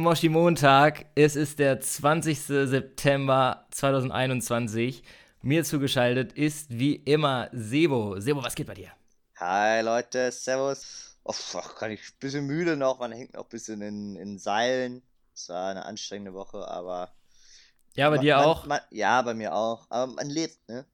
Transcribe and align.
Moshi 0.00 0.28
Montag. 0.28 1.06
Es 1.14 1.36
ist 1.36 1.58
der 1.58 1.80
20. 1.80 2.38
September 2.40 3.66
2021. 3.70 5.02
Mir 5.42 5.64
zugeschaltet 5.64 6.32
ist 6.32 6.78
wie 6.78 6.96
immer 6.96 7.48
Sebo. 7.52 8.18
Sebo, 8.20 8.42
was 8.42 8.54
geht 8.54 8.66
bei 8.66 8.74
dir? 8.74 8.90
Hi 9.36 9.82
Leute, 9.82 10.32
Servus. 10.32 11.16
Oh, 11.24 11.32
kann 11.78 11.90
ich 11.92 12.00
ein 12.00 12.18
bisschen 12.20 12.46
müde 12.46 12.76
noch, 12.76 12.98
man 12.98 13.12
hängt 13.12 13.34
noch 13.34 13.44
ein 13.44 13.48
bisschen 13.48 13.82
in, 13.82 14.16
in 14.16 14.38
Seilen. 14.38 15.02
Es 15.34 15.48
war 15.48 15.70
eine 15.70 15.84
anstrengende 15.84 16.34
Woche, 16.34 16.66
aber. 16.68 17.12
Ja, 17.94 18.10
bei 18.10 18.16
man, 18.16 18.20
dir 18.20 18.36
man, 18.36 18.44
auch? 18.44 18.66
Man, 18.66 18.80
ja, 18.90 19.22
bei 19.22 19.34
mir 19.34 19.54
auch. 19.54 19.86
Aber 19.90 20.12
man 20.12 20.28
lebt, 20.30 20.68
ne? 20.68 20.86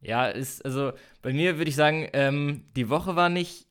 Ja, 0.00 0.26
ist, 0.28 0.64
also 0.64 0.92
bei 1.22 1.32
mir 1.32 1.58
würde 1.58 1.68
ich 1.70 1.76
sagen, 1.76 2.08
ähm, 2.12 2.64
die 2.76 2.88
Woche 2.88 3.16
war 3.16 3.28
nicht 3.28 3.66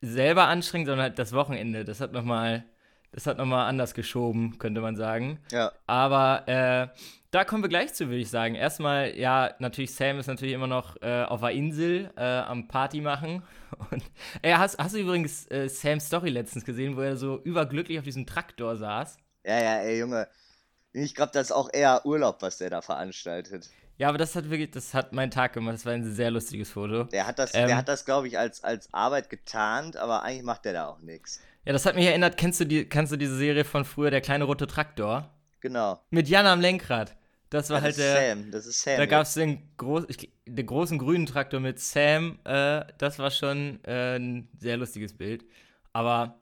selber 0.00 0.46
anstrengend, 0.48 0.88
sondern 0.88 1.04
halt 1.04 1.18
das 1.18 1.32
Wochenende. 1.32 1.84
Das 1.84 2.00
hat 2.00 2.12
nochmal 2.12 2.64
das 3.12 3.26
hat 3.26 3.38
nochmal 3.38 3.68
anders 3.68 3.94
geschoben, 3.94 4.58
könnte 4.58 4.80
man 4.80 4.96
sagen. 4.96 5.38
Ja. 5.50 5.72
Aber 5.86 6.46
äh, 6.46 6.88
da 7.30 7.44
kommen 7.44 7.62
wir 7.62 7.68
gleich 7.68 7.94
zu, 7.94 8.06
würde 8.06 8.20
ich 8.20 8.30
sagen. 8.30 8.54
Erstmal, 8.54 9.16
ja, 9.16 9.54
natürlich, 9.58 9.94
Sam 9.94 10.18
ist 10.18 10.26
natürlich 10.26 10.54
immer 10.54 10.66
noch 10.66 11.00
äh, 11.02 11.24
auf 11.24 11.40
der 11.40 11.50
Insel 11.50 12.10
äh, 12.16 12.22
am 12.22 12.68
Party 12.68 13.00
machen. 13.00 13.42
Und, 13.90 14.02
ey, 14.42 14.52
hast, 14.52 14.78
hast 14.78 14.94
du 14.94 14.98
übrigens 14.98 15.50
äh, 15.50 15.68
Sams 15.68 16.06
Story 16.06 16.30
letztens 16.30 16.64
gesehen, 16.64 16.96
wo 16.96 17.00
er 17.00 17.16
so 17.16 17.40
überglücklich 17.42 17.98
auf 17.98 18.04
diesem 18.04 18.26
Traktor 18.26 18.76
saß? 18.76 19.16
Ja, 19.44 19.60
ja, 19.60 19.76
ey, 19.80 19.98
Junge. 19.98 20.28
Ich 20.92 21.14
glaube, 21.14 21.32
das 21.32 21.48
ist 21.48 21.52
auch 21.52 21.70
eher 21.72 22.04
Urlaub, 22.06 22.40
was 22.40 22.58
der 22.58 22.70
da 22.70 22.80
veranstaltet. 22.80 23.68
Ja, 23.98 24.08
aber 24.08 24.18
das 24.18 24.34
hat 24.36 24.48
wirklich, 24.48 24.70
das 24.70 24.94
hat 24.94 25.12
meinen 25.12 25.30
Tag 25.30 25.52
gemacht. 25.52 25.74
Das 25.74 25.84
war 25.84 25.92
ein 25.92 26.04
sehr 26.04 26.30
lustiges 26.30 26.70
Foto. 26.70 27.04
Der 27.04 27.26
hat 27.26 27.38
das, 27.38 27.52
Ähm. 27.54 27.66
der 27.66 27.76
hat 27.76 27.88
das, 27.88 28.04
glaube 28.04 28.28
ich, 28.28 28.38
als, 28.38 28.62
als 28.62 28.92
Arbeit 28.94 29.28
getarnt, 29.28 29.96
aber 29.96 30.22
eigentlich 30.22 30.44
macht 30.44 30.64
der 30.64 30.72
da 30.72 30.86
auch 30.86 31.00
nichts. 31.00 31.40
Ja, 31.68 31.74
das 31.74 31.84
hat 31.84 31.96
mich 31.96 32.06
erinnert. 32.06 32.38
Kennst 32.38 32.60
du, 32.60 32.64
die, 32.64 32.86
kennst 32.86 33.12
du 33.12 33.18
diese 33.18 33.36
Serie 33.36 33.62
von 33.62 33.84
früher, 33.84 34.10
Der 34.10 34.22
kleine 34.22 34.44
rote 34.44 34.66
Traktor? 34.66 35.28
Genau. 35.60 36.00
Mit 36.08 36.26
Jan 36.26 36.46
am 36.46 36.62
Lenkrad. 36.62 37.14
Das 37.50 37.68
war 37.68 37.82
halt 37.82 37.98
das 37.98 37.98
ist 37.98 38.04
der. 38.06 38.36
Sam. 38.36 38.50
Das 38.50 38.66
ist 38.66 38.80
Sam. 38.80 38.96
Da 38.96 39.02
ja. 39.02 39.06
gab 39.06 39.24
es 39.24 39.34
den, 39.34 39.76
groß, 39.76 40.06
ich, 40.08 40.32
den 40.46 40.64
großen 40.64 40.96
grünen 40.96 41.26
Traktor 41.26 41.60
mit 41.60 41.78
Sam. 41.78 42.38
Äh, 42.44 42.86
das 42.96 43.18
war 43.18 43.30
schon 43.30 43.84
äh, 43.84 44.16
ein 44.16 44.48
sehr 44.58 44.78
lustiges 44.78 45.12
Bild. 45.12 45.44
Aber 45.92 46.40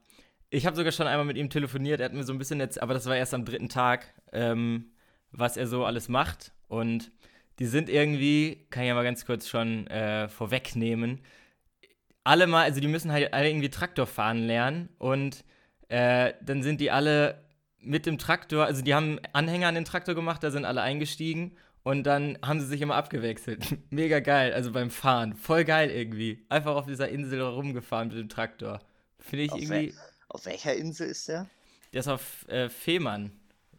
ich 0.49 0.65
habe 0.65 0.77
sogar 0.77 0.93
schon 0.93 1.07
einmal 1.07 1.25
mit 1.25 1.35
ihm 1.35 1.49
telefoniert. 1.49 1.99
Er 1.99 2.05
hat 2.05 2.13
mir 2.13 2.23
so 2.23 2.31
ein 2.31 2.39
bisschen 2.39 2.61
jetzt, 2.61 2.81
aber 2.81 2.93
das 2.93 3.05
war 3.05 3.17
erst 3.17 3.33
am 3.33 3.43
dritten 3.43 3.67
Tag, 3.67 4.13
ähm, 4.31 4.93
was 5.33 5.57
er 5.57 5.67
so 5.67 5.83
alles 5.83 6.07
macht. 6.07 6.53
Und 6.69 7.11
die 7.59 7.65
sind 7.65 7.89
irgendwie, 7.89 8.65
kann 8.69 8.83
ich 8.83 8.87
ja 8.87 8.95
mal 8.95 9.03
ganz 9.03 9.25
kurz 9.25 9.49
schon 9.49 9.87
äh, 9.87 10.29
vorwegnehmen, 10.29 11.19
alle 12.27 12.47
mal, 12.47 12.63
also 12.63 12.79
die 12.79 12.87
müssen 12.87 13.11
halt 13.11 13.33
alle 13.33 13.49
irgendwie 13.49 13.69
Traktor 13.69 14.05
fahren 14.05 14.45
lernen 14.45 14.89
und 14.99 15.43
äh, 15.89 16.33
dann 16.41 16.61
sind 16.63 16.81
die 16.81 16.91
alle 16.91 17.43
mit 17.79 18.05
dem 18.05 18.17
Traktor, 18.17 18.65
also 18.65 18.81
die 18.81 18.93
haben 18.93 19.19
Anhänger 19.33 19.67
an 19.67 19.75
den 19.75 19.85
Traktor 19.85 20.13
gemacht, 20.15 20.43
da 20.43 20.51
sind 20.51 20.65
alle 20.65 20.81
eingestiegen 20.81 21.55
und 21.83 22.03
dann 22.03 22.37
haben 22.45 22.59
sie 22.59 22.65
sich 22.67 22.81
immer 22.81 22.95
abgewechselt. 22.95 23.77
Mega 23.91 24.19
geil, 24.19 24.53
also 24.53 24.71
beim 24.73 24.91
Fahren. 24.91 25.35
Voll 25.35 25.63
geil 25.63 25.89
irgendwie. 25.89 26.45
Einfach 26.49 26.75
auf 26.75 26.85
dieser 26.85 27.07
Insel 27.09 27.41
rumgefahren 27.41 28.09
mit 28.09 28.17
dem 28.17 28.29
Traktor. 28.29 28.79
Finde 29.19 29.45
ich 29.45 29.51
Auf 29.51 29.61
irgendwie. 29.61 29.93
Auf 30.27 30.45
welcher 30.45 30.75
Insel 30.75 31.07
ist 31.07 31.29
der? 31.29 31.47
Der 31.93 32.01
ist 32.01 32.09
auf 32.09 32.45
äh, 32.49 32.67
Fehmarn, 32.69 33.31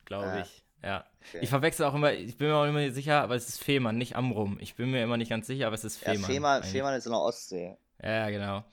glaube 0.07 0.27
Ah, 0.29 0.41
ich. 0.41 0.65
Ja. 0.83 1.05
okay. 1.21 1.41
Ich 1.43 1.51
verwechsel 1.51 1.85
auch 1.85 1.95
immer, 1.95 2.13
ich 2.15 2.39
bin 2.39 2.49
mir 2.49 2.55
auch 2.57 2.65
immer 2.65 2.81
nicht 2.81 2.95
sicher, 2.95 3.21
aber 3.21 3.35
es 3.35 3.47
ist 3.49 3.63
Fehmarn, 3.63 3.99
nicht 3.99 4.17
Amrum. 4.17 4.57
Ich 4.61 4.75
bin 4.77 4.91
mir 4.91 5.03
immer 5.03 5.19
nicht 5.19 5.29
ganz 5.29 5.47
sicher, 5.47 5.67
aber 5.67 5.75
es 5.75 5.85
ist 5.85 6.01
Ja, 6.01 6.13
Fehmarn. 6.13 6.31
Fehmarn, 6.33 6.57
eigentlich. 6.57 6.73
Fehmarn 6.73 6.95
ist 6.95 7.05
in 7.07 7.13
der 7.13 7.21
Ostsee. 7.21 7.77
Ja, 8.03 8.31
genau. 8.31 8.65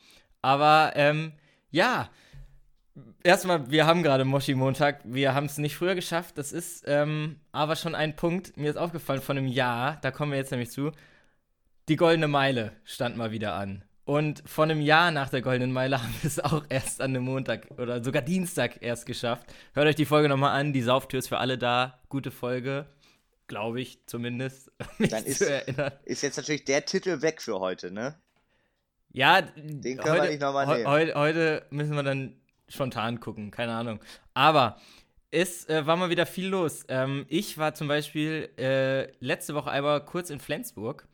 Aber 0.42 0.94
ähm, 0.96 1.34
ja, 1.72 2.10
erstmal, 3.24 3.70
wir 3.70 3.86
haben 3.86 4.04
gerade 4.04 4.26
Moshi-Montag. 4.26 5.02
Wir 5.04 5.34
haben 5.34 5.46
es 5.46 5.58
nicht 5.58 5.76
früher 5.76 5.96
geschafft. 5.96 6.38
Das 6.38 6.52
ist 6.52 6.84
ähm, 6.88 7.40
aber 7.52 7.76
schon 7.76 7.96
ein 7.96 8.16
Punkt. 8.16 8.58
Mir 8.58 8.70
ist 8.70 8.78
aufgefallen 8.78 9.22
von 9.22 9.38
einem 9.38 9.48
Jahr, 9.48 9.98
da 10.02 10.12
kommen 10.12 10.32
wir 10.32 10.38
jetzt 10.38 10.52
nämlich 10.52 10.72
zu. 10.72 10.92
Die 11.88 11.98
Goldene 11.98 12.28
Meile 12.28 12.74
stand 12.84 13.18
mal 13.18 13.32
wieder 13.32 13.54
an. 13.54 13.84
Und 14.06 14.44
von 14.48 14.70
einem 14.70 14.82
Jahr 14.82 15.10
nach 15.10 15.30
der 15.30 15.42
Goldenen 15.42 15.72
Meile 15.72 16.00
haben 16.04 16.16
wir 16.22 16.28
es 16.28 16.40
auch 16.40 16.64
erst 16.70 17.02
an 17.02 17.12
einem 17.12 17.24
Montag 17.24 17.68
oder 17.78 18.04
sogar 18.04 18.22
Dienstag 18.22 18.82
erst 18.82 19.06
geschafft. 19.06 19.54
Hört 19.74 19.88
euch 19.88 19.96
die 19.96 20.06
Folge 20.06 20.30
nochmal 20.30 20.60
an. 20.60 20.74
Die 20.74 20.82
Sauftür 20.82 21.20
ist 21.20 21.28
für 21.28 21.40
alle 21.40 21.58
da. 21.58 22.00
Gute 22.10 22.32
Folge. 22.32 22.86
Glaube 23.48 23.82
ich 23.82 24.06
zumindest. 24.06 24.72
Dann 25.00 25.26
ist-. 25.26 25.42
Ist 26.06 26.22
jetzt 26.22 26.38
natürlich 26.38 26.66
der 26.66 26.86
Titel 26.86 27.22
weg 27.22 27.42
für 27.42 27.60
heute, 27.60 27.92
ne? 27.92 28.16
Ja, 29.16 29.42
Den 29.42 29.98
können 29.98 30.22
wir 30.24 30.30
nicht 30.30 30.42
nochmal 30.42 30.68
nehmen. 30.68 30.88
heu- 30.88 31.14
heute 31.16 31.66
müssen 31.70 31.96
wir 31.96 32.04
dann 32.04 32.36
spontan 32.68 33.20
gucken, 33.20 33.52
keine 33.52 33.74
Ahnung. 33.74 34.00
Aber 34.34 34.78
es 35.32 35.68
äh, 35.70 35.86
war 35.86 35.96
mal 35.98 36.10
wieder 36.10 36.26
viel 36.26 36.48
los. 36.48 36.86
Ähm, 36.88 37.26
ich 37.30 37.58
war 37.58 37.74
zum 37.74 37.88
Beispiel 37.88 38.50
äh, 38.58 39.12
letzte 39.20 39.56
Woche 39.56 39.72
einmal 39.72 40.04
kurz 40.04 40.30
in 40.30 40.40
Flensburg. 40.40 41.08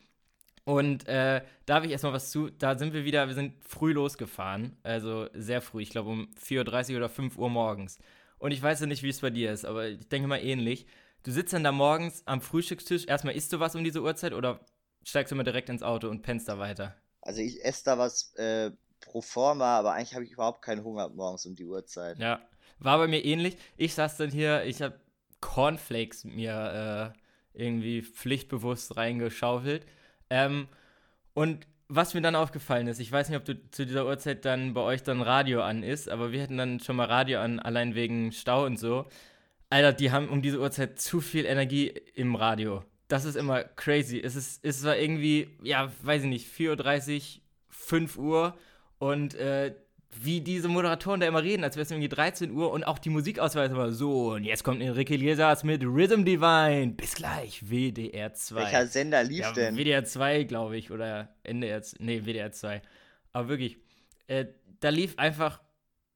Und 0.64 1.08
äh, 1.08 1.42
da 1.66 1.74
habe 1.74 1.86
ich 1.86 1.92
erstmal 1.92 2.12
was 2.12 2.30
zu. 2.30 2.50
Da 2.50 2.78
sind 2.78 2.92
wir 2.92 3.04
wieder, 3.04 3.26
wir 3.26 3.34
sind 3.34 3.54
früh 3.64 3.92
losgefahren. 3.92 4.76
Also 4.84 5.28
sehr 5.34 5.60
früh, 5.60 5.82
ich 5.82 5.90
glaube 5.90 6.10
um 6.10 6.28
4.30 6.36 6.92
Uhr 6.92 6.98
oder 6.98 7.08
5 7.08 7.36
Uhr 7.36 7.50
morgens. 7.50 7.98
Und 8.38 8.52
ich 8.52 8.62
weiß 8.62 8.80
ja 8.80 8.86
nicht, 8.86 9.02
wie 9.02 9.08
es 9.08 9.20
bei 9.20 9.30
dir 9.30 9.52
ist, 9.52 9.64
aber 9.64 9.88
ich 9.88 10.08
denke 10.08 10.28
mal 10.28 10.38
ähnlich. 10.38 10.86
Du 11.24 11.30
sitzt 11.32 11.52
dann 11.52 11.64
da 11.64 11.72
morgens 11.72 12.22
am 12.26 12.40
Frühstückstisch. 12.40 13.06
Erstmal 13.06 13.34
isst 13.34 13.52
du 13.52 13.60
was 13.60 13.74
um 13.76 13.84
diese 13.84 14.02
Uhrzeit 14.02 14.32
oder 14.34 14.60
steigst 15.04 15.32
du 15.32 15.36
mal 15.36 15.44
direkt 15.44 15.68
ins 15.68 15.82
Auto 15.82 16.08
und 16.08 16.22
pennst 16.22 16.48
da 16.48 16.58
weiter? 16.58 16.96
Also 17.22 17.40
ich 17.40 17.64
esse 17.64 17.84
da 17.84 17.98
was 17.98 18.34
äh, 18.34 18.70
pro 19.00 19.22
forma, 19.22 19.78
aber 19.78 19.92
eigentlich 19.92 20.14
habe 20.14 20.24
ich 20.24 20.32
überhaupt 20.32 20.62
keinen 20.62 20.84
Hunger 20.84 21.08
morgens 21.08 21.46
um 21.46 21.54
die 21.54 21.64
Uhrzeit. 21.64 22.18
Ja, 22.18 22.40
war 22.78 22.98
bei 22.98 23.06
mir 23.06 23.24
ähnlich. 23.24 23.56
Ich 23.76 23.94
saß 23.94 24.16
dann 24.16 24.30
hier, 24.30 24.64
ich 24.64 24.82
habe 24.82 25.00
Cornflakes 25.40 26.24
mir 26.24 27.14
äh, 27.54 27.58
irgendwie 27.58 28.02
pflichtbewusst 28.02 28.96
reingeschaufelt. 28.96 29.86
Ähm, 30.30 30.68
und 31.34 31.66
was 31.88 32.14
mir 32.14 32.22
dann 32.22 32.36
aufgefallen 32.36 32.86
ist, 32.86 33.00
ich 33.00 33.12
weiß 33.12 33.28
nicht, 33.28 33.38
ob 33.38 33.44
du 33.44 33.70
zu 33.70 33.84
dieser 33.84 34.06
Uhrzeit 34.06 34.44
dann 34.44 34.72
bei 34.72 34.80
euch 34.80 35.02
dann 35.02 35.20
Radio 35.20 35.62
an 35.62 35.82
ist, 35.82 36.08
aber 36.08 36.32
wir 36.32 36.42
hatten 36.42 36.56
dann 36.56 36.80
schon 36.80 36.96
mal 36.96 37.06
Radio 37.06 37.40
an, 37.40 37.60
allein 37.60 37.94
wegen 37.94 38.32
Stau 38.32 38.64
und 38.64 38.78
so. 38.78 39.06
Alter, 39.68 39.92
die 39.92 40.10
haben 40.10 40.28
um 40.28 40.42
diese 40.42 40.58
Uhrzeit 40.58 40.98
zu 40.98 41.20
viel 41.20 41.44
Energie 41.44 41.88
im 42.14 42.34
Radio. 42.34 42.82
Das 43.12 43.26
ist 43.26 43.36
immer 43.36 43.62
crazy. 43.62 44.18
Es 44.24 44.36
ist, 44.36 44.64
es 44.64 44.82
war 44.84 44.96
irgendwie, 44.96 45.50
ja, 45.62 45.92
weiß 46.00 46.22
ich 46.22 46.28
nicht, 46.30 46.48
4.30 46.50 47.16
Uhr, 47.16 47.42
5 47.68 48.16
Uhr 48.16 48.58
und 48.98 49.34
äh, 49.34 49.74
wie 50.18 50.40
diese 50.40 50.68
Moderatoren 50.68 51.20
da 51.20 51.26
immer 51.26 51.42
reden, 51.42 51.62
als 51.62 51.76
wäre 51.76 51.82
es 51.82 51.90
irgendwie 51.90 52.08
13 52.08 52.50
Uhr 52.52 52.72
und 52.72 52.84
auch 52.84 52.98
die 52.98 53.10
Musikauswahl 53.10 53.66
ist 53.66 53.72
immer 53.72 53.92
so. 53.92 54.32
Und 54.32 54.44
jetzt 54.44 54.64
kommt 54.64 54.80
Enrique 54.80 55.10
Iglesias 55.10 55.62
mit 55.62 55.82
Rhythm 55.82 56.24
Divine. 56.24 56.94
Bis 56.96 57.14
gleich, 57.14 57.62
WDR 57.68 58.32
2. 58.32 58.56
Welcher 58.56 58.86
Sender 58.86 59.24
lief 59.24 59.40
ja, 59.40 59.52
denn? 59.52 59.76
WDR 59.76 60.06
2, 60.06 60.44
glaube 60.44 60.78
ich, 60.78 60.90
oder 60.90 61.28
NDR 61.42 61.82
2. 61.82 61.98
Nee, 62.02 62.24
WDR 62.24 62.50
2. 62.50 62.80
Aber 63.34 63.48
wirklich, 63.50 63.76
äh, 64.26 64.46
da 64.80 64.88
lief 64.88 65.18
einfach 65.18 65.60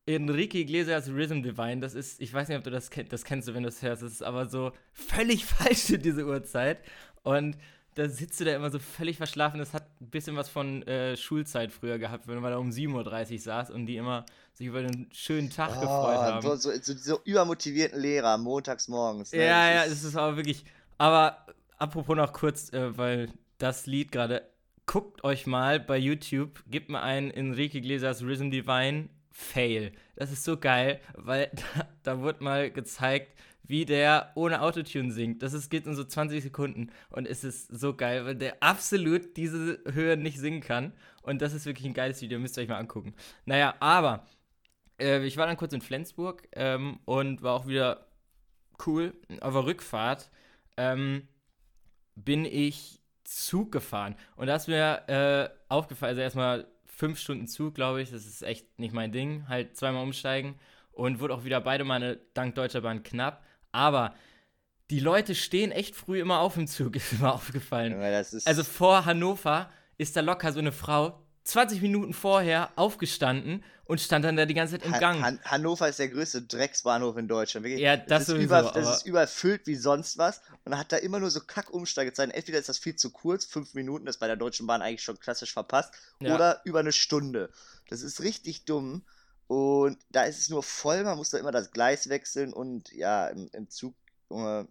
Enrique 0.06 0.54
Iglesias 0.54 1.08
Rhythm 1.08 1.42
Divine. 1.42 1.80
Das 1.80 1.94
ist, 1.94 2.20
ich 2.20 2.32
weiß 2.32 2.48
nicht, 2.48 2.56
ob 2.56 2.64
du 2.64 2.70
das 2.70 2.90
kennst, 2.90 3.12
das 3.12 3.24
kennst 3.24 3.48
du, 3.48 3.54
wenn 3.54 3.64
du 3.64 3.68
es 3.68 3.82
hörst. 3.82 4.02
Das 4.02 4.12
ist 4.12 4.22
aber 4.22 4.46
so 4.46 4.72
völlig 4.92 5.44
falsch 5.46 5.84
für 5.84 5.98
diese 5.98 6.24
Uhrzeit. 6.24 6.78
Und 7.24 7.56
da 7.96 8.08
sitzt 8.08 8.38
du 8.40 8.44
da 8.44 8.54
immer 8.54 8.70
so 8.70 8.78
völlig 8.78 9.16
verschlafen. 9.16 9.58
Das 9.58 9.72
hat 9.72 9.88
ein 10.00 10.10
bisschen 10.10 10.36
was 10.36 10.48
von 10.48 10.82
äh, 10.86 11.16
Schulzeit 11.16 11.72
früher 11.72 11.98
gehabt, 11.98 12.28
wenn 12.28 12.38
man 12.40 12.52
da 12.52 12.58
um 12.58 12.70
7.30 12.70 13.32
Uhr 13.32 13.38
saß 13.40 13.70
und 13.70 13.86
die 13.86 13.96
immer 13.96 14.24
sich 14.52 14.66
über 14.66 14.78
einen 14.78 15.08
schönen 15.12 15.50
Tag 15.50 15.72
gefreut 15.80 16.18
haben. 16.18 16.46
Oh, 16.46 16.56
so, 16.56 16.70
so, 16.70 16.78
so 16.80 16.94
diese 16.94 17.18
übermotivierten 17.24 17.98
Lehrer 17.98 18.38
montags 18.38 18.86
morgens. 18.88 19.32
Ne? 19.32 19.44
Ja, 19.44 19.70
ja, 19.70 19.84
Das 19.84 19.94
es 19.94 20.04
ist 20.04 20.16
aber 20.16 20.36
wirklich. 20.36 20.64
Aber 20.98 21.46
apropos 21.78 22.16
noch 22.16 22.32
kurz, 22.32 22.72
äh, 22.72 22.96
weil 22.96 23.28
das 23.58 23.86
Lied 23.86 24.12
gerade. 24.12 24.42
Guckt 24.88 25.24
euch 25.24 25.48
mal 25.48 25.80
bei 25.80 25.98
YouTube, 25.98 26.62
gebt 26.70 26.90
mal 26.90 27.02
ein 27.02 27.32
Enrique 27.32 27.74
Iglesias 27.78 28.22
Rhythm 28.22 28.52
Divine 28.52 29.08
Fail. 29.38 29.92
Das 30.14 30.32
ist 30.32 30.44
so 30.44 30.56
geil, 30.56 30.98
weil 31.14 31.50
da, 31.74 31.88
da 32.02 32.20
wurde 32.20 32.42
mal 32.42 32.70
gezeigt, 32.70 33.36
wie 33.64 33.84
der 33.84 34.32
ohne 34.34 34.62
Autotune 34.62 35.12
singt. 35.12 35.42
Das 35.42 35.52
ist, 35.52 35.68
geht 35.68 35.86
in 35.86 35.94
so 35.94 36.04
20 36.04 36.42
Sekunden 36.42 36.90
und 37.10 37.26
es 37.26 37.44
ist 37.44 37.68
so 37.68 37.94
geil, 37.94 38.24
weil 38.24 38.36
der 38.36 38.62
absolut 38.62 39.36
diese 39.36 39.82
Höhe 39.92 40.16
nicht 40.16 40.38
singen 40.38 40.62
kann. 40.62 40.94
Und 41.22 41.42
das 41.42 41.52
ist 41.52 41.66
wirklich 41.66 41.86
ein 41.86 41.92
geiles 41.92 42.22
Video, 42.22 42.38
müsst 42.38 42.56
ihr 42.56 42.62
euch 42.62 42.68
mal 42.68 42.78
angucken. 42.78 43.14
Naja, 43.44 43.74
aber 43.80 44.26
äh, 44.98 45.22
ich 45.26 45.36
war 45.36 45.46
dann 45.46 45.58
kurz 45.58 45.74
in 45.74 45.82
Flensburg 45.82 46.48
ähm, 46.52 47.00
und 47.04 47.42
war 47.42 47.54
auch 47.54 47.66
wieder 47.66 48.06
cool. 48.86 49.12
Auf 49.42 49.52
der 49.52 49.66
Rückfahrt 49.66 50.30
ähm, 50.78 51.28
bin 52.14 52.46
ich 52.46 53.02
Zug 53.24 53.70
gefahren. 53.70 54.16
Und 54.36 54.46
da 54.46 54.56
ist 54.56 54.68
mir 54.68 55.08
äh, 55.08 55.50
aufgefallen, 55.68 56.10
also 56.10 56.22
erstmal 56.22 56.66
fünf 56.96 57.20
Stunden 57.20 57.46
Zug, 57.46 57.74
glaube 57.74 58.00
ich, 58.00 58.10
das 58.10 58.26
ist 58.26 58.42
echt 58.42 58.78
nicht 58.78 58.94
mein 58.94 59.12
Ding. 59.12 59.46
Halt 59.48 59.76
zweimal 59.76 60.02
umsteigen 60.02 60.58
und 60.92 61.20
wurde 61.20 61.34
auch 61.34 61.44
wieder 61.44 61.60
beide 61.60 61.84
Male 61.84 62.20
dank 62.32 62.54
Deutscher 62.54 62.80
Bahn 62.80 63.02
knapp. 63.02 63.44
Aber 63.70 64.14
die 64.90 65.00
Leute 65.00 65.34
stehen 65.34 65.72
echt 65.72 65.94
früh 65.94 66.20
immer 66.20 66.40
auf 66.40 66.56
im 66.56 66.66
Zug, 66.66 66.96
ist 66.96 67.20
mir 67.20 67.32
aufgefallen. 67.32 67.92
Ist, 68.32 68.46
Also 68.48 68.64
vor 68.64 69.04
Hannover 69.04 69.70
ist 69.98 70.16
da 70.16 70.20
locker 70.20 70.52
so 70.52 70.58
eine 70.58 70.72
Frau, 70.72 71.22
20 71.46 71.80
Minuten 71.80 72.12
vorher 72.12 72.70
aufgestanden 72.76 73.64
und 73.84 74.00
stand 74.00 74.24
dann 74.24 74.36
da 74.36 74.46
die 74.46 74.54
ganze 74.54 74.78
Zeit 74.78 74.84
im 74.84 74.92
Gang. 74.92 75.22
Han 75.22 75.40
Hannover 75.44 75.88
ist 75.88 76.00
der 76.00 76.08
größte 76.08 76.42
Drecksbahnhof 76.42 77.16
in 77.16 77.28
Deutschland. 77.28 77.64
Wirklich, 77.64 77.80
ja, 77.82 77.96
das, 77.96 78.22
ist, 78.22 78.28
sowieso, 78.28 78.44
über, 78.46 78.72
das 78.74 78.96
ist 78.96 79.06
überfüllt 79.06 79.66
wie 79.66 79.76
sonst 79.76 80.18
was. 80.18 80.40
Und 80.64 80.72
er 80.72 80.78
hat 80.78 80.90
da 80.90 80.96
immer 80.96 81.20
nur 81.20 81.30
so 81.30 81.40
Kack-Umsteigezeiten. 81.40 82.34
Entweder 82.34 82.58
ist 82.58 82.68
das 82.68 82.78
viel 82.78 82.96
zu 82.96 83.10
kurz, 83.10 83.44
fünf 83.44 83.74
Minuten, 83.74 84.06
das 84.06 84.16
ist 84.16 84.20
bei 84.20 84.26
der 84.26 84.36
Deutschen 84.36 84.66
Bahn 84.66 84.82
eigentlich 84.82 85.04
schon 85.04 85.20
klassisch 85.20 85.52
verpasst, 85.52 85.94
ja. 86.20 86.34
oder 86.34 86.60
über 86.64 86.80
eine 86.80 86.92
Stunde. 86.92 87.50
Das 87.88 88.02
ist 88.02 88.22
richtig 88.22 88.64
dumm. 88.64 89.02
Und 89.46 89.98
da 90.10 90.24
ist 90.24 90.40
es 90.40 90.50
nur 90.50 90.64
voll, 90.64 91.04
man 91.04 91.16
muss 91.16 91.30
da 91.30 91.38
immer 91.38 91.52
das 91.52 91.70
Gleis 91.70 92.08
wechseln 92.08 92.52
und 92.52 92.90
ja, 92.92 93.28
im, 93.28 93.48
im 93.52 93.70
Zug. 93.70 93.94
Äh, 94.30 94.64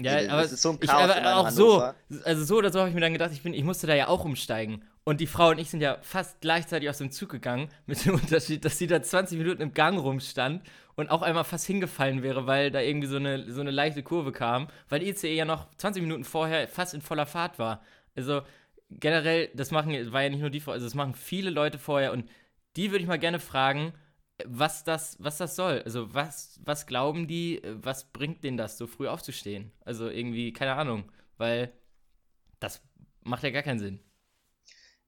ja, 0.00 0.32
aber, 0.32 0.48
so 0.48 0.78
ich, 0.80 0.90
aber 0.90 1.36
auch 1.36 1.46
Hannover. 1.46 1.94
so, 2.08 2.22
also 2.24 2.44
so 2.44 2.56
oder 2.56 2.72
so 2.72 2.80
habe 2.80 2.88
ich 2.88 2.94
mir 2.94 3.02
dann 3.02 3.12
gedacht, 3.12 3.32
ich, 3.32 3.42
bin, 3.42 3.52
ich 3.52 3.62
musste 3.62 3.86
da 3.86 3.94
ja 3.94 4.08
auch 4.08 4.24
umsteigen. 4.24 4.82
Und 5.04 5.20
die 5.20 5.26
Frau 5.26 5.50
und 5.50 5.58
ich 5.58 5.68
sind 5.68 5.82
ja 5.82 5.98
fast 6.00 6.40
gleichzeitig 6.40 6.88
aus 6.88 6.98
dem 6.98 7.10
Zug 7.10 7.28
gegangen, 7.28 7.68
mit 7.86 8.04
dem 8.04 8.14
Unterschied, 8.14 8.64
dass 8.64 8.78
sie 8.78 8.86
da 8.86 9.02
20 9.02 9.38
Minuten 9.38 9.62
im 9.62 9.74
Gang 9.74 9.98
rumstand 9.98 10.62
und 10.96 11.10
auch 11.10 11.22
einmal 11.22 11.44
fast 11.44 11.66
hingefallen 11.66 12.22
wäre, 12.22 12.46
weil 12.46 12.70
da 12.70 12.80
irgendwie 12.80 13.08
so 13.08 13.16
eine, 13.16 13.50
so 13.52 13.60
eine 13.60 13.70
leichte 13.70 14.02
Kurve 14.02 14.32
kam, 14.32 14.68
weil 14.88 15.02
ICE 15.02 15.34
ja 15.34 15.44
noch 15.44 15.68
20 15.76 16.02
Minuten 16.02 16.24
vorher 16.24 16.68
fast 16.68 16.94
in 16.94 17.02
voller 17.02 17.26
Fahrt 17.26 17.58
war. 17.58 17.82
Also 18.16 18.42
generell, 18.90 19.50
das 19.54 19.70
machen, 19.70 20.12
war 20.12 20.22
ja 20.22 20.30
nicht 20.30 20.40
nur 20.40 20.50
die 20.50 20.60
Frau, 20.60 20.72
also 20.72 20.86
das 20.86 20.94
machen 20.94 21.14
viele 21.14 21.50
Leute 21.50 21.78
vorher 21.78 22.12
und 22.12 22.28
die 22.76 22.90
würde 22.90 23.02
ich 23.02 23.08
mal 23.08 23.18
gerne 23.18 23.40
fragen, 23.40 23.92
was 24.44 24.84
das, 24.84 25.16
was 25.20 25.38
das 25.38 25.54
soll. 25.56 25.82
Also 25.84 26.12
was, 26.14 26.60
was 26.64 26.86
glauben 26.86 27.26
die, 27.26 27.62
was 27.64 28.10
bringt 28.12 28.42
denen 28.42 28.56
das, 28.56 28.78
so 28.78 28.86
früh 28.86 29.06
aufzustehen? 29.08 29.72
Also 29.84 30.08
irgendwie, 30.08 30.52
keine 30.52 30.74
Ahnung, 30.74 31.04
weil 31.36 31.72
das 32.60 32.82
macht 33.22 33.42
ja 33.42 33.50
gar 33.50 33.62
keinen 33.62 33.78
Sinn. 33.78 34.00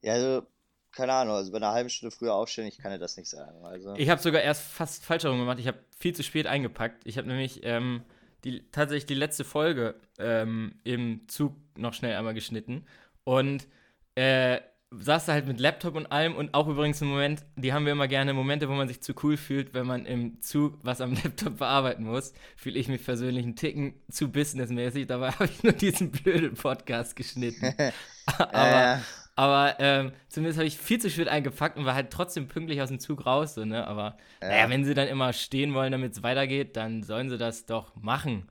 Ja, 0.07 0.13
also, 0.13 0.47
keine 0.91 1.11
Ahnung, 1.11 1.35
also 1.35 1.51
bei 1.51 1.57
einer 1.57 1.73
halben 1.73 1.89
Stunde 1.89 2.15
früher 2.15 2.33
aufstehen, 2.33 2.65
ich 2.65 2.77
kann 2.77 2.93
dir 2.93 2.97
das 2.97 3.17
nicht 3.17 3.29
sagen. 3.29 3.65
Also. 3.65 3.93
Ich 3.97 4.09
habe 4.09 4.21
sogar 4.21 4.41
erst 4.41 4.61
fast 4.61 5.03
falsch 5.05 5.23
herum 5.23 5.39
gemacht. 5.39 5.59
Ich 5.59 5.67
habe 5.67 5.79
viel 5.99 6.15
zu 6.15 6.23
spät 6.23 6.47
eingepackt. 6.47 7.05
Ich 7.05 7.17
habe 7.17 7.27
nämlich 7.27 7.59
ähm, 7.63 8.03
die, 8.45 8.63
tatsächlich 8.71 9.05
die 9.05 9.15
letzte 9.15 9.43
Folge 9.43 9.95
ähm, 10.17 10.79
im 10.85 11.27
Zug 11.27 11.55
noch 11.77 11.93
schnell 11.93 12.15
einmal 12.15 12.33
geschnitten. 12.33 12.85
Und 13.25 13.67
äh, 14.15 14.61
saß 14.91 15.25
da 15.25 15.33
halt 15.33 15.45
mit 15.45 15.59
Laptop 15.59 15.95
und 15.95 16.05
allem 16.05 16.37
und 16.37 16.53
auch 16.53 16.69
übrigens 16.69 17.01
im 17.01 17.09
Moment, 17.09 17.43
die 17.57 17.73
haben 17.73 17.85
wir 17.85 17.91
immer 17.91 18.07
gerne 18.07 18.33
Momente, 18.33 18.69
wo 18.69 18.73
man 18.73 18.87
sich 18.87 19.01
zu 19.01 19.13
cool 19.23 19.35
fühlt, 19.35 19.73
wenn 19.73 19.85
man 19.85 20.05
im 20.05 20.41
Zug 20.41 20.79
was 20.83 21.01
am 21.01 21.13
Laptop 21.23 21.57
bearbeiten 21.57 22.05
muss. 22.05 22.31
Fühle 22.55 22.79
ich 22.79 22.87
mich 22.87 23.03
persönlich 23.03 23.43
einen 23.43 23.57
Ticken 23.57 24.01
zu 24.09 24.31
businessmäßig. 24.31 25.07
Dabei 25.07 25.31
habe 25.33 25.45
ich 25.45 25.63
nur 25.63 25.73
diesen 25.73 26.11
blöden 26.11 26.53
Podcast 26.53 27.17
geschnitten. 27.17 27.75
aber, 28.25 28.93
äh. 28.93 28.97
Aber 29.37 29.75
ähm, 29.79 30.11
zumindest 30.27 30.57
habe 30.57 30.67
ich 30.67 30.77
viel 30.77 30.99
zu 30.99 31.09
spät 31.09 31.27
eingepackt 31.27 31.77
und 31.77 31.85
war 31.85 31.95
halt 31.95 32.11
trotzdem 32.11 32.47
pünktlich 32.47 32.81
aus 32.81 32.89
dem 32.89 32.99
Zug 32.99 33.25
raus. 33.25 33.53
So, 33.53 33.63
ne? 33.63 33.87
Aber 33.87 34.17
ja. 34.41 34.49
naja, 34.49 34.69
wenn 34.69 34.83
sie 34.83 34.95
dann 34.95 35.07
immer 35.07 35.31
stehen 35.31 35.73
wollen, 35.73 35.91
damit 35.91 36.13
es 36.13 36.23
weitergeht, 36.23 36.75
dann 36.75 37.03
sollen 37.03 37.29
sie 37.29 37.37
das 37.37 37.65
doch 37.65 37.95
machen. 37.95 38.49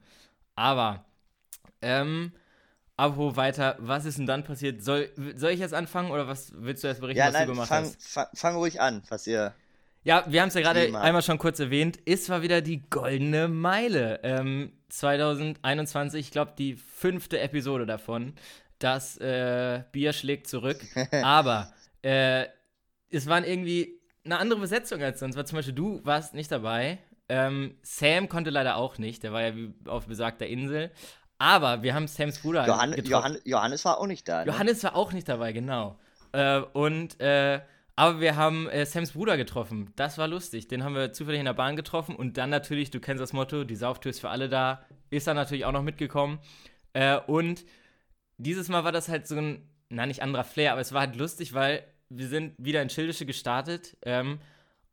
Aber 0.55 1.05
ähm, 1.83 2.33
Apropos 2.99 3.37
weiter, 3.37 3.77
was 3.79 4.07
ist 4.07 4.17
denn 4.17 4.27
dann 4.27 4.43
passiert? 4.43 4.83
Soll, 4.83 5.11
soll 5.35 5.51
ich 5.51 5.61
jetzt 5.61 5.75
anfangen 5.75 6.11
oder 6.11 6.29
was 6.29 6.53
willst 6.57 6.83
du 6.83 6.89
erst 6.89 7.01
berichten, 7.01 7.19
ja, 7.19 7.27
was 7.27 7.35
nein, 7.35 7.47
du 7.47 7.53
gemacht 7.53 7.69
fang, 7.69 7.85
hast? 7.85 8.09
Fang, 8.09 8.27
fang 8.33 8.57
ruhig 8.57 8.81
an, 8.81 9.03
was 9.09 9.27
ihr. 9.27 9.55
Ja, 10.03 10.25
wir 10.29 10.41
haben 10.41 10.49
es 10.49 10.55
ja 10.55 10.63
gerade 10.63 10.97
einmal 10.99 11.21
schon 11.21 11.37
kurz 11.37 11.61
erwähnt. 11.61 11.99
Es 12.07 12.31
war 12.31 12.41
wieder 12.41 12.63
die 12.63 12.89
goldene 12.89 13.49
Meile. 13.49 14.21
Ähm, 14.23 14.73
2021, 14.89 16.21
ich 16.21 16.31
glaube, 16.31 16.53
die 16.57 16.75
fünfte 16.77 17.41
Episode 17.41 17.85
davon. 17.85 18.35
Das 18.79 19.17
äh, 19.19 19.83
Bier 19.93 20.13
schlägt 20.13 20.49
zurück. 20.49 20.81
Aber 21.23 21.73
äh, 22.03 22.47
es 23.11 23.27
waren 23.27 23.45
irgendwie 23.45 24.01
eine 24.25 24.39
andere 24.39 24.61
Besetzung 24.61 25.03
als 25.03 25.21
sonst. 25.21 25.37
Weil 25.37 25.47
zum 25.47 25.57
Beispiel 25.57 25.75
du 25.75 26.01
warst 26.05 26.35
nicht 26.35 26.51
dabei. 26.51 26.99
Ähm, 27.29 27.77
Sam 27.83 28.29
konnte 28.29 28.51
leider 28.51 28.77
auch 28.77 28.99
nicht. 28.99 29.23
Der 29.23 29.33
war 29.33 29.43
ja 29.43 29.53
auf 29.87 30.07
besagter 30.07 30.47
Insel. 30.47 30.91
Aber 31.39 31.83
wir 31.83 31.95
haben 31.95 32.09
Sams 32.09 32.39
Bruder 32.39 32.67
Johann, 32.67 32.95
Johann, 33.05 33.39
Johannes 33.45 33.85
war 33.85 33.99
auch 33.99 34.07
nicht 34.07 34.27
da. 34.27 34.45
Ne? 34.45 34.53
Johannes 34.53 34.83
war 34.85 34.97
auch 34.97 35.13
nicht 35.13 35.29
dabei, 35.29 35.53
genau. 35.53 35.99
Äh, 36.33 36.61
und 36.61 37.21
äh, 37.21 37.61
aber 37.99 38.21
wir 38.21 38.37
haben 38.37 38.69
äh, 38.69 38.85
Sams 38.85 39.13
Bruder 39.13 39.39
getroffen. 39.39 39.93
Das 39.97 40.19
war 40.19 40.29
lustig. 40.29 40.69
Den 40.69 40.85
haben 40.85 40.95
wir 40.95 41.15
zufällig 41.15 41.41
in 41.41 41.47
der 41.47 41.55
Bahn 41.55 41.77
getroffen. 41.77 42.15
Und 42.15 42.37
dann 42.37 42.51
natürlich, 42.51 42.91
du 42.91 43.01
kennst 43.01 43.23
das 43.23 43.33
Motto, 43.33 43.65
die 43.65 43.75
Sauftür 43.75 44.11
ist 44.11 44.21
für 44.21 44.29
alle 44.29 44.51
da. 44.51 44.85
Ist 45.09 45.27
er 45.27 45.35
natürlich 45.35 45.65
auch 45.65 45.73
noch 45.73 45.83
mitgekommen. 45.83 46.39
Äh, 46.93 47.19
und 47.27 47.65
dieses 48.39 48.69
Mal 48.69 48.85
war 48.85 48.93
das 48.93 49.09
halt 49.09 49.27
so 49.27 49.37
ein, 49.37 49.69
na 49.89 50.07
nicht 50.07 50.23
anderer 50.23 50.45
Flair, 50.45 50.73
aber 50.73 50.81
es 50.81 50.93
war 50.93 51.03
halt 51.03 51.17
lustig, 51.17 51.55
weil 51.55 51.85
wir 52.09 52.29
sind 52.29 52.55
wieder 52.59 52.83
in 52.83 52.91
Schildische 52.91 53.27
gestartet. 53.27 53.97
Ähm, 54.03 54.39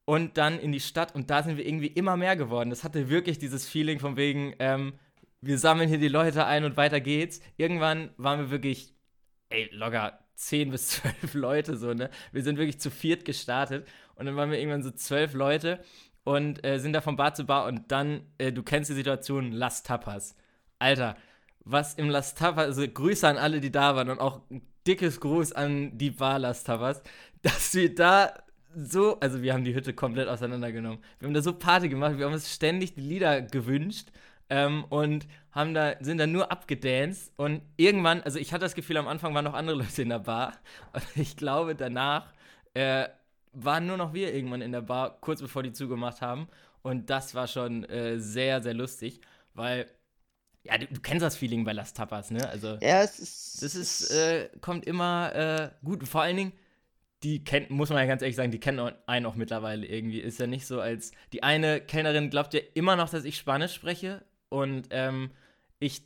und 0.06 0.38
dann 0.38 0.60
in 0.60 0.72
die 0.72 0.80
Stadt 0.80 1.16
und 1.16 1.30
da 1.30 1.44
sind 1.44 1.58
wir 1.58 1.66
irgendwie 1.66 1.88
immer 1.88 2.18
mehr 2.18 2.36
geworden. 2.36 2.70
Das 2.70 2.84
hatte 2.84 3.10
wirklich 3.10 3.40
dieses 3.40 3.68
Feeling 3.68 4.00
von 4.00 4.18
wegen, 4.18 4.54
ähm, 4.60 4.94
wir 5.42 5.58
sammeln 5.58 5.90
hier 5.90 5.98
die 5.98 6.08
Leute 6.08 6.46
ein 6.46 6.66
und 6.66 6.78
weiter 6.78 7.00
geht's. 7.02 7.42
Irgendwann 7.58 8.12
waren 8.18 8.40
wir 8.40 8.52
wirklich, 8.52 8.94
ey, 9.50 9.70
locker 9.72 10.20
10 10.36 10.72
bis 10.72 10.90
12 11.22 11.34
Leute 11.36 11.78
so, 11.78 11.94
ne? 11.94 12.10
Wir 12.32 12.44
sind 12.44 12.58
wirklich 12.58 12.80
zu 12.80 12.92
viert 12.92 13.26
gestartet 13.26 13.88
und 14.16 14.26
dann 14.26 14.36
waren 14.36 14.52
wir 14.52 14.60
irgendwann 14.60 14.84
so 14.84 14.92
12 14.92 15.34
Leute 15.34 15.84
und 16.24 16.66
äh, 16.66 16.80
sind 16.80 16.94
da 16.94 17.02
von 17.02 17.16
Bar 17.16 17.34
zu 17.34 17.46
Bar 17.46 17.66
und 17.66 17.92
dann, 17.92 18.22
äh, 18.38 18.52
du 18.52 18.64
kennst 18.64 18.90
die 18.90 18.96
Situation, 18.96 19.52
Las 19.52 19.84
Tapas. 19.84 20.36
Alter, 20.80 21.16
was 21.66 21.94
im 21.96 22.10
Las 22.10 22.36
Tapas, 22.36 22.66
also 22.66 22.88
Grüße 22.88 23.28
an 23.28 23.38
alle, 23.38 23.60
die 23.60 23.72
da 23.72 23.96
waren 23.96 24.10
und 24.10 24.20
auch 24.20 24.42
ein 24.50 24.62
dickes 24.86 25.20
Gruß 25.20 25.54
an 25.54 25.98
die 25.98 26.12
Bar 26.12 26.40
Las 26.40 26.64
Tapas, 26.64 27.02
dass 27.42 27.74
wir 27.74 27.94
da 27.94 28.34
so, 28.76 29.20
also 29.20 29.42
wir 29.42 29.54
haben 29.54 29.64
die 29.64 29.76
Hütte 29.76 29.94
komplett 29.94 30.28
auseinandergenommen. 30.28 31.00
Wir 31.20 31.28
haben 31.28 31.34
da 31.34 31.42
so 31.42 31.54
Party 31.54 31.90
gemacht, 31.90 32.18
wir 32.18 32.26
haben 32.26 32.34
uns 32.34 32.52
ständig 32.52 32.96
die 32.96 33.02
Lieder 33.02 33.42
gewünscht 33.42 34.10
ähm, 34.50 34.86
und 34.90 35.28
haben 35.52 35.74
da, 35.74 35.96
sind 36.00 36.18
dann 36.18 36.32
nur 36.32 36.52
abgedanced 36.52 37.32
und 37.38 37.62
irgendwann, 37.78 38.22
also 38.22 38.40
ich 38.40 38.52
hatte 38.52 38.66
das 38.66 38.74
Gefühl, 38.74 38.98
am 38.98 39.08
Anfang 39.08 39.34
waren 39.36 39.46
noch 39.46 39.54
andere 39.54 39.78
Leute 39.84 40.02
in 40.02 40.10
der 40.10 40.20
Bar 40.20 40.54
und 40.94 41.06
ich 41.16 41.38
glaube, 41.38 41.76
danach 41.76 42.34
äh, 42.74 43.08
waren 43.54 43.86
nur 43.86 43.98
noch 43.98 44.14
wir 44.14 44.34
irgendwann 44.34 44.62
in 44.62 44.72
der 44.72 44.82
Bar, 44.82 45.18
kurz 45.22 45.42
bevor 45.42 45.62
die 45.62 45.72
zugemacht 45.72 46.22
haben 46.22 46.48
und 46.82 47.10
das 47.10 47.36
war 47.36 47.48
schon 47.48 47.84
äh, 47.86 48.20
sehr, 48.20 48.62
sehr 48.64 48.74
lustig, 48.74 49.22
weil 49.54 49.86
ja, 50.64 50.78
du, 50.78 50.88
du, 50.88 51.02
kennst 51.02 51.24
das 51.24 51.36
Feeling 51.36 51.66
bei 51.66 51.74
Las 51.74 51.94
Tapas, 51.94 52.32
ne? 52.32 52.48
Also, 52.50 52.78
ja, 52.82 53.04
es 53.04 53.20
ist. 53.20 53.62
Das 53.62 53.76
ist, 53.76 54.12
äh, 54.12 54.50
kommt 54.62 54.86
immer 54.86 55.36
äh, 55.36 55.86
gut. 55.86 56.08
Vor 56.08 56.22
allen 56.22 56.38
Dingen, 56.38 56.54
die 57.24 57.44
kennt, 57.44 57.70
muss 57.70 57.90
man 57.90 58.00
ja 58.00 58.06
ganz 58.06 58.22
ehrlich 58.22 58.36
sagen, 58.36 58.52
die 58.52 58.60
kennen 58.60 58.92
einen 59.06 59.26
auch 59.26 59.36
mittlerweile 59.36 59.86
irgendwie. 59.86 60.20
Ist 60.20 60.40
ja 60.40 60.48
nicht 60.48 60.66
so, 60.66 60.80
als 60.80 61.12
die 61.34 61.44
eine 61.44 61.82
Kellnerin 61.82 62.30
glaubt 62.30 62.54
ja 62.54 62.62
immer 62.74 62.96
noch, 62.96 63.10
dass 63.10 63.26
ich 63.26 63.38
Spanisch 63.38 63.74
spreche. 63.74 64.24
Und 64.50 64.88
ähm, 64.92 65.32
ich 65.80 66.04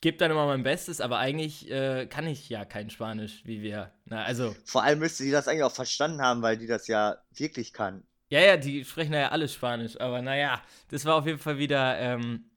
gebe 0.00 0.18
dann 0.18 0.30
immer 0.30 0.46
mein 0.46 0.62
Bestes, 0.62 1.00
aber 1.00 1.18
eigentlich 1.18 1.70
äh, 1.70 2.06
kann 2.06 2.26
ich 2.26 2.48
ja 2.48 2.64
kein 2.64 2.90
Spanisch, 2.90 3.42
wie 3.44 3.62
wir. 3.62 3.92
Na, 4.04 4.24
also. 4.24 4.54
Vor 4.64 4.82
allem 4.82 5.00
müsste 5.00 5.24
sie 5.24 5.30
das 5.30 5.48
eigentlich 5.48 5.64
auch 5.64 5.74
verstanden 5.74 6.22
haben, 6.22 6.42
weil 6.42 6.56
die 6.56 6.66
das 6.66 6.86
ja 6.86 7.16
wirklich 7.32 7.72
kann. 7.72 8.04
Ja, 8.28 8.40
ja, 8.40 8.56
die 8.56 8.84
sprechen 8.84 9.12
ja 9.12 9.30
alle 9.30 9.48
Spanisch, 9.48 10.00
aber 10.00 10.22
naja, 10.22 10.62
das 10.88 11.04
war 11.04 11.16
auf 11.16 11.26
jeden 11.26 11.40
Fall 11.40 11.58
wieder 11.58 11.98
ähm, 11.98 12.49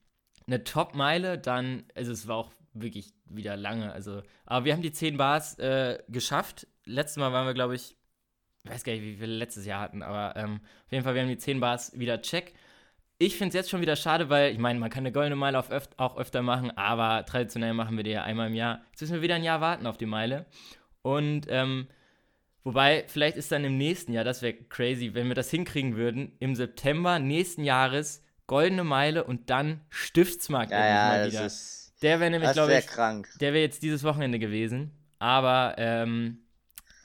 eine 0.46 0.64
Top-Meile. 0.64 1.38
Dann, 1.38 1.84
also 1.94 2.12
es 2.12 2.26
war 2.28 2.36
auch 2.36 2.52
wirklich 2.72 3.14
wieder 3.26 3.56
lange. 3.56 3.92
Also, 3.92 4.22
aber 4.44 4.64
wir 4.64 4.72
haben 4.72 4.82
die 4.82 4.92
10 4.92 5.16
Bars 5.16 5.58
äh, 5.58 6.02
geschafft. 6.08 6.66
Letztes 6.84 7.16
Mal 7.16 7.32
waren 7.32 7.46
wir, 7.46 7.54
glaube 7.54 7.74
ich, 7.74 7.96
ich 8.64 8.70
weiß 8.70 8.84
gar 8.84 8.92
nicht, 8.92 9.02
wie 9.02 9.20
wir 9.20 9.26
letztes 9.26 9.66
Jahr 9.66 9.80
hatten, 9.80 10.02
aber 10.02 10.36
ähm, 10.36 10.60
auf 10.86 10.92
jeden 10.92 11.04
Fall, 11.04 11.14
wir 11.14 11.22
haben 11.22 11.28
die 11.28 11.38
10 11.38 11.60
Bars 11.60 11.98
wieder 11.98 12.22
check. 12.22 12.54
Ich 13.18 13.36
finde 13.36 13.48
es 13.48 13.54
jetzt 13.54 13.70
schon 13.70 13.80
wieder 13.80 13.94
schade, 13.94 14.28
weil 14.28 14.52
ich 14.52 14.58
meine, 14.58 14.78
man 14.80 14.90
kann 14.90 15.02
eine 15.02 15.12
goldene 15.12 15.36
Meile 15.36 15.58
öf 15.58 15.88
auch 15.98 16.16
öfter 16.16 16.42
machen, 16.42 16.70
aber 16.76 17.24
traditionell 17.26 17.74
machen 17.74 17.96
wir 17.96 18.04
die 18.04 18.10
ja 18.10 18.24
einmal 18.24 18.48
im 18.48 18.54
Jahr. 18.54 18.80
Jetzt 18.90 19.02
müssen 19.02 19.14
wir 19.14 19.22
wieder 19.22 19.36
ein 19.36 19.44
Jahr 19.44 19.60
warten 19.60 19.86
auf 19.86 19.98
die 19.98 20.06
Meile. 20.06 20.46
Und 21.02 21.46
ähm, 21.48 21.88
wobei, 22.64 23.04
vielleicht 23.06 23.36
ist 23.36 23.52
dann 23.52 23.64
im 23.64 23.76
nächsten 23.76 24.12
Jahr, 24.12 24.24
das 24.24 24.42
wäre 24.42 24.54
crazy, 24.54 25.14
wenn 25.14 25.28
wir 25.28 25.34
das 25.34 25.50
hinkriegen 25.50 25.96
würden, 25.96 26.32
im 26.40 26.54
September 26.54 27.18
nächsten 27.18 27.64
Jahres 27.64 28.23
goldene 28.46 28.84
Meile 28.84 29.24
und 29.24 29.50
dann 29.50 29.80
Stiftsmarkt 29.90 30.72
ja, 30.72 30.86
ja, 30.86 31.08
mal 31.08 31.26
wieder. 31.28 31.46
Ist, 31.46 31.94
der 32.02 32.20
wäre 32.20 32.30
nämlich, 32.30 32.52
glaube 32.52 32.76
ich, 32.76 32.86
krank. 32.86 33.28
der 33.40 33.52
wäre 33.52 33.62
jetzt 33.62 33.82
dieses 33.82 34.02
Wochenende 34.04 34.38
gewesen. 34.38 34.92
Aber 35.18 35.74
ähm, 35.78 36.44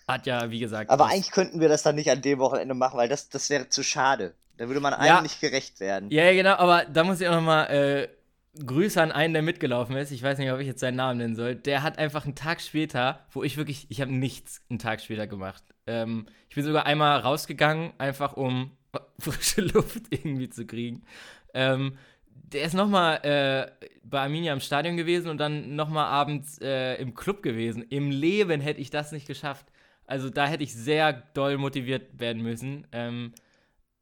hat 0.07 0.25
ja, 0.25 0.49
wie 0.49 0.59
gesagt. 0.59 0.89
Aber 0.89 1.05
eigentlich 1.05 1.31
könnten 1.31 1.61
wir 1.61 1.69
das 1.69 1.83
dann 1.83 1.95
nicht 1.95 2.09
an 2.09 2.21
dem 2.21 2.39
Wochenende 2.39 2.73
machen, 2.73 2.97
weil 2.97 3.07
das, 3.07 3.29
das 3.29 3.49
wäre 3.49 3.69
zu 3.69 3.83
schade. 3.83 4.33
Da 4.57 4.67
würde 4.67 4.81
man 4.81 4.91
ja. 4.91 5.19
eigentlich 5.19 5.39
gerecht 5.39 5.79
werden. 5.79 6.09
Ja, 6.11 6.25
ja, 6.25 6.33
genau, 6.33 6.55
aber 6.55 6.83
da 6.85 7.03
muss 7.05 7.21
ich 7.21 7.27
auch 7.27 7.35
nochmal 7.35 7.69
äh, 7.69 8.09
Grüße 8.65 9.01
an 9.01 9.11
einen, 9.11 9.33
der 9.33 9.41
mitgelaufen 9.41 9.95
ist. 9.95 10.11
Ich 10.11 10.21
weiß 10.21 10.37
nicht, 10.37 10.51
ob 10.51 10.59
ich 10.59 10.67
jetzt 10.67 10.81
seinen 10.81 10.95
Namen 10.95 11.19
nennen 11.19 11.35
soll. 11.35 11.55
Der 11.55 11.83
hat 11.83 11.97
einfach 11.97 12.25
einen 12.25 12.35
Tag 12.35 12.59
später, 12.59 13.25
wo 13.31 13.43
ich 13.43 13.55
wirklich, 13.55 13.85
ich 13.89 14.01
habe 14.01 14.11
nichts 14.11 14.61
einen 14.69 14.79
Tag 14.79 14.99
später 14.99 15.27
gemacht. 15.27 15.63
Ähm, 15.87 16.27
ich 16.49 16.55
bin 16.55 16.65
sogar 16.65 16.85
einmal 16.85 17.19
rausgegangen, 17.19 17.93
einfach 17.99 18.33
um 18.33 18.71
frische 19.19 19.61
Luft 19.61 20.03
irgendwie 20.09 20.49
zu 20.49 20.65
kriegen. 20.65 21.03
Ähm, 21.53 21.97
der 22.51 22.63
ist 22.63 22.73
nochmal 22.73 23.17
äh, 23.23 23.87
bei 24.03 24.21
Arminia 24.21 24.53
im 24.53 24.59
Stadion 24.59 24.97
gewesen 24.97 25.29
und 25.29 25.37
dann 25.37 25.75
nochmal 25.75 26.05
abends 26.05 26.59
äh, 26.61 26.95
im 26.95 27.13
Club 27.13 27.43
gewesen. 27.43 27.83
Im 27.89 28.11
Leben 28.11 28.61
hätte 28.61 28.81
ich 28.81 28.89
das 28.89 29.11
nicht 29.11 29.27
geschafft. 29.27 29.67
Also 30.05 30.29
da 30.29 30.47
hätte 30.47 30.63
ich 30.63 30.73
sehr 30.73 31.13
doll 31.13 31.57
motiviert 31.57 32.19
werden 32.19 32.41
müssen, 32.41 32.87
ähm, 32.91 33.33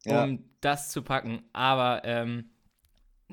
ja. 0.04 0.24
um 0.24 0.44
das 0.62 0.88
zu 0.88 1.02
packen. 1.02 1.42
Aber 1.52 2.02
ähm, 2.04 2.50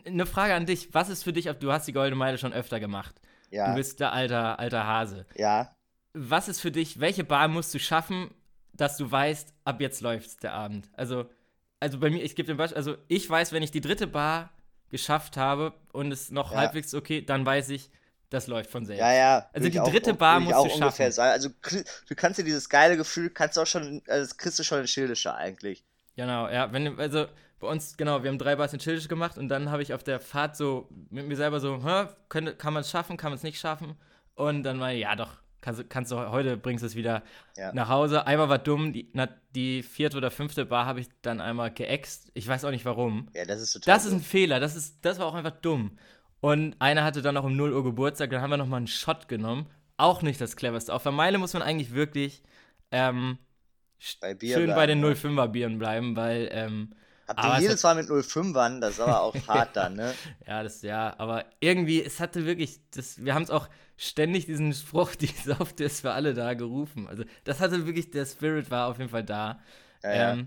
eine 0.06 0.26
Frage 0.26 0.54
an 0.54 0.66
dich: 0.66 0.94
Was 0.94 1.10
ist 1.10 1.24
für 1.24 1.32
dich, 1.32 1.46
du 1.46 1.72
hast 1.72 1.88
die 1.88 1.94
Goldene 1.94 2.18
Meile 2.18 2.38
schon 2.38 2.52
öfter 2.52 2.80
gemacht. 2.82 3.16
Ja. 3.52 3.70
Du 3.70 3.76
bist 3.76 4.00
der 4.02 4.12
alter, 4.12 4.60
alter 4.60 4.86
Hase. 4.86 5.26
Ja. 5.36 5.70
Was 6.14 6.50
ist 6.50 6.60
für 6.60 6.72
dich, 6.72 7.00
welche 7.00 7.24
Bar 7.24 7.48
musst 7.48 7.74
du 7.74 7.80
schaffen, 7.80 8.32
dass 8.74 8.98
du 8.98 9.10
weißt, 9.10 9.54
ab 9.64 9.80
jetzt 9.80 10.02
läuft 10.02 10.44
der 10.44 10.54
Abend? 10.54 10.90
Also, 10.94 11.30
also 11.80 12.00
bei 12.00 12.10
mir, 12.10 12.24
ich 12.24 12.36
gebe 12.36 12.52
ein 12.52 12.58
Beispiel, 12.58 12.78
also 12.78 12.98
ich 13.08 13.30
weiß, 13.30 13.52
wenn 13.52 13.64
ich 13.64 13.72
die 13.72 13.82
dritte 13.82 14.08
Bar 14.08 14.52
geschafft 14.90 15.38
habe 15.38 15.74
und 15.92 16.12
es 16.12 16.32
noch 16.32 16.52
ja. 16.52 16.58
halbwegs 16.58 16.94
okay, 16.94 17.22
dann 17.22 17.46
weiß 17.46 17.70
ich, 17.70 17.90
das 18.30 18.48
läuft 18.48 18.70
von 18.70 18.86
selbst. 18.86 19.02
Ja, 19.02 19.14
ja. 19.14 19.50
Also 19.54 19.70
die 19.70 19.78
dritte 19.78 20.14
auch, 20.14 20.18
Bar 20.18 20.40
musst 20.40 20.66
du 20.66 20.70
schaffen. 20.78 21.12
Sagen. 21.12 21.32
Also 21.32 21.50
du 22.08 22.16
kannst 22.16 22.40
dir 22.40 22.44
dieses 22.44 22.70
geile 22.70 22.98
Gefühl, 22.98 23.30
kannst 23.30 23.58
du 23.58 23.62
auch 23.62 23.68
schon, 23.68 24.02
also 24.08 24.28
das 24.28 24.38
kriegst 24.38 24.58
du 24.60 24.64
schon 24.64 24.80
in 24.80 24.88
Schildischer 24.88 25.36
eigentlich. 25.36 25.84
Genau, 26.16 26.50
ja. 26.50 26.72
Wenn, 26.72 27.00
also 27.00 27.28
bei 27.60 27.68
uns, 27.68 27.98
genau, 27.98 28.24
wir 28.24 28.30
haben 28.30 28.40
drei 28.40 28.56
Bars 28.56 28.74
in 28.74 28.80
Schildisch 28.80 29.08
gemacht 29.08 29.38
und 29.38 29.50
dann 29.50 29.70
habe 29.70 29.84
ich 29.84 29.94
auf 29.94 30.04
der 30.04 30.20
Fahrt 30.20 30.56
so 30.56 30.90
mit 31.10 31.28
mir 31.28 31.36
selber 31.36 31.60
so, 31.60 31.84
Hä, 31.84 32.08
könnte, 32.30 32.56
kann 32.56 32.74
man 32.74 32.82
es 32.82 32.90
schaffen, 32.90 33.18
kann 33.18 33.32
man 33.32 33.38
es 33.38 33.44
nicht 33.44 33.60
schaffen? 33.60 33.96
Und 34.36 34.64
dann 34.64 34.78
mal, 34.78 34.94
ja 34.94 35.16
doch, 35.16 35.38
kannst, 35.66 35.90
kannst 35.90 36.12
du, 36.12 36.18
heute 36.18 36.58
bringst 36.58 36.84
du 36.84 36.88
es 36.88 36.96
wieder 36.96 37.24
ja. 37.58 37.74
nach 37.74 37.90
Hause. 37.90 38.26
Einmal 38.28 38.48
war 38.48 38.60
dumm, 38.60 38.94
die, 38.94 39.10
na, 39.14 39.28
die 39.56 39.84
vierte 39.84 40.16
oder 40.18 40.32
fünfte 40.32 40.66
Bar 40.66 40.86
habe 40.86 41.00
ich 41.00 41.08
dann 41.22 41.42
einmal 41.42 41.72
geäxt. 41.72 42.32
Ich 42.36 42.48
weiß 42.48 42.64
auch 42.66 42.72
nicht 42.72 42.86
warum. 42.86 43.28
Ja, 43.34 43.46
das 43.46 43.62
ist 43.62 43.74
total 43.74 43.94
Das 43.94 44.04
dumm. 44.04 44.14
ist 44.14 44.20
ein 44.20 44.24
Fehler, 44.24 44.60
das, 44.60 44.76
ist, 44.76 45.00
das 45.02 45.20
war 45.20 45.26
auch 45.26 45.34
einfach 45.34 45.60
dumm. 45.60 45.98
Und 46.40 46.76
einer 46.80 47.04
hatte 47.04 47.22
dann 47.24 47.36
noch 47.36 47.44
um 47.44 47.56
0 47.56 47.74
Uhr 47.74 47.84
Geburtstag, 47.84 48.30
dann 48.30 48.42
haben 48.42 48.52
wir 48.52 48.58
nochmal 48.58 48.78
einen 48.78 48.88
Shot 48.88 49.28
genommen. 49.28 49.66
Auch 49.98 50.22
nicht 50.22 50.40
das 50.40 50.56
cleverste. 50.56 50.94
Auf 50.94 51.04
der 51.04 51.12
Meile 51.12 51.38
muss 51.38 51.54
man 51.54 51.64
eigentlich 51.64 51.94
wirklich 51.94 52.44
ähm, 52.92 53.40
bei 54.22 54.38
schön 54.40 54.66
bleiben, 54.66 54.76
bei 54.76 54.86
den 54.86 55.04
05er 55.04 55.48
Bieren 55.48 55.80
bleiben, 55.80 56.16
weil 56.16 56.50
ähm, 56.52 56.94
Habt 57.28 57.44
ihr 57.44 57.60
jedes 57.62 57.82
Mal 57.82 57.96
mit 57.96 58.06
05ern, 58.06 58.82
das 58.82 58.96
ist 58.96 59.00
aber 59.00 59.22
auch 59.22 59.36
hart 59.48 59.76
dann, 59.76 59.96
ne? 59.96 60.14
ja, 60.46 60.62
das 60.62 60.84
ja, 60.84 61.16
aber 61.18 61.46
irgendwie, 61.60 62.04
es 62.04 62.20
hatte 62.20 62.46
wirklich, 62.46 62.80
das, 62.92 63.24
wir 63.26 63.34
haben 63.34 63.42
es 63.42 63.50
auch 63.50 63.68
ständig 63.98 64.46
diesen 64.46 64.74
Spruch, 64.74 65.16
die 65.16 65.28
Saft 65.28 65.80
ist 65.80 66.02
für 66.02 66.12
alle 66.12 66.34
da 66.34 66.54
gerufen. 66.54 67.08
Also 67.08 67.24
das 67.44 67.60
hatte 67.60 67.86
wirklich, 67.86 68.12
der 68.12 68.26
Spirit 68.26 68.72
war 68.72 68.88
auf 68.88 68.98
jeden 68.98 69.10
Fall 69.10 69.24
da. 69.24 69.60
Ja, 70.04 70.34
ähm, 70.34 70.40
ja. 70.40 70.46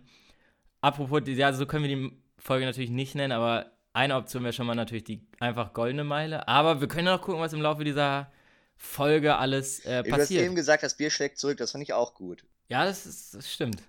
Apropos, 0.80 1.22
ja, 1.26 1.52
so 1.52 1.66
können 1.66 1.84
wir 1.84 1.96
die 1.96 2.12
Folge 2.38 2.64
natürlich 2.64 2.90
nicht 2.90 3.14
nennen, 3.14 3.32
aber 3.32 3.72
eine 3.92 4.14
Option 4.14 4.44
wäre 4.44 4.52
schon 4.52 4.66
mal 4.66 4.74
natürlich 4.74 5.04
die 5.04 5.26
einfach 5.40 5.72
goldene 5.72 6.04
Meile. 6.04 6.46
Aber 6.46 6.80
wir 6.80 6.88
können 6.88 7.06
ja 7.06 7.16
noch 7.16 7.22
gucken, 7.22 7.40
was 7.40 7.52
im 7.52 7.60
Laufe 7.60 7.82
dieser 7.82 8.30
Folge 8.76 9.36
alles 9.36 9.80
äh, 9.80 10.02
passiert. 10.02 10.06
Du 10.06 10.22
hast 10.22 10.30
eben 10.30 10.54
gesagt, 10.54 10.82
das 10.84 10.96
Bier 10.96 11.10
schlägt 11.10 11.38
zurück, 11.38 11.58
das 11.58 11.72
fand 11.72 11.82
ich 11.82 11.92
auch 11.92 12.14
gut. 12.14 12.44
Ja, 12.68 12.84
das, 12.84 13.06
ist, 13.06 13.34
das 13.34 13.52
stimmt. 13.52 13.82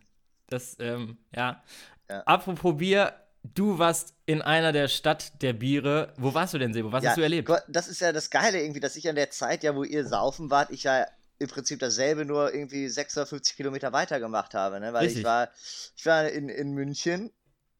Das, 0.48 0.78
ähm, 0.80 1.18
ja. 1.36 1.64
Ja. 2.10 2.22
Apropos 2.22 2.78
Bier, 2.78 3.14
du 3.44 3.78
warst 3.78 4.14
in 4.26 4.42
einer 4.42 4.72
der 4.72 4.88
Stadt 4.88 5.42
der 5.42 5.54
Biere. 5.54 6.14
Wo 6.18 6.34
warst 6.34 6.54
du 6.54 6.58
denn, 6.58 6.74
Sebo? 6.74 6.92
Was 6.92 7.04
ja, 7.04 7.12
hast 7.12 7.18
du 7.18 7.22
erlebt? 7.22 7.50
Das 7.68 7.88
ist 7.88 8.02
ja 8.02 8.12
das 8.12 8.30
Geile 8.30 8.62
irgendwie, 8.62 8.80
dass 8.80 8.96
ich 8.96 9.08
an 9.08 9.16
der 9.16 9.30
Zeit, 9.32 9.64
ja, 9.64 9.76
wo 9.76 9.84
ihr 9.84 10.06
saufen 10.06 10.50
wart, 10.50 10.72
ich 10.72 10.84
ja 10.84 11.06
im 11.40 11.48
Prinzip 11.48 11.80
dasselbe 11.80 12.26
nur 12.26 12.54
irgendwie 12.54 12.90
650 12.90 13.56
Kilometer 13.56 13.94
weiter 13.94 14.20
gemacht 14.20 14.54
habe, 14.54 14.80
ne? 14.80 14.92
Weil 14.94 15.06
Richtig. 15.06 15.20
ich 15.20 15.26
war, 15.26 15.50
ich 15.96 16.06
war 16.06 16.30
in, 16.30 16.50
in 16.50 16.74
München. 16.74 17.32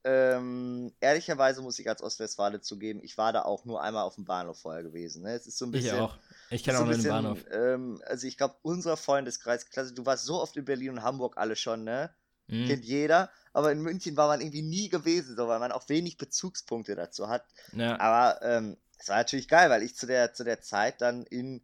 Ähm, 0.06 0.94
ehrlicherweise 1.02 1.62
muss 1.62 1.78
ich 1.78 1.90
als 1.90 2.02
Ostwestfale 2.02 2.62
zugeben, 2.62 3.02
ich 3.04 3.18
war 3.18 3.34
da 3.34 3.42
auch 3.42 3.66
nur 3.66 3.84
einmal 3.84 4.04
auf 4.04 4.16
dem 4.16 4.24
Bahnhof 4.24 4.58
vorher 4.58 4.82
gewesen. 4.82 5.24
Ne? 5.24 5.34
Es 5.34 5.46
ist 5.46 5.58
so 5.58 5.66
ein 5.66 5.72
bisschen. 5.72 5.96
Ich 5.96 6.02
auch. 6.02 6.16
Ich 6.50 6.64
kenne 6.64 6.80
auch 6.80 6.86
nur 6.86 6.94
den 6.94 7.04
Bahnhof. 7.04 7.40
Ähm, 7.52 8.02
also 8.06 8.26
ich 8.26 8.38
glaube, 8.38 8.56
unser 8.62 8.96
Freundeskreis, 8.96 9.70
klasse, 9.70 9.94
du 9.94 10.06
warst 10.06 10.24
so 10.24 10.42
oft 10.42 10.56
in 10.56 10.64
Berlin 10.64 10.92
und 10.92 11.04
Hamburg 11.04 11.38
alle 11.38 11.58
schon, 11.58 11.84
ne? 11.84 12.10
Mhm. 12.50 12.68
Kennt 12.68 12.86
jeder 12.86 13.30
aber 13.54 13.72
in 13.72 13.82
München 13.82 14.16
war 14.18 14.28
man 14.28 14.42
irgendwie 14.42 14.62
nie 14.62 14.90
gewesen, 14.90 15.36
so, 15.36 15.48
weil 15.48 15.60
man 15.60 15.72
auch 15.72 15.88
wenig 15.90 16.18
Bezugspunkte 16.18 16.96
dazu 16.96 17.30
hat. 17.30 17.46
Ja. 17.74 18.00
Aber 18.00 18.42
ähm, 18.44 18.78
es 18.98 19.10
war 19.10 19.18
natürlich 19.18 19.48
geil, 19.48 19.70
weil 19.70 19.84
ich 19.84 19.96
zu 19.96 20.06
der, 20.06 20.34
zu 20.34 20.44
der 20.44 20.62
Zeit 20.62 21.02
dann 21.02 21.26
in 21.26 21.62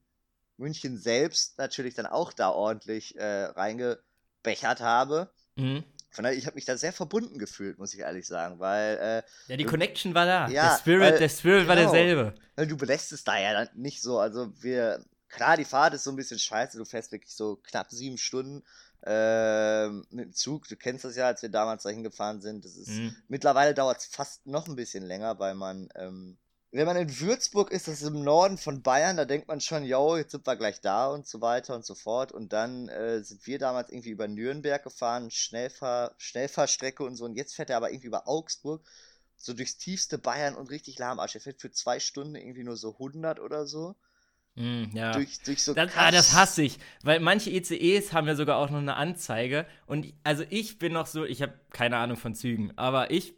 München 0.57 0.97
selbst 0.97 1.57
natürlich 1.57 1.95
dann 1.95 2.05
auch 2.05 2.33
da 2.33 2.49
ordentlich 2.49 3.17
äh, 3.17 3.45
reingebechert 3.45 4.79
habe. 4.79 5.29
Mhm. 5.55 5.83
Von 6.09 6.23
daher, 6.23 6.37
ich 6.37 6.45
habe 6.45 6.55
mich 6.55 6.65
da 6.65 6.77
sehr 6.77 6.93
verbunden 6.93 7.39
gefühlt, 7.39 7.77
muss 7.77 7.93
ich 7.93 7.99
ehrlich 7.99 8.25
sagen, 8.25 8.59
weil. 8.59 8.97
Äh, 8.97 9.51
ja, 9.51 9.57
die 9.57 9.65
Connection 9.65 10.13
war 10.13 10.25
da. 10.25 10.47
Ja, 10.47 10.69
der 10.69 10.77
Spirit, 10.77 11.01
weil, 11.01 11.19
der 11.19 11.29
Spirit 11.29 11.59
genau, 11.61 11.69
war 11.69 11.75
derselbe. 11.75 12.35
Du 12.55 12.77
belässt 12.77 13.11
es 13.11 13.25
da 13.25 13.37
ja 13.37 13.51
dann 13.51 13.69
nicht 13.75 14.01
so. 14.01 14.19
Also 14.19 14.53
wir, 14.61 15.03
klar, 15.27 15.57
die 15.57 15.65
Fahrt 15.65 15.93
ist 15.93 16.05
so 16.05 16.11
ein 16.11 16.15
bisschen 16.15 16.39
scheiße. 16.39 16.77
Du 16.77 16.85
fährst 16.85 17.11
wirklich 17.11 17.35
so 17.35 17.57
knapp 17.57 17.91
sieben 17.91 18.17
Stunden 18.17 18.63
äh, 19.03 19.89
mit 19.89 20.25
dem 20.25 20.33
Zug. 20.33 20.67
Du 20.67 20.75
kennst 20.75 21.05
das 21.05 21.15
ja, 21.15 21.27
als 21.27 21.41
wir 21.41 21.49
damals 21.49 21.83
dahin 21.83 22.03
gefahren 22.03 22.41
sind. 22.41 22.65
Das 22.65 22.75
ist, 22.75 22.89
mhm. 22.89 23.15
Mittlerweile 23.27 23.73
dauert 23.73 23.99
es 23.99 24.05
fast 24.05 24.45
noch 24.47 24.67
ein 24.67 24.75
bisschen 24.75 25.03
länger, 25.03 25.39
weil 25.39 25.55
man, 25.55 25.89
ähm, 25.95 26.37
wenn 26.71 26.87
man 26.87 26.97
in 26.97 27.19
Würzburg 27.19 27.71
ist, 27.71 27.87
das 27.87 28.01
ist 28.01 28.07
im 28.07 28.23
Norden 28.23 28.57
von 28.57 28.81
Bayern, 28.81 29.15
da 29.15 29.25
denkt 29.25 29.47
man 29.47 29.61
schon, 29.61 29.85
yo, 29.85 30.17
jetzt 30.17 30.31
sind 30.31 30.45
wir 30.45 30.55
gleich 30.55 30.81
da 30.81 31.07
und 31.07 31.25
so 31.25 31.39
weiter 31.39 31.75
und 31.75 31.85
so 31.85 31.95
fort. 31.95 32.31
Und 32.31 32.51
dann 32.51 32.89
äh, 32.89 33.23
sind 33.23 33.45
wir 33.47 33.59
damals 33.59 33.89
irgendwie 33.89 34.09
über 34.09 34.27
Nürnberg 34.27 34.83
gefahren, 34.83 35.31
Schnellfahr 35.31 36.13
Schnellfahrstrecke 36.17 37.03
und 37.03 37.15
so. 37.15 37.25
Und 37.25 37.35
jetzt 37.35 37.55
fährt 37.55 37.69
er 37.69 37.77
aber 37.77 37.91
irgendwie 37.91 38.07
über 38.07 38.27
Augsburg, 38.27 38.83
so 39.37 39.53
durchs 39.53 39.77
tiefste 39.77 40.17
Bayern 40.17 40.55
und 40.55 40.69
richtig 40.69 40.97
lahmarsch. 40.99 41.35
Er 41.35 41.41
fährt 41.41 41.61
für 41.61 41.71
zwei 41.71 41.99
Stunden 41.99 42.35
irgendwie 42.35 42.63
nur 42.63 42.77
so 42.77 42.93
100 42.93 43.39
oder 43.39 43.65
so. 43.67 43.95
Mm, 44.55 44.83
ja. 44.93 45.11
Durch, 45.11 45.41
durch 45.41 45.61
so 45.63 45.73
das, 45.73 45.91
ah, 45.97 46.11
das 46.11 46.33
hasse 46.33 46.63
ich, 46.63 46.79
weil 47.03 47.19
manche 47.19 47.49
ECEs 47.51 48.13
haben 48.13 48.27
ja 48.27 48.35
sogar 48.35 48.57
auch 48.57 48.69
noch 48.69 48.79
eine 48.79 48.95
Anzeige 48.95 49.65
und 49.85 50.13
also 50.23 50.43
ich 50.49 50.79
bin 50.79 50.93
noch 50.93 51.07
so, 51.07 51.25
ich 51.25 51.41
habe 51.41 51.53
keine 51.71 51.97
Ahnung 51.97 52.15
von 52.15 52.35
Zügen, 52.35 52.71
aber 52.77 53.11
ich 53.11 53.33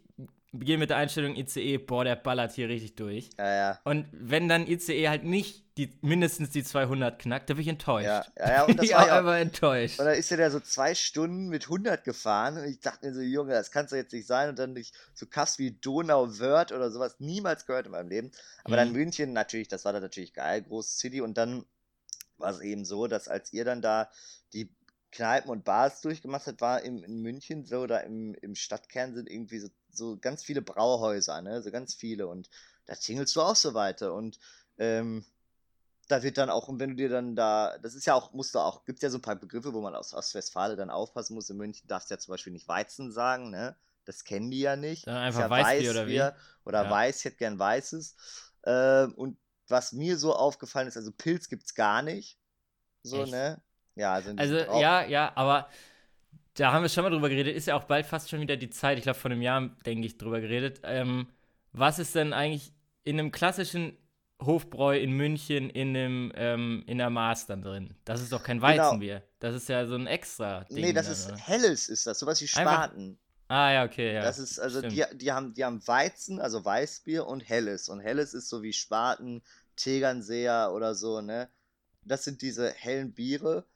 gehe 0.52 0.78
mit 0.78 0.90
der 0.90 0.96
Einstellung 0.96 1.36
ICE, 1.36 1.78
boah, 1.78 2.04
der 2.04 2.16
ballert 2.16 2.52
hier 2.52 2.68
richtig 2.68 2.94
durch. 2.96 3.30
Ja, 3.38 3.54
ja. 3.54 3.80
Und 3.84 4.06
wenn 4.12 4.48
dann 4.48 4.66
ICE 4.66 5.08
halt 5.08 5.24
nicht 5.24 5.64
die, 5.76 5.96
mindestens 6.00 6.50
die 6.50 6.64
200 6.64 7.18
knackt, 7.18 7.50
da 7.50 7.54
bin 7.54 7.62
ich 7.62 7.68
enttäuscht. 7.68 8.06
Ja, 8.06 8.24
ja, 8.38 8.50
ja 8.50 8.64
und 8.64 8.76
das 8.78 8.90
war 8.90 9.06
ich 9.06 9.12
auch 9.12 9.18
immer 9.20 9.38
enttäuscht. 9.38 9.98
Und 10.00 10.06
dann 10.06 10.14
ist 10.14 10.30
er 10.30 10.38
da 10.38 10.50
so 10.50 10.60
zwei 10.60 10.94
Stunden 10.94 11.48
mit 11.48 11.64
100 11.64 12.02
gefahren 12.02 12.58
und 12.58 12.64
ich 12.64 12.80
dachte 12.80 13.06
mir 13.06 13.14
so, 13.14 13.20
Junge, 13.20 13.52
das 13.52 13.70
kannst 13.70 13.92
du 13.92 13.96
jetzt 13.96 14.12
nicht 14.12 14.26
sein. 14.26 14.48
Und 14.48 14.58
dann 14.58 14.74
durch 14.74 14.92
so 15.14 15.26
Kass 15.26 15.58
wie 15.58 15.72
Donau-Wörth 15.72 16.72
oder 16.72 16.90
sowas 16.90 17.16
niemals 17.18 17.66
gehört 17.66 17.86
in 17.86 17.92
meinem 17.92 18.08
Leben. 18.08 18.32
Aber 18.64 18.74
mhm. 18.74 18.78
dann 18.78 18.92
München 18.92 19.32
natürlich, 19.32 19.68
das 19.68 19.84
war 19.84 19.92
dann 19.92 20.02
natürlich 20.02 20.34
geil, 20.34 20.62
große 20.62 20.98
City. 20.98 21.20
Und 21.20 21.38
dann 21.38 21.64
war 22.38 22.50
es 22.50 22.60
eben 22.60 22.84
so, 22.84 23.06
dass 23.06 23.28
als 23.28 23.52
ihr 23.52 23.64
dann 23.64 23.82
da 23.82 24.10
die 24.52 24.74
Kneipen 25.10 25.50
und 25.50 25.64
Bars 25.64 26.00
durchgemacht 26.02 26.46
habt, 26.46 26.60
war 26.60 26.82
im, 26.82 27.02
in 27.02 27.22
München 27.22 27.64
so, 27.64 27.86
da 27.86 27.98
im, 27.98 28.34
im 28.34 28.54
Stadtkern 28.54 29.14
sind 29.14 29.30
irgendwie 29.30 29.58
so, 29.58 29.68
so 29.90 30.18
ganz 30.18 30.44
viele 30.44 30.62
Brauhäuser, 30.62 31.40
ne, 31.40 31.62
so 31.62 31.70
ganz 31.70 31.94
viele. 31.94 32.28
Und 32.28 32.50
da 32.86 32.94
tingelst 32.94 33.34
du 33.36 33.40
auch 33.40 33.56
so 33.56 33.74
weiter. 33.74 34.12
Und 34.12 34.38
ähm, 34.78 35.24
da 36.08 36.22
wird 36.22 36.38
dann 36.38 36.50
auch, 36.50 36.68
und 36.68 36.78
wenn 36.80 36.90
du 36.90 36.96
dir 36.96 37.08
dann 37.08 37.36
da, 37.36 37.78
das 37.78 37.94
ist 37.94 38.06
ja 38.06 38.14
auch, 38.14 38.32
musst 38.32 38.54
du 38.54 38.58
auch, 38.58 38.84
gibt 38.84 39.02
ja 39.02 39.10
so 39.10 39.18
ein 39.18 39.22
paar 39.22 39.36
Begriffe, 39.36 39.72
wo 39.72 39.80
man 39.80 39.94
aus 39.94 40.14
Ostwestfalen 40.14 40.76
dann 40.76 40.90
aufpassen 40.90 41.34
muss. 41.34 41.50
In 41.50 41.56
München 41.56 41.86
darfst 41.88 42.10
du 42.10 42.14
ja 42.14 42.18
zum 42.18 42.32
Beispiel 42.32 42.52
nicht 42.52 42.68
Weizen 42.68 43.12
sagen, 43.12 43.50
ne? 43.50 43.76
Das 44.04 44.24
kennen 44.24 44.50
die 44.50 44.60
ja 44.60 44.76
nicht. 44.76 45.06
Dann 45.06 45.16
einfach 45.16 45.40
ja 45.40 45.50
Weißbier 45.50 45.90
oder 45.90 46.06
wie? 46.06 46.22
Oder 46.64 46.84
ja. 46.84 46.90
Weiß, 46.90 47.18
ich 47.18 47.24
hätte 47.26 47.36
gern 47.36 47.58
Weißes. 47.58 48.16
Ähm, 48.64 49.14
und 49.14 49.38
was 49.68 49.92
mir 49.92 50.16
so 50.16 50.34
aufgefallen 50.34 50.88
ist, 50.88 50.96
also 50.96 51.12
Pilz 51.12 51.48
gibt's 51.48 51.74
gar 51.74 52.00
nicht. 52.00 52.38
So, 53.02 53.22
Echt? 53.22 53.32
ne? 53.32 53.60
Ja, 53.98 54.14
also, 54.14 54.32
also 54.36 54.56
ja, 54.80 55.04
ja, 55.04 55.32
aber 55.34 55.68
da 56.54 56.72
haben 56.72 56.82
wir 56.82 56.88
schon 56.88 57.04
mal 57.04 57.10
drüber 57.10 57.28
geredet, 57.28 57.56
ist 57.56 57.66
ja 57.66 57.76
auch 57.76 57.84
bald 57.84 58.06
fast 58.06 58.30
schon 58.30 58.40
wieder 58.40 58.56
die 58.56 58.70
Zeit, 58.70 58.98
ich 58.98 59.04
glaube 59.04 59.18
vor 59.18 59.30
einem 59.30 59.42
Jahr, 59.42 59.68
denke 59.84 60.06
ich, 60.06 60.18
drüber 60.18 60.40
geredet. 60.40 60.80
Ähm, 60.84 61.28
was 61.72 61.98
ist 61.98 62.14
denn 62.14 62.32
eigentlich 62.32 62.72
in 63.04 63.18
einem 63.18 63.30
klassischen 63.30 63.96
Hofbräu 64.40 64.96
in 64.98 65.12
München 65.12 65.68
in 65.70 65.94
dem 65.94 66.32
ähm, 66.36 66.84
in 66.86 66.98
der 66.98 67.10
Maß 67.10 67.46
dann 67.46 67.62
drin. 67.62 67.94
Das 68.04 68.20
ist 68.20 68.32
doch 68.32 68.42
kein 68.42 68.60
genau. 68.60 68.68
Weizenbier. 68.68 69.14
Genau. 69.14 69.30
Das 69.40 69.54
ist 69.54 69.68
ja 69.68 69.84
so 69.86 69.96
ein 69.96 70.06
extra 70.06 70.64
Ding. 70.64 70.76
Nee, 70.76 70.92
das 70.92 71.06
dann, 71.06 71.12
ist 71.12 71.28
oder? 71.28 71.36
helles, 71.38 71.88
ist 71.88 72.06
das, 72.06 72.20
sowas 72.20 72.40
wie 72.40 72.46
Spaten. 72.46 73.18
Einfach, 73.48 73.56
ah 73.56 73.72
ja, 73.72 73.84
okay, 73.84 74.14
ja. 74.14 74.22
Das 74.22 74.38
ist 74.38 74.60
also 74.60 74.80
die, 74.80 75.04
die 75.14 75.32
haben 75.32 75.54
die 75.54 75.64
haben 75.64 75.84
Weizen, 75.86 76.40
also 76.40 76.64
Weißbier 76.64 77.26
und 77.26 77.40
helles 77.40 77.88
und 77.88 77.98
helles 77.98 78.32
ist 78.32 78.48
so 78.48 78.62
wie 78.62 78.72
Spaten, 78.72 79.42
Tegernseer 79.74 80.72
oder 80.72 80.94
so, 80.94 81.20
ne? 81.20 81.48
Das 82.04 82.24
sind 82.24 82.40
diese 82.40 82.70
hellen 82.70 83.12
Biere 83.12 83.66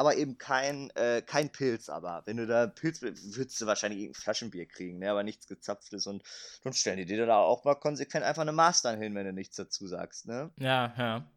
aber 0.00 0.16
eben 0.16 0.38
kein, 0.38 0.88
äh, 0.96 1.20
kein 1.20 1.52
Pilz. 1.52 1.90
Aber 1.90 2.22
wenn 2.24 2.38
du 2.38 2.46
da 2.46 2.66
Pilz 2.66 3.02
würdest 3.02 3.60
du 3.60 3.66
wahrscheinlich 3.66 4.00
irgendein 4.00 4.22
Flaschenbier 4.22 4.64
kriegen, 4.64 4.98
ne? 4.98 5.10
aber 5.10 5.24
nichts 5.24 5.46
gezapftes 5.46 6.06
und 6.06 6.22
dann 6.64 6.72
stellen 6.72 6.96
die 6.96 7.04
dir 7.04 7.26
da 7.26 7.36
auch 7.36 7.64
mal 7.64 7.74
konsequent 7.74 8.24
einfach 8.24 8.40
eine 8.40 8.52
Maß 8.52 8.80
dann 8.80 8.98
hin, 8.98 9.14
wenn 9.14 9.26
du 9.26 9.34
nichts 9.34 9.56
dazu 9.56 9.86
sagst. 9.86 10.26
Ne? 10.26 10.50
Ja, 10.56 10.94
ja. 10.96 11.30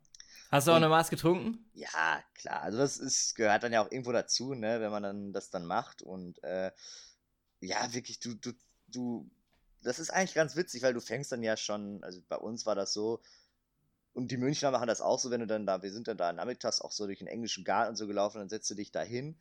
Hast 0.50 0.67
du 0.67 0.72
auch 0.72 0.77
und, 0.77 0.84
eine 0.84 0.89
Maß 0.89 1.10
getrunken? 1.10 1.70
Ja, 1.74 2.24
klar. 2.36 2.62
Also 2.62 2.77
das 2.77 2.96
ist, 3.00 3.36
gehört 3.36 3.63
dann 3.63 3.74
ja 3.74 3.84
auch 3.84 3.91
irgendwo 3.91 4.13
dazu, 4.13 4.53
ne, 4.53 4.79
wenn 4.79 4.91
man 4.91 5.03
dann 5.03 5.34
das 5.34 5.50
dann 5.50 5.65
macht. 5.65 6.01
Und 6.01 6.41
äh, 6.41 6.72
ja, 7.60 7.93
wirklich, 7.93 8.22
du, 8.22 8.34
du, 8.36 8.53
du, 8.88 9.29
das 9.82 10.00
ist 10.00 10.10
eigentlich 10.10 10.36
ganz 10.36 10.55
witzig, 10.55 10.84
weil 10.84 10.93
du 10.93 11.01
fängst 11.01 11.34
dann 11.34 11.43
ja 11.43 11.58
schon, 11.58 12.01
also 12.01 12.22
bei 12.29 12.38
uns 12.38 12.65
war 12.65 12.75
das 12.75 12.93
so, 12.93 13.22
und 14.13 14.32
die 14.32 14.38
Münchner 14.38 14.72
machen 14.72 14.88
das 14.88 15.01
auch 15.01 15.20
so, 15.20 15.32
wenn 15.32 15.41
du 15.41 15.48
dann 15.48 15.65
da, 15.65 15.82
wir 15.84 15.91
sind 15.91 16.08
dann 16.08 16.17
da 16.17 16.34
nachmittags 16.34 16.82
auch 16.82 16.91
so 16.91 17.05
durch 17.08 17.20
den 17.20 17.27
englischen 17.27 17.63
Garten 17.63 17.91
und 17.91 17.96
so 17.96 18.08
gelaufen, 18.08 18.39
dann 18.39 18.50
setzt 18.50 18.70
du 18.70 18.75
dich 18.75 18.91
da 18.91 19.01
hin 19.01 19.38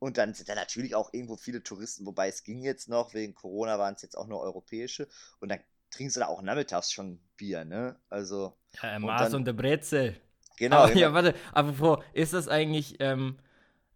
Und 0.00 0.16
dann 0.16 0.32
sind 0.34 0.48
da 0.48 0.54
natürlich 0.54 0.94
auch 0.94 1.12
irgendwo 1.12 1.36
viele 1.36 1.62
Touristen, 1.62 2.06
wobei 2.06 2.28
es 2.28 2.44
ging 2.44 2.62
jetzt 2.62 2.88
noch, 2.88 3.14
wegen 3.14 3.34
Corona 3.34 3.78
waren 3.78 3.94
es 3.94 4.02
jetzt 4.02 4.16
auch 4.16 4.28
nur 4.28 4.40
europäische. 4.40 5.08
Und 5.40 5.48
dann 5.50 5.60
trinkst 5.90 6.16
du 6.16 6.20
da 6.20 6.26
auch 6.26 6.42
nachmittags 6.42 6.92
schon 6.92 7.20
Bier, 7.36 7.64
ne? 7.64 7.96
Also. 8.08 8.56
Ja, 8.82 8.90
ein 8.90 9.02
Maß 9.02 9.30
und, 9.30 9.40
und 9.40 9.44
der 9.46 9.54
Brezel. 9.54 10.20
Genau. 10.56 10.84
Aber, 10.84 10.92
ja, 10.94 11.12
warte, 11.12 11.34
apropos, 11.52 12.04
ist 12.12 12.32
das 12.32 12.46
eigentlich, 12.48 12.96
ähm, 13.00 13.38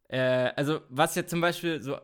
äh, 0.09 0.19
also 0.57 0.81
was 0.89 1.15
jetzt 1.15 1.31
zum 1.31 1.41
Beispiel 1.41 1.83
so 1.83 1.99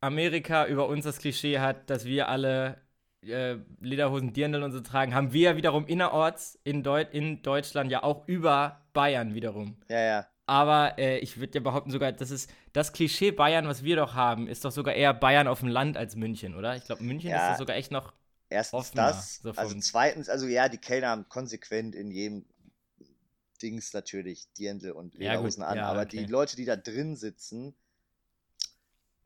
Amerika 0.00 0.66
über 0.66 0.88
uns 0.88 1.04
das 1.04 1.18
Klischee 1.18 1.58
hat, 1.60 1.90
dass 1.90 2.04
wir 2.04 2.28
alle 2.28 2.80
äh, 3.22 3.56
Lederhosen, 3.80 4.32
Dirndl 4.32 4.62
und 4.62 4.72
so 4.72 4.80
tragen, 4.80 5.14
haben 5.14 5.32
wir 5.32 5.50
ja 5.50 5.56
wiederum 5.56 5.86
innerorts 5.86 6.58
in, 6.64 6.82
Deut 6.82 7.12
in 7.12 7.42
Deutschland 7.42 7.90
ja 7.90 8.02
auch 8.02 8.26
über 8.26 8.80
Bayern 8.92 9.34
wiederum. 9.34 9.76
Ja, 9.88 10.00
ja. 10.00 10.26
Aber 10.46 10.98
äh, 10.98 11.18
ich 11.18 11.38
würde 11.38 11.54
ja 11.54 11.60
behaupten, 11.60 11.90
sogar, 11.90 12.12
das 12.12 12.30
ist 12.30 12.50
das 12.72 12.92
Klischee 12.92 13.30
Bayern, 13.30 13.68
was 13.68 13.84
wir 13.84 13.96
doch 13.96 14.14
haben, 14.14 14.48
ist 14.48 14.64
doch 14.64 14.72
sogar 14.72 14.94
eher 14.94 15.14
Bayern 15.14 15.46
auf 15.46 15.60
dem 15.60 15.68
Land 15.68 15.96
als 15.96 16.16
München, 16.16 16.54
oder? 16.54 16.76
Ich 16.76 16.84
glaube, 16.84 17.02
München 17.04 17.30
ja, 17.30 17.52
ist 17.52 17.58
sogar 17.58 17.76
echt 17.76 17.92
noch. 17.92 18.12
Erstens 18.48 18.78
offener, 18.78 19.06
das, 19.08 19.36
so 19.36 19.52
also 19.52 19.78
zweitens, 19.78 20.28
also 20.28 20.46
ja, 20.46 20.68
die 20.68 20.78
Kellner 20.78 21.08
haben 21.08 21.28
konsequent 21.28 21.94
in 21.94 22.10
jedem 22.10 22.44
Dings 23.62 23.94
natürlich 23.94 24.52
Dirndl 24.58 24.90
und 24.90 25.14
Lederhosen 25.14 25.62
ja, 25.62 25.68
an, 25.68 25.76
ja, 25.78 25.86
aber 25.86 26.02
okay. 26.02 26.18
die 26.18 26.26
Leute, 26.26 26.56
die 26.56 26.64
da 26.64 26.76
drin 26.76 27.16
sitzen, 27.16 27.74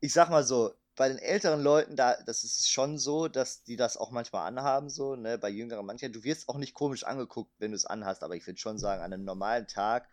ich 0.01 0.13
sag 0.13 0.31
mal 0.31 0.45
so, 0.45 0.75
bei 0.97 1.09
den 1.09 1.19
älteren 1.19 1.63
Leuten, 1.63 1.95
da, 1.95 2.17
das 2.25 2.43
ist 2.43 2.71
schon 2.71 2.99
so, 2.99 3.29
dass 3.29 3.63
die 3.63 3.77
das 3.77 3.99
auch 3.99 4.11
manchmal 4.11 4.49
anhaben, 4.49 4.89
so, 4.89 5.15
ne, 5.15 5.37
bei 5.39 5.51
jüngeren 5.51 5.85
manchmal. 5.85 6.11
Du 6.11 6.25
wirst 6.25 6.49
auch 6.49 6.57
nicht 6.57 6.75
komisch 6.75 7.05
angeguckt, 7.05 7.53
wenn 7.59 7.73
du 7.73 7.77
es 7.77 7.85
anhast, 7.85 8.23
aber 8.25 8.35
ich 8.35 8.47
würde 8.47 8.59
schon 8.59 8.79
sagen, 8.79 9.03
an 9.03 9.13
einem 9.13 9.25
normalen 9.25 9.67
Tag 9.67 10.09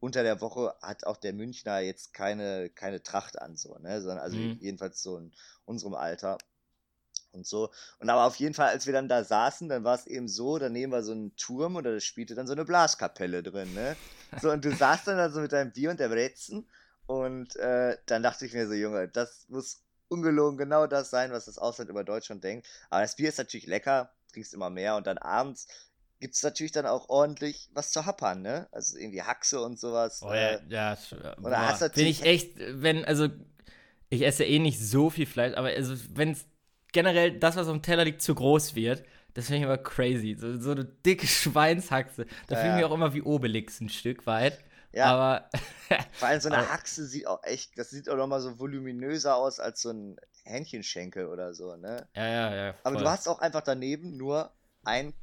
unter 0.00 0.22
der 0.22 0.40
Woche 0.40 0.74
hat 0.80 1.04
auch 1.04 1.16
der 1.16 1.32
Münchner 1.32 1.80
jetzt 1.80 2.14
keine, 2.14 2.70
keine 2.70 3.02
Tracht 3.02 3.40
an, 3.42 3.56
so, 3.56 3.76
ne? 3.78 4.00
Sondern 4.00 4.20
also 4.20 4.36
mhm. 4.36 4.58
jedenfalls 4.60 5.02
so 5.02 5.18
in 5.18 5.32
unserem 5.64 5.94
Alter 5.94 6.38
und 7.32 7.44
so. 7.44 7.70
Und 7.98 8.08
aber 8.08 8.24
auf 8.24 8.36
jeden 8.36 8.54
Fall, 8.54 8.68
als 8.68 8.86
wir 8.86 8.92
dann 8.92 9.08
da 9.08 9.24
saßen, 9.24 9.68
dann 9.68 9.82
war 9.82 9.96
es 9.96 10.06
eben 10.06 10.28
so, 10.28 10.58
daneben 10.58 10.92
war 10.92 11.02
so 11.02 11.12
ein 11.12 11.34
Turm 11.36 11.74
und 11.74 11.82
da 11.82 11.98
spielte 11.98 12.36
dann 12.36 12.46
so 12.46 12.52
eine 12.52 12.64
Blaskapelle 12.64 13.42
drin, 13.42 13.74
ne? 13.74 13.96
So, 14.40 14.52
und 14.52 14.64
du 14.64 14.72
saßt 14.72 15.08
dann 15.08 15.16
da 15.16 15.30
so 15.30 15.40
mit 15.40 15.50
deinem 15.50 15.72
Bier 15.72 15.90
und 15.90 15.98
der 15.98 16.10
Brezen 16.10 16.68
und 17.06 17.56
äh, 17.56 17.96
dann 18.06 18.22
dachte 18.22 18.46
ich 18.46 18.52
mir 18.52 18.68
so, 18.68 18.74
Junge, 18.74 19.08
das 19.08 19.46
muss 19.48 19.82
ungelogen 20.08 20.58
genau 20.58 20.86
das 20.86 21.10
sein, 21.10 21.32
was 21.32 21.46
das 21.46 21.58
Ausland 21.58 21.90
über 21.90 22.04
Deutschland 22.04 22.42
denkt. 22.44 22.66
Aber 22.90 23.02
das 23.02 23.16
Bier 23.16 23.28
ist 23.28 23.38
natürlich 23.38 23.66
lecker, 23.66 24.10
trinkst 24.32 24.54
immer 24.54 24.70
mehr 24.70 24.96
und 24.96 25.06
dann 25.06 25.18
abends 25.18 25.66
gibt 26.20 26.34
es 26.34 26.42
natürlich 26.42 26.72
dann 26.72 26.86
auch 26.86 27.08
ordentlich 27.08 27.70
was 27.72 27.92
zu 27.92 28.04
happern, 28.04 28.42
ne? 28.42 28.68
Also 28.72 28.98
irgendwie 28.98 29.22
Haxe 29.22 29.60
und 29.60 29.78
sowas. 29.78 30.20
Oh 30.22 30.32
ja, 30.32 30.54
äh, 30.54 30.60
ja. 30.68 30.96
Und 31.36 31.50
da 31.50 31.68
hast 31.68 31.94
Bin 31.94 32.06
ich 32.06 32.22
echt, 32.22 32.52
wenn, 32.56 33.04
also, 33.04 33.28
ich 34.10 34.22
esse 34.22 34.44
eh 34.44 34.58
nicht 34.58 34.80
so 34.80 35.10
viel 35.10 35.26
Fleisch, 35.26 35.56
aber 35.56 35.68
also, 35.68 35.94
wenn 36.14 36.32
es 36.32 36.46
generell 36.92 37.38
das, 37.38 37.56
was 37.56 37.68
auf 37.68 37.72
dem 37.72 37.82
Teller 37.82 38.04
liegt, 38.04 38.22
zu 38.22 38.34
groß 38.34 38.74
wird, 38.74 39.04
das 39.34 39.46
finde 39.46 39.58
ich 39.58 39.64
immer 39.64 39.78
crazy. 39.78 40.36
So, 40.38 40.58
so 40.58 40.72
eine 40.72 40.84
dicke 40.84 41.26
Schweinshaxe. 41.28 42.26
Da 42.48 42.54
ja, 42.54 42.60
fühle 42.60 42.72
ich 42.72 42.76
mich 42.76 42.84
auch 42.84 42.94
immer 42.94 43.14
wie 43.14 43.22
Obelix 43.22 43.80
ein 43.80 43.88
Stück 43.88 44.26
weit. 44.26 44.58
Ja. 44.98 45.06
Aber. 45.06 45.50
Vor 46.12 46.28
allem 46.28 46.40
so 46.40 46.48
eine 46.48 46.68
Haxe 46.70 47.06
sieht 47.06 47.26
auch 47.26 47.42
echt, 47.44 47.78
das 47.78 47.90
sieht 47.90 48.10
auch 48.10 48.16
nochmal 48.16 48.40
so 48.40 48.58
voluminöser 48.58 49.36
aus 49.36 49.60
als 49.60 49.80
so 49.80 49.90
ein 49.90 50.16
Hähnchenschenkel 50.44 51.26
oder 51.26 51.54
so, 51.54 51.76
ne? 51.76 52.08
Ja, 52.14 52.26
ja, 52.26 52.54
ja. 52.54 52.72
Voll. 52.72 52.80
Aber 52.82 52.96
du 52.96 53.08
hast 53.08 53.28
auch 53.28 53.38
einfach 53.38 53.62
daneben 53.62 54.16
nur 54.16 54.50
ein 54.84 55.14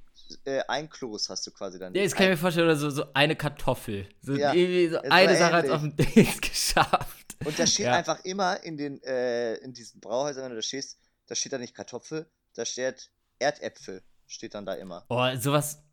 äh, 0.46 0.62
ein 0.70 0.90
Kloß 0.90 1.30
hast 1.30 1.46
du 1.46 1.52
quasi 1.52 1.78
dann. 1.78 1.94
Ja, 1.94 2.02
jetzt 2.02 2.16
kann 2.16 2.26
ich 2.26 2.32
mir 2.32 2.38
vorstellen, 2.38 2.68
oder 2.68 2.78
so, 2.78 2.90
so 2.90 3.04
eine 3.14 3.36
Kartoffel. 3.36 4.08
So, 4.22 4.34
ja, 4.34 4.54
so 4.54 5.02
eine 5.02 5.38
Sache 5.38 5.54
hat 5.54 5.66
es 5.66 5.72
auf 5.72 5.82
dem 5.82 5.96
Ding 5.98 6.42
geschafft. 6.42 7.36
Und 7.44 7.60
da 7.60 7.68
steht 7.68 7.88
ja. 7.88 7.94
einfach 7.94 8.24
immer 8.24 8.64
in 8.64 8.78
den, 8.78 9.04
äh, 9.04 9.56
in 9.56 9.74
diesen 9.74 10.00
Brauhäusern, 10.00 10.46
wenn 10.46 10.52
du 10.52 10.56
da 10.56 10.62
stehst, 10.62 10.98
da 11.28 11.36
steht 11.36 11.52
da 11.52 11.58
nicht 11.58 11.76
Kartoffel, 11.76 12.28
da 12.54 12.66
steht 12.66 13.12
Erdäpfel, 13.40 14.02
steht 14.26 14.56
dann 14.56 14.66
da 14.66 14.74
immer. 14.76 15.06
Oh, 15.10 15.28
sowas 15.38 15.84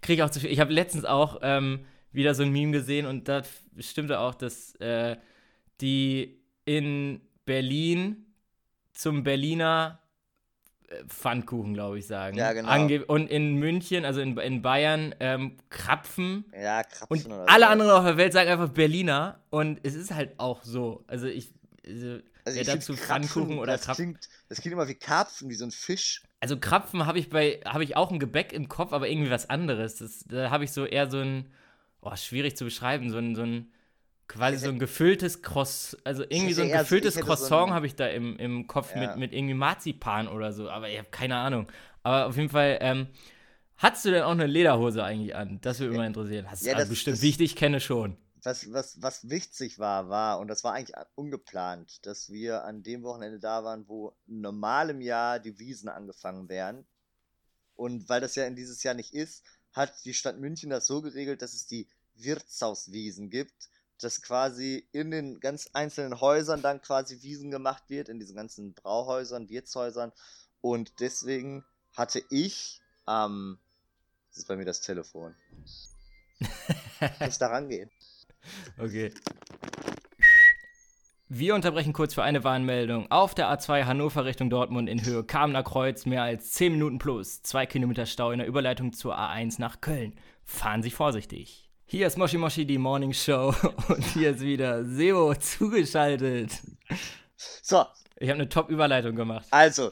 kriege 0.00 0.14
ich 0.14 0.22
auch 0.24 0.30
zu 0.30 0.40
viel. 0.40 0.50
Ich 0.50 0.60
habe 0.60 0.72
letztens 0.72 1.04
auch 1.04 1.38
ähm, 1.42 1.86
wieder 2.12 2.34
so 2.34 2.42
ein 2.42 2.50
Meme 2.50 2.72
gesehen 2.72 3.06
und 3.06 3.28
da 3.28 3.42
stimmte 3.78 4.18
auch, 4.18 4.34
dass 4.34 4.74
äh, 4.76 5.16
die 5.80 6.40
in 6.64 7.20
Berlin 7.44 8.26
zum 8.92 9.24
Berliner 9.24 10.02
Pfannkuchen, 11.08 11.74
glaube 11.74 11.98
ich, 11.98 12.06
sagen. 12.06 12.36
Ja, 12.36 12.52
genau. 12.52 12.68
Ange 12.68 13.04
und 13.04 13.30
in 13.30 13.54
München, 13.54 14.04
also 14.04 14.20
in, 14.20 14.36
in 14.38 14.62
Bayern, 14.62 15.14
ähm, 15.20 15.56
Krapfen. 15.70 16.44
Ja, 16.52 16.82
Krapfen. 16.82 17.32
Und 17.32 17.48
alle 17.48 17.64
so. 17.64 17.70
anderen 17.70 17.90
auf 17.92 18.04
der 18.04 18.16
Welt 18.16 18.32
sagen 18.32 18.50
einfach 18.50 18.70
Berliner. 18.70 19.40
Und 19.50 19.80
es 19.82 19.94
ist 19.94 20.12
halt 20.12 20.38
auch 20.38 20.62
so. 20.62 21.04
Also 21.06 21.26
ich. 21.26 21.52
Also, 21.86 22.18
also 22.44 22.60
ich 22.60 22.66
dazu 22.66 22.96
Pfannkuchen 22.96 23.58
oder 23.58 23.72
das 23.72 23.82
Krapfen. 23.82 24.04
Klingt, 24.04 24.28
das 24.48 24.60
klingt 24.60 24.72
immer 24.72 24.88
wie 24.88 24.94
Karpfen, 24.94 25.48
wie 25.48 25.54
so 25.54 25.64
ein 25.64 25.70
Fisch. 25.70 26.22
Also 26.40 26.58
Krapfen 26.58 27.06
habe 27.06 27.18
ich 27.18 27.30
bei, 27.30 27.60
habe 27.64 27.84
ich 27.84 27.96
auch 27.96 28.10
ein 28.10 28.18
Gebäck 28.18 28.52
im 28.52 28.68
Kopf, 28.68 28.92
aber 28.92 29.08
irgendwie 29.08 29.30
was 29.30 29.48
anderes. 29.48 29.96
Das, 29.96 30.24
da 30.26 30.50
habe 30.50 30.64
ich 30.64 30.72
so 30.72 30.84
eher 30.84 31.10
so 31.10 31.18
ein, 31.18 31.52
oh, 32.02 32.14
schwierig 32.16 32.56
zu 32.56 32.64
beschreiben, 32.64 33.10
so 33.10 33.18
ein, 33.18 33.34
so 33.34 33.42
ein 33.42 33.72
quasi 34.28 34.58
so 34.58 34.68
ein 34.68 34.78
gefülltes 34.78 35.42
Cross, 35.42 35.96
also 36.04 36.22
irgendwie 36.22 36.52
so 36.52 36.62
ein 36.62 36.70
gefülltes 36.70 37.16
Croissant 37.16 37.68
so 37.68 37.74
habe 37.74 37.86
ich 37.86 37.94
da 37.94 38.06
im, 38.08 38.36
im 38.38 38.66
Kopf 38.66 38.94
ja. 38.94 39.00
mit, 39.00 39.16
mit 39.16 39.32
irgendwie 39.32 39.54
Marzipan 39.54 40.28
oder 40.28 40.52
so, 40.52 40.68
aber 40.68 40.88
ich 40.88 40.98
habe 40.98 41.08
keine 41.10 41.36
Ahnung. 41.36 41.68
Aber 42.02 42.26
auf 42.26 42.36
jeden 42.36 42.48
Fall, 42.48 42.78
ähm, 42.80 43.08
hast 43.76 44.04
du 44.04 44.10
denn 44.10 44.22
auch 44.22 44.32
eine 44.32 44.46
Lederhose 44.46 45.04
eigentlich 45.04 45.34
an? 45.36 45.60
Das 45.60 45.78
würde 45.78 45.90
mich 45.90 45.98
mal 45.98 46.06
interessieren. 46.06 46.50
Hast 46.50 46.64
ja, 46.64 46.74
das, 46.74 46.88
bestimmt, 46.88 47.16
das, 47.16 47.22
wie 47.22 47.28
ich 47.28 47.36
dich 47.36 47.56
kenne, 47.56 47.80
schon. 47.80 48.16
Was, 48.42 48.72
was, 48.72 49.00
was 49.00 49.28
wichtig 49.28 49.78
war, 49.78 50.08
war, 50.08 50.40
und 50.40 50.48
das 50.48 50.64
war 50.64 50.72
eigentlich 50.72 50.96
ungeplant, 51.14 52.04
dass 52.06 52.30
wir 52.30 52.64
an 52.64 52.82
dem 52.82 53.04
Wochenende 53.04 53.38
da 53.38 53.62
waren, 53.62 53.86
wo 53.86 54.16
normal 54.26 54.90
im 54.90 55.00
Jahr 55.00 55.38
die 55.38 55.58
Wiesen 55.60 55.88
angefangen 55.88 56.48
wären. 56.48 56.84
Und 57.74 58.08
weil 58.08 58.20
das 58.20 58.34
ja 58.34 58.46
in 58.46 58.56
dieses 58.56 58.82
Jahr 58.82 58.94
nicht 58.94 59.14
ist, 59.14 59.44
hat 59.72 60.04
die 60.04 60.14
Stadt 60.14 60.38
München 60.38 60.70
das 60.70 60.86
so 60.86 61.02
geregelt, 61.02 61.42
dass 61.42 61.54
es 61.54 61.66
die 61.66 61.88
Wirtshauswiesen 62.14 63.30
gibt 63.30 63.68
dass 64.02 64.20
quasi 64.20 64.86
in 64.92 65.10
den 65.10 65.40
ganz 65.40 65.70
einzelnen 65.72 66.20
Häusern 66.20 66.60
dann 66.60 66.82
quasi 66.82 67.22
Wiesen 67.22 67.50
gemacht 67.50 67.84
wird, 67.88 68.08
in 68.08 68.18
diesen 68.18 68.36
ganzen 68.36 68.74
Brauhäusern, 68.74 69.48
Wirtshäusern. 69.48 70.12
Und 70.60 71.00
deswegen 71.00 71.64
hatte 71.96 72.22
ich 72.30 72.80
am. 73.04 73.32
Ähm, 73.32 73.58
das 74.30 74.38
ist 74.38 74.48
bei 74.48 74.56
mir 74.56 74.64
das 74.64 74.80
Telefon. 74.80 75.34
muss 77.20 77.38
da 77.38 77.48
rangehen. 77.48 77.90
Okay. 78.78 79.12
Wir 81.34 81.54
unterbrechen 81.54 81.94
kurz 81.94 82.12
für 82.12 82.22
eine 82.22 82.44
Warnmeldung. 82.44 83.10
Auf 83.10 83.34
der 83.34 83.46
A2 83.48 83.86
Hannover 83.86 84.26
Richtung 84.26 84.50
Dortmund 84.50 84.86
in 84.86 85.02
Höhe 85.02 85.24
Kamener 85.24 85.62
Kreuz 85.62 86.04
mehr 86.04 86.22
als 86.22 86.52
10 86.52 86.72
Minuten 86.72 86.98
plus. 86.98 87.40
2 87.40 87.64
Kilometer 87.64 88.04
Stau 88.04 88.32
in 88.32 88.38
der 88.38 88.46
Überleitung 88.46 88.92
zur 88.92 89.18
A1 89.18 89.58
nach 89.58 89.80
Köln. 89.80 90.14
Fahren 90.44 90.82
Sie 90.82 90.90
vorsichtig. 90.90 91.70
Hier 91.86 92.06
ist 92.06 92.18
Moshi 92.18 92.36
Moshi, 92.36 92.66
die 92.66 92.76
Morning 92.76 93.14
Show. 93.14 93.54
Und 93.88 94.04
hier 94.12 94.32
ist 94.32 94.42
wieder 94.42 94.84
Sebo 94.84 95.34
zugeschaltet. 95.36 96.60
So. 97.62 97.86
Ich 98.16 98.28
habe 98.28 98.38
eine 98.38 98.50
Top-Überleitung 98.50 99.16
gemacht. 99.16 99.46
Also, 99.52 99.90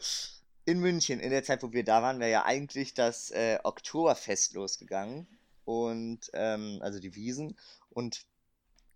in 0.66 0.78
München, 0.80 1.20
in 1.20 1.30
der 1.30 1.42
Zeit, 1.42 1.62
wo 1.62 1.72
wir 1.72 1.84
da 1.84 2.02
waren, 2.02 2.20
wäre 2.20 2.30
ja 2.30 2.44
eigentlich 2.44 2.92
das 2.92 3.30
äh, 3.30 3.58
Oktoberfest 3.62 4.52
losgegangen. 4.52 5.26
Und, 5.64 6.30
ähm, 6.34 6.80
also 6.82 7.00
die 7.00 7.14
Wiesen. 7.14 7.56
Und 7.88 8.26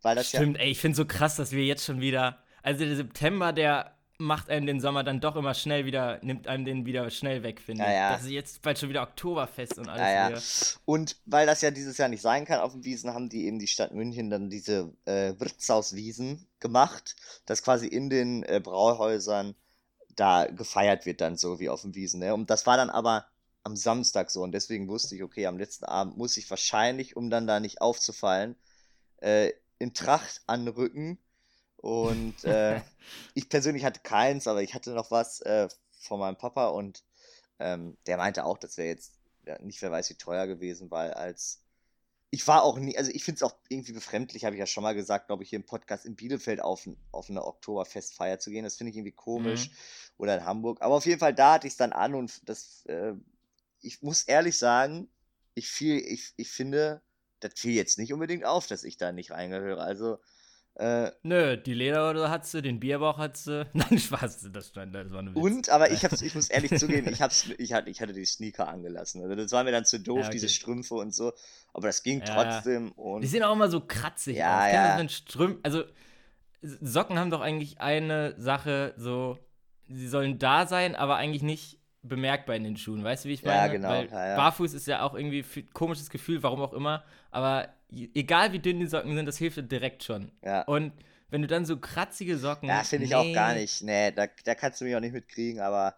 weil 0.04 0.16
das 0.16 0.28
Stimmt, 0.28 0.56
ja. 0.56 0.64
ey, 0.64 0.70
ich 0.70 0.80
finde 0.80 0.96
so 0.96 1.04
krass, 1.04 1.36
dass 1.36 1.52
wir 1.52 1.64
jetzt 1.64 1.84
schon 1.84 2.00
wieder. 2.00 2.38
Also 2.62 2.84
der 2.84 2.96
September, 2.96 3.52
der 3.52 3.94
macht 4.18 4.48
einem 4.48 4.66
den 4.66 4.80
Sommer 4.80 5.02
dann 5.02 5.20
doch 5.20 5.36
immer 5.36 5.54
schnell 5.54 5.86
wieder, 5.86 6.18
nimmt 6.22 6.46
einem 6.46 6.64
den 6.64 6.86
wieder 6.86 7.10
schnell 7.10 7.42
weg, 7.42 7.60
finde 7.60 7.82
ich. 7.84 7.90
Ja, 7.90 8.12
Das 8.12 8.22
ist 8.22 8.30
jetzt 8.30 8.62
bald 8.62 8.78
schon 8.78 8.88
wieder 8.88 9.02
Oktoberfest 9.02 9.78
und 9.78 9.88
alles 9.88 10.00
ja, 10.00 10.30
ja. 10.30 10.38
Und 10.84 11.16
weil 11.26 11.46
das 11.46 11.62
ja 11.62 11.70
dieses 11.70 11.98
Jahr 11.98 12.08
nicht 12.08 12.22
sein 12.22 12.44
kann 12.44 12.60
auf 12.60 12.72
den 12.72 12.84
Wiesen, 12.84 13.12
haben 13.12 13.28
die 13.28 13.46
eben 13.46 13.58
die 13.58 13.66
Stadt 13.66 13.92
München 13.92 14.30
dann 14.30 14.50
diese 14.50 14.92
äh, 15.04 15.34
Wirtshauswiesen 15.38 16.46
gemacht, 16.60 17.16
dass 17.46 17.62
quasi 17.62 17.86
in 17.86 18.08
den 18.08 18.44
äh, 18.44 18.60
Brauhäusern 18.62 19.54
da 20.14 20.46
gefeiert 20.46 21.06
wird 21.06 21.20
dann 21.20 21.36
so 21.36 21.58
wie 21.58 21.68
auf 21.68 21.82
den 21.82 21.94
Wiesen. 21.94 22.20
Ne? 22.20 22.34
Und 22.34 22.50
das 22.50 22.66
war 22.66 22.76
dann 22.76 22.90
aber 22.90 23.26
am 23.64 23.74
Samstag 23.74 24.30
so 24.30 24.42
und 24.42 24.52
deswegen 24.52 24.88
wusste 24.88 25.16
ich, 25.16 25.22
okay, 25.22 25.46
am 25.46 25.58
letzten 25.58 25.86
Abend 25.86 26.16
muss 26.16 26.36
ich 26.36 26.48
wahrscheinlich, 26.50 27.16
um 27.16 27.30
dann 27.30 27.46
da 27.46 27.58
nicht 27.58 27.80
aufzufallen, 27.80 28.56
äh, 29.16 29.52
in 29.84 29.94
Tracht 29.94 30.42
anrücken 30.46 31.18
und 31.76 32.44
äh, 32.44 32.80
ich 33.34 33.48
persönlich 33.48 33.84
hatte 33.84 34.00
keins, 34.00 34.46
aber 34.46 34.62
ich 34.62 34.74
hatte 34.74 34.90
noch 34.90 35.10
was 35.10 35.40
äh, 35.42 35.68
von 36.00 36.18
meinem 36.18 36.36
Papa 36.36 36.68
und 36.68 37.04
ähm, 37.58 37.96
der 38.06 38.16
meinte 38.16 38.44
auch, 38.44 38.58
das 38.58 38.76
wäre 38.76 38.88
jetzt 38.88 39.12
ja, 39.46 39.60
nicht 39.60 39.80
wer 39.82 39.92
weiß 39.92 40.10
wie 40.10 40.14
teuer 40.14 40.46
gewesen, 40.46 40.90
weil 40.90 41.12
als 41.12 41.60
ich 42.30 42.48
war 42.48 42.64
auch 42.64 42.78
nie, 42.78 42.98
also 42.98 43.12
ich 43.12 43.22
finde 43.22 43.36
es 43.36 43.42
auch 43.44 43.54
irgendwie 43.68 43.92
befremdlich, 43.92 44.44
habe 44.44 44.56
ich 44.56 44.60
ja 44.60 44.66
schon 44.66 44.82
mal 44.82 44.94
gesagt, 44.94 45.28
glaube 45.28 45.44
ich, 45.44 45.50
hier 45.50 45.58
im 45.58 45.66
Podcast 45.66 46.04
in 46.04 46.16
Bielefeld 46.16 46.60
auf, 46.60 46.88
auf 47.12 47.30
eine 47.30 47.44
Oktoberfestfeier 47.44 48.40
zu 48.40 48.50
gehen. 48.50 48.64
Das 48.64 48.74
finde 48.74 48.90
ich 48.90 48.96
irgendwie 48.96 49.12
komisch. 49.12 49.68
Mhm. 49.68 49.74
Oder 50.16 50.38
in 50.38 50.44
Hamburg. 50.44 50.82
Aber 50.82 50.96
auf 50.96 51.06
jeden 51.06 51.20
Fall, 51.20 51.32
da 51.32 51.54
hatte 51.54 51.68
ich 51.68 51.74
es 51.74 51.76
dann 51.76 51.92
an 51.92 52.14
und 52.16 52.48
das, 52.48 52.84
äh, 52.86 53.12
ich 53.82 54.02
muss 54.02 54.24
ehrlich 54.24 54.58
sagen, 54.58 55.08
ich, 55.54 55.68
viel, 55.68 55.98
ich, 55.98 56.32
ich 56.36 56.50
finde, 56.50 57.02
das 57.44 57.60
fiel 57.60 57.74
jetzt 57.74 57.98
nicht 57.98 58.12
unbedingt 58.12 58.44
auf, 58.44 58.66
dass 58.66 58.84
ich 58.84 58.96
da 58.96 59.12
nicht 59.12 59.30
reingehöre. 59.30 59.82
Also, 59.82 60.18
Äh, 60.76 61.12
Nö, 61.22 61.56
die 61.56 61.72
Lederhose 61.72 62.30
hat 62.30 62.46
sie, 62.46 62.60
den 62.60 62.80
Bierbauch 62.80 63.16
hat 63.18 63.36
sie. 63.36 63.64
Nein, 63.74 63.96
Spaß, 63.96 64.42
das, 64.50 64.52
das 64.52 64.74
war 64.74 64.82
eine 64.82 65.32
Witz. 65.32 65.40
Und, 65.40 65.68
aber 65.68 65.92
ich, 65.92 66.04
hab's, 66.04 66.20
ich 66.20 66.34
muss 66.34 66.50
ehrlich 66.50 66.76
zugeben, 66.78 67.08
ich, 67.12 67.22
hab's, 67.22 67.48
ich, 67.58 67.72
hatte, 67.72 67.90
ich 67.90 68.00
hatte 68.00 68.12
die 68.12 68.24
Sneaker 68.24 68.66
angelassen. 68.66 69.22
Also 69.22 69.36
das 69.36 69.52
war 69.52 69.62
mir 69.62 69.70
dann 69.70 69.84
zu 69.84 70.00
doof, 70.00 70.18
Ja, 70.18 70.24
okay. 70.24 70.32
diese 70.32 70.48
Strümpfe 70.48 70.94
und 70.94 71.14
so. 71.14 71.32
Aber 71.72 71.86
das 71.86 72.02
ging 72.02 72.22
Ja, 72.26 72.26
trotzdem. 72.34 72.88
Die 72.88 73.00
Und 73.00 73.22
sehen 73.24 73.44
auch 73.44 73.52
immer 73.52 73.68
so 73.68 73.80
kratzig 73.86 74.38
Ja, 74.38 74.66
aus. 74.66 74.72
Ja. 74.72 74.98
wenn 74.98 75.08
Strüm 75.08 75.60
also 75.62 75.84
Socken 76.62 77.18
haben 77.18 77.30
doch 77.30 77.40
eigentlich 77.42 77.80
eine 77.80 78.34
Sache, 78.40 78.94
so, 78.96 79.38
sie 79.86 80.08
sollen 80.08 80.38
da 80.38 80.66
sein, 80.66 80.96
aber 80.96 81.16
eigentlich 81.16 81.42
nicht 81.42 81.78
bemerkbar 82.08 82.56
in 82.56 82.64
den 82.64 82.76
Schuhen. 82.76 83.02
Weißt 83.02 83.24
du, 83.24 83.28
wie 83.28 83.34
ich 83.34 83.44
meine? 83.44 83.56
Ja, 83.56 83.66
genau, 83.68 83.88
Weil 83.88 84.08
ja, 84.08 84.28
ja. 84.28 84.36
Barfuß 84.36 84.74
ist 84.74 84.86
ja 84.86 85.02
auch 85.02 85.14
irgendwie 85.14 85.44
ein 85.56 85.70
komisches 85.72 86.10
Gefühl, 86.10 86.42
warum 86.42 86.60
auch 86.60 86.72
immer. 86.72 87.04
Aber 87.30 87.68
egal 87.90 88.52
wie 88.52 88.58
dünn 88.58 88.80
die 88.80 88.86
Socken 88.86 89.14
sind, 89.14 89.26
das 89.26 89.38
hilft 89.38 89.56
dir 89.56 89.62
direkt 89.62 90.04
schon. 90.04 90.30
ja. 90.42 90.62
Und 90.62 90.92
wenn 91.30 91.42
du 91.42 91.48
dann 91.48 91.64
so 91.66 91.76
kratzige 91.78 92.38
Socken. 92.38 92.68
Ja, 92.68 92.84
finde 92.84 93.06
ich 93.06 93.14
auch 93.14 93.32
gar 93.32 93.54
nee. 93.54 93.62
nicht. 93.62 93.82
Nee, 93.82 94.12
da, 94.12 94.28
da 94.44 94.54
kannst 94.54 94.80
du 94.80 94.84
mich 94.84 94.94
auch 94.94 95.00
nicht 95.00 95.14
mitkriegen, 95.14 95.60
aber 95.60 95.96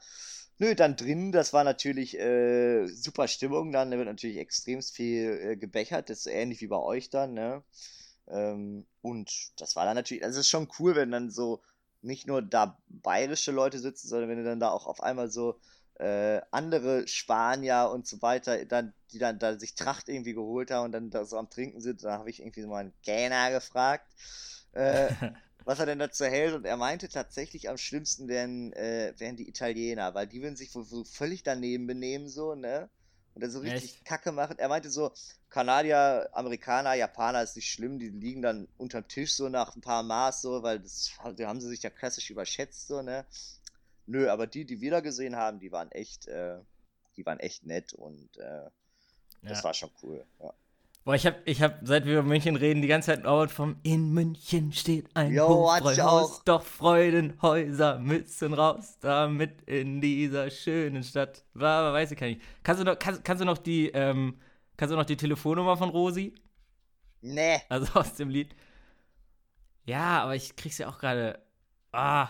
nö, 0.59 0.75
dann 0.75 0.97
drin, 0.97 1.31
das 1.31 1.53
war 1.53 1.63
natürlich 1.63 2.19
äh, 2.19 2.87
super 2.87 3.29
Stimmung 3.29 3.71
dann, 3.71 3.91
da 3.91 3.99
wird 3.99 4.09
natürlich 4.09 4.39
extremst 4.39 4.95
viel 4.95 5.39
äh, 5.43 5.57
gebechert, 5.57 6.09
das 6.09 6.21
ist 6.21 6.27
ähnlich 6.27 6.63
wie 6.63 6.69
bei 6.69 6.79
euch 6.79 7.11
dann, 7.11 7.35
ne? 7.35 7.63
Ähm, 8.29 8.87
und 9.03 9.31
das 9.61 9.77
war 9.77 9.85
dann 9.85 9.97
natürlich, 9.97 10.25
also 10.25 10.41
es 10.41 10.47
ist 10.47 10.51
schon 10.51 10.69
cool, 10.79 10.97
wenn 10.97 11.11
dann 11.11 11.31
so 11.31 11.61
nicht 12.03 12.27
nur 12.27 12.41
da 12.41 12.79
bayerische 12.89 13.53
Leute 13.53 13.79
sitzen, 13.79 14.09
sondern 14.09 14.31
wenn 14.31 14.39
du 14.39 14.45
dann 14.45 14.61
da 14.61 14.71
auch 14.71 14.87
auf 14.87 15.03
einmal 15.03 15.31
so 15.31 15.59
äh, 15.99 16.41
andere 16.51 17.09
Spanier 17.09 17.91
und 17.93 18.07
so 18.07 18.21
weiter, 18.23 18.65
dann, 18.65 18.93
die 19.13 19.19
dann 19.19 19.39
da 19.39 19.59
sich 19.59 19.75
Tracht 19.75 20.09
irgendwie 20.09 20.35
geholt 20.35 20.71
haben 20.71 20.87
und 20.87 20.93
dann 20.93 21.11
da 21.11 21.25
so 21.25 21.39
am 21.39 21.51
Trinken 21.51 21.81
sind, 21.81 22.05
da 22.05 22.19
habe 22.19 22.31
ich 22.31 22.41
irgendwie 22.41 22.63
so 22.63 22.69
mal 22.69 22.81
einen 22.81 22.95
Kellner 23.03 23.51
gefragt. 23.51 24.07
Äh, 24.73 25.09
was 25.67 25.81
er 25.81 25.87
denn 25.87 25.99
dazu 25.99 26.25
hält. 26.25 26.55
Und 26.55 26.65
er 26.65 26.77
meinte 26.77 27.09
tatsächlich, 27.09 27.69
am 27.69 27.77
schlimmsten 27.77 28.29
wären, 28.29 28.73
äh, 28.73 29.13
wären 29.19 29.37
die 29.37 29.49
Italiener, 29.49 30.15
weil 30.15 30.29
die 30.29 30.41
würden 30.41 30.57
sich 30.57 30.75
wohl 30.75 30.85
so 30.85 31.05
völlig 31.05 31.43
daneben 31.43 31.87
benehmen, 31.87 32.29
so, 32.29 32.55
ne? 32.55 32.89
Und 33.35 33.43
dann 33.43 33.51
so 33.51 33.59
richtig 33.59 33.97
Echt? 33.97 34.05
Kacke 34.07 34.33
machen. 34.33 34.59
Er 34.59 34.69
meinte 34.69 34.89
so, 34.89 35.13
Kanadier, 35.51 36.31
Amerikaner, 36.33 36.95
Japaner 36.95 37.43
ist 37.43 37.57
nicht 37.57 37.69
schlimm, 37.69 37.99
die 37.99 38.09
liegen 38.09 38.41
dann 38.41 38.69
unterm 38.79 39.07
Tisch 39.09 39.35
so 39.35 39.49
nach 39.49 39.75
ein 39.77 39.83
paar 39.83 40.05
Maß, 40.05 40.41
so, 40.41 40.63
weil 40.63 40.79
das 40.79 41.11
da 41.37 41.49
haben 41.49 41.61
sie 41.61 41.69
sich 41.69 41.83
ja 41.83 41.91
klassisch 41.91 42.31
überschätzt, 42.31 42.87
so, 42.87 43.03
ne? 43.03 43.27
Nö, 44.07 44.29
aber 44.31 44.47
die, 44.47 44.65
die 44.65 44.81
wir 44.81 44.91
da 44.91 45.01
gesehen 45.01 45.37
haben, 45.37 45.59
die 45.59 45.73
waren 45.73 45.91
echt, 45.93 46.27
äh, 46.29 46.59
die 47.17 47.27
waren 47.27 47.41
echt 47.41 47.67
nett 47.67 47.93
und 47.93 48.37
äh, 48.39 48.71
das 49.43 49.59
Ja. 49.59 49.65
war 49.65 49.75
schon 49.75 49.91
cool. 50.03 50.25
Ja. 50.41 50.53
Boah, 51.05 51.15
ich 51.15 51.25
hab, 51.25 51.37
ich 51.47 51.63
hab, 51.63 51.79
seit 51.87 52.05
wir 52.05 52.15
über 52.15 52.23
München 52.25 52.57
reden, 52.57 52.83
die 52.83 52.89
ganze 52.89 53.13
Zeit 53.13 53.25
dauert 53.25 53.53
vom 53.53 53.77
In 53.85 54.13
München 54.13 54.73
steht 54.73 55.07
ein 55.15 55.33
Jo, 55.33 55.49
Hofbräuhaus, 55.49 56.43
doch 56.45 56.65
Freudenhäuser 56.65 58.01
müssen 58.01 58.53
raus, 58.55 58.99
damit 59.01 59.63
in 59.69 60.01
dieser 60.01 60.51
schönen 60.51 61.05
Stadt. 61.05 61.45
War, 61.55 61.93
weiß 61.93 62.11
ich 62.11 62.19
gar 62.19 62.27
nicht. 62.27 62.41
Kannst 62.65 62.81
du 62.81 62.85
noch, 62.85 62.99
kannst, 62.99 63.25
kannst 63.25 63.41
du 63.41 63.45
noch 63.45 63.59
die, 63.59 63.89
ähm, 63.91 64.41
kannst 64.77 64.93
du 64.93 64.97
noch 64.97 65.05
die 65.05 65.17
Telefonnummer 65.17 65.77
von 65.77 65.91
Rosi? 65.91 66.35
Nee, 67.23 67.61
Also 67.69 67.93
aus 68.01 68.15
dem 68.15 68.29
Lied. 68.29 68.55
Ja, 69.85 70.23
aber 70.25 70.35
ich 70.35 70.57
krieg's 70.57 70.79
ja 70.79 70.89
auch 70.89 70.99
gerade. 70.99 71.39
Ah, 71.93 72.29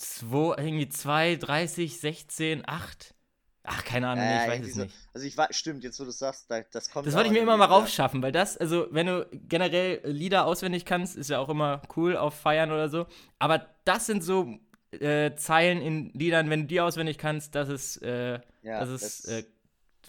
2, 0.00 0.56
irgendwie 0.58 0.88
2, 0.88 1.36
30, 1.36 2.00
16, 2.00 2.62
8. 2.66 3.14
Ach, 3.62 3.84
keine 3.84 4.08
Ahnung, 4.08 4.24
äh, 4.24 4.36
ich 4.44 4.48
weiß 4.48 4.66
es 4.66 4.74
so. 4.74 4.84
nicht. 4.84 4.94
Also 5.12 5.26
ich 5.26 5.36
war, 5.36 5.52
stimmt, 5.52 5.84
jetzt 5.84 6.00
wo 6.00 6.04
du 6.04 6.10
sagst, 6.10 6.50
da, 6.50 6.62
das 6.62 6.90
kommt 6.90 7.06
Das 7.06 7.14
wollte 7.14 7.28
ich 7.28 7.32
mir 7.32 7.40
immer 7.40 7.56
mal 7.56 7.66
ja. 7.68 7.76
raufschaffen, 7.76 8.22
weil 8.22 8.32
das, 8.32 8.56
also 8.56 8.86
wenn 8.90 9.06
du 9.06 9.26
generell 9.48 10.00
Lieder 10.04 10.46
auswendig 10.46 10.84
kannst, 10.84 11.16
ist 11.16 11.30
ja 11.30 11.38
auch 11.38 11.48
immer 11.48 11.82
cool 11.96 12.16
auf 12.16 12.34
Feiern 12.34 12.70
oder 12.72 12.88
so. 12.88 13.06
Aber 13.38 13.66
das 13.84 14.06
sind 14.06 14.22
so 14.24 14.58
äh, 14.92 15.34
Zeilen 15.36 15.80
in 15.82 16.10
Liedern, 16.14 16.50
wenn 16.50 16.62
du 16.62 16.66
die 16.66 16.80
auswendig 16.80 17.16
kannst, 17.18 17.54
das 17.54 17.68
ist, 17.68 18.02
äh, 18.02 18.40
Ja, 18.62 18.80
das 18.80 18.88
ist 18.90 19.24
das- 19.24 19.24
äh, 19.26 19.44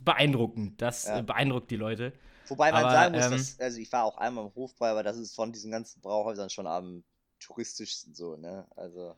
beeindruckend. 0.03 0.81
Das 0.81 1.05
Ja. 1.05 1.19
äh, 1.19 1.23
beeindruckt 1.23 1.69
die 1.71 1.75
Leute. 1.75 2.13
Wobei 2.47 2.71
man 2.71 2.81
Aber, 2.85 2.91
sagen 2.91 3.13
muss, 3.15 3.25
ähm, 3.25 3.31
dass, 3.31 3.59
also 3.59 3.77
ich 3.79 3.91
war 3.91 4.03
auch 4.03 4.17
einmal 4.17 4.45
im 4.45 4.55
Hofbräu, 4.55 4.87
aber 4.87 5.03
das 5.03 5.17
ist 5.17 5.33
von 5.35 5.51
diesen 5.53 5.71
ganzen 5.71 6.01
Brauhäusern 6.01 6.49
schon 6.49 6.67
am 6.67 7.03
touristischsten 7.39 8.13
so, 8.13 8.35
ne? 8.35 8.67
Also, 8.75 9.15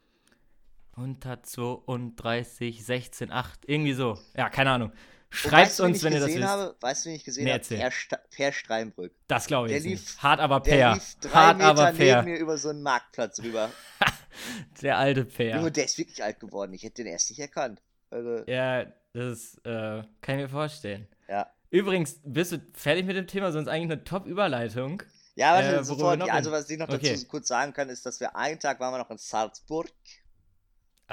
132, 0.95 2.85
16, 2.85 3.31
8, 3.31 3.59
irgendwie 3.67 3.93
so. 3.93 4.17
Ja, 4.35 4.49
keine 4.49 4.71
Ahnung. 4.71 4.91
Schreibt 5.29 5.53
weißt 5.69 5.81
uns, 5.81 6.03
wenn 6.03 6.13
ihr 6.13 6.19
das 6.19 6.27
gesehen 6.27 6.41
wisst. 6.43 6.49
habe? 6.51 6.75
Weißt 6.79 7.05
du, 7.05 7.09
wen 7.09 7.15
ich 7.15 7.23
gesehen 7.23 7.45
Nee, 7.45 7.53
habe? 7.53 7.63
Per, 7.63 7.91
per 8.29 8.51
Steinbrück. 8.51 9.11
Das 9.27 9.47
glaube 9.47 9.67
ich 9.67 9.73
Der 9.73 9.81
lief- 9.81 9.99
nicht. 10.01 10.21
Hart 10.21 10.39
aber 10.39 10.59
Der 10.59 10.71
Peer. 10.71 10.93
lief 10.93 11.15
drei 11.21 11.29
Hart 11.31 11.57
Meter 11.57 11.69
aber 11.69 11.85
neben 11.87 11.97
Peer. 11.97 12.21
mir 12.23 12.37
über 12.37 12.57
so 12.57 12.69
einen 12.69 12.83
Marktplatz 12.83 13.41
rüber. 13.41 13.71
Der 14.81 14.97
alte 14.97 15.25
Peer. 15.25 15.55
Junge, 15.57 15.71
der 15.71 15.85
ist 15.85 15.97
wirklich 15.97 16.23
alt 16.23 16.39
geworden. 16.39 16.73
Ich 16.73 16.83
hätte 16.83 17.03
den 17.03 17.11
erst 17.11 17.29
nicht 17.29 17.39
erkannt. 17.39 17.81
Also, 18.09 18.43
Ja, 18.47 18.85
das 19.13 19.55
äh, 19.63 20.03
kann 20.21 20.35
ich 20.37 20.43
mir 20.43 20.49
vorstellen. 20.49 21.07
ja. 21.27 21.47
Übrigens, 21.69 22.19
bist 22.23 22.51
du 22.51 22.61
fertig 22.73 23.05
mit 23.07 23.15
dem 23.15 23.25
Thema? 23.25 23.51
Sonst 23.51 23.67
eigentlich 23.67 23.91
eine 23.91 24.03
Top-Überleitung. 24.03 25.01
Ja, 25.35 25.53
warte, 25.55 25.77
Äh, 25.77 25.83
sofort. 25.83 26.19
Ja, 26.19 26.31
also, 26.33 26.51
was 26.51 26.69
ich 26.69 26.77
noch 26.77 26.87
Okay. 26.89 27.13
dazu 27.13 27.25
kurz 27.27 27.47
sagen 27.47 27.73
kann, 27.73 27.89
ist, 27.89 28.05
dass 28.05 28.19
wir 28.19 28.35
einen 28.35 28.59
Tag 28.59 28.79
waren 28.79 28.93
wir 28.93 28.99
noch 28.99 29.09
in 29.09 29.17
Salzburg. 29.17 29.89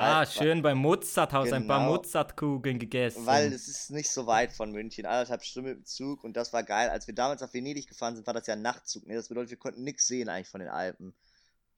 Ah, 0.02 0.24
schön 0.26 0.62
beim 0.62 0.78
Mozarthaus 0.78 1.52
ein 1.52 1.66
paar 1.66 1.80
Genau. 1.80 1.92
Mozartkugeln 1.92 2.78
gegessen. 2.78 3.26
Weil 3.26 3.52
es 3.52 3.68
ist 3.68 3.90
nicht 3.90 4.10
so 4.10 4.26
weit 4.26 4.52
von 4.52 4.72
München, 4.72 5.04
anderthalb 5.06 5.44
Stunden 5.44 5.68
mit 5.70 5.78
dem 5.78 5.84
Zug 5.84 6.24
und 6.24 6.36
das 6.36 6.52
war 6.52 6.62
geil. 6.62 6.88
Als 6.88 7.06
wir 7.06 7.14
damals 7.14 7.40
nach 7.42 7.52
Venedig 7.52 7.86
gefahren 7.86 8.16
sind, 8.16 8.26
war 8.26 8.34
das 8.34 8.46
ja 8.46 8.54
ein 8.54 8.62
Nachtzug. 8.62 9.06
Ne? 9.06 9.14
Das 9.14 9.28
bedeutet, 9.28 9.50
wir 9.50 9.58
konnten 9.58 9.84
nichts 9.84 10.06
sehen 10.06 10.28
eigentlich 10.28 10.48
von 10.48 10.60
den 10.60 10.70
Alpen. 10.70 11.14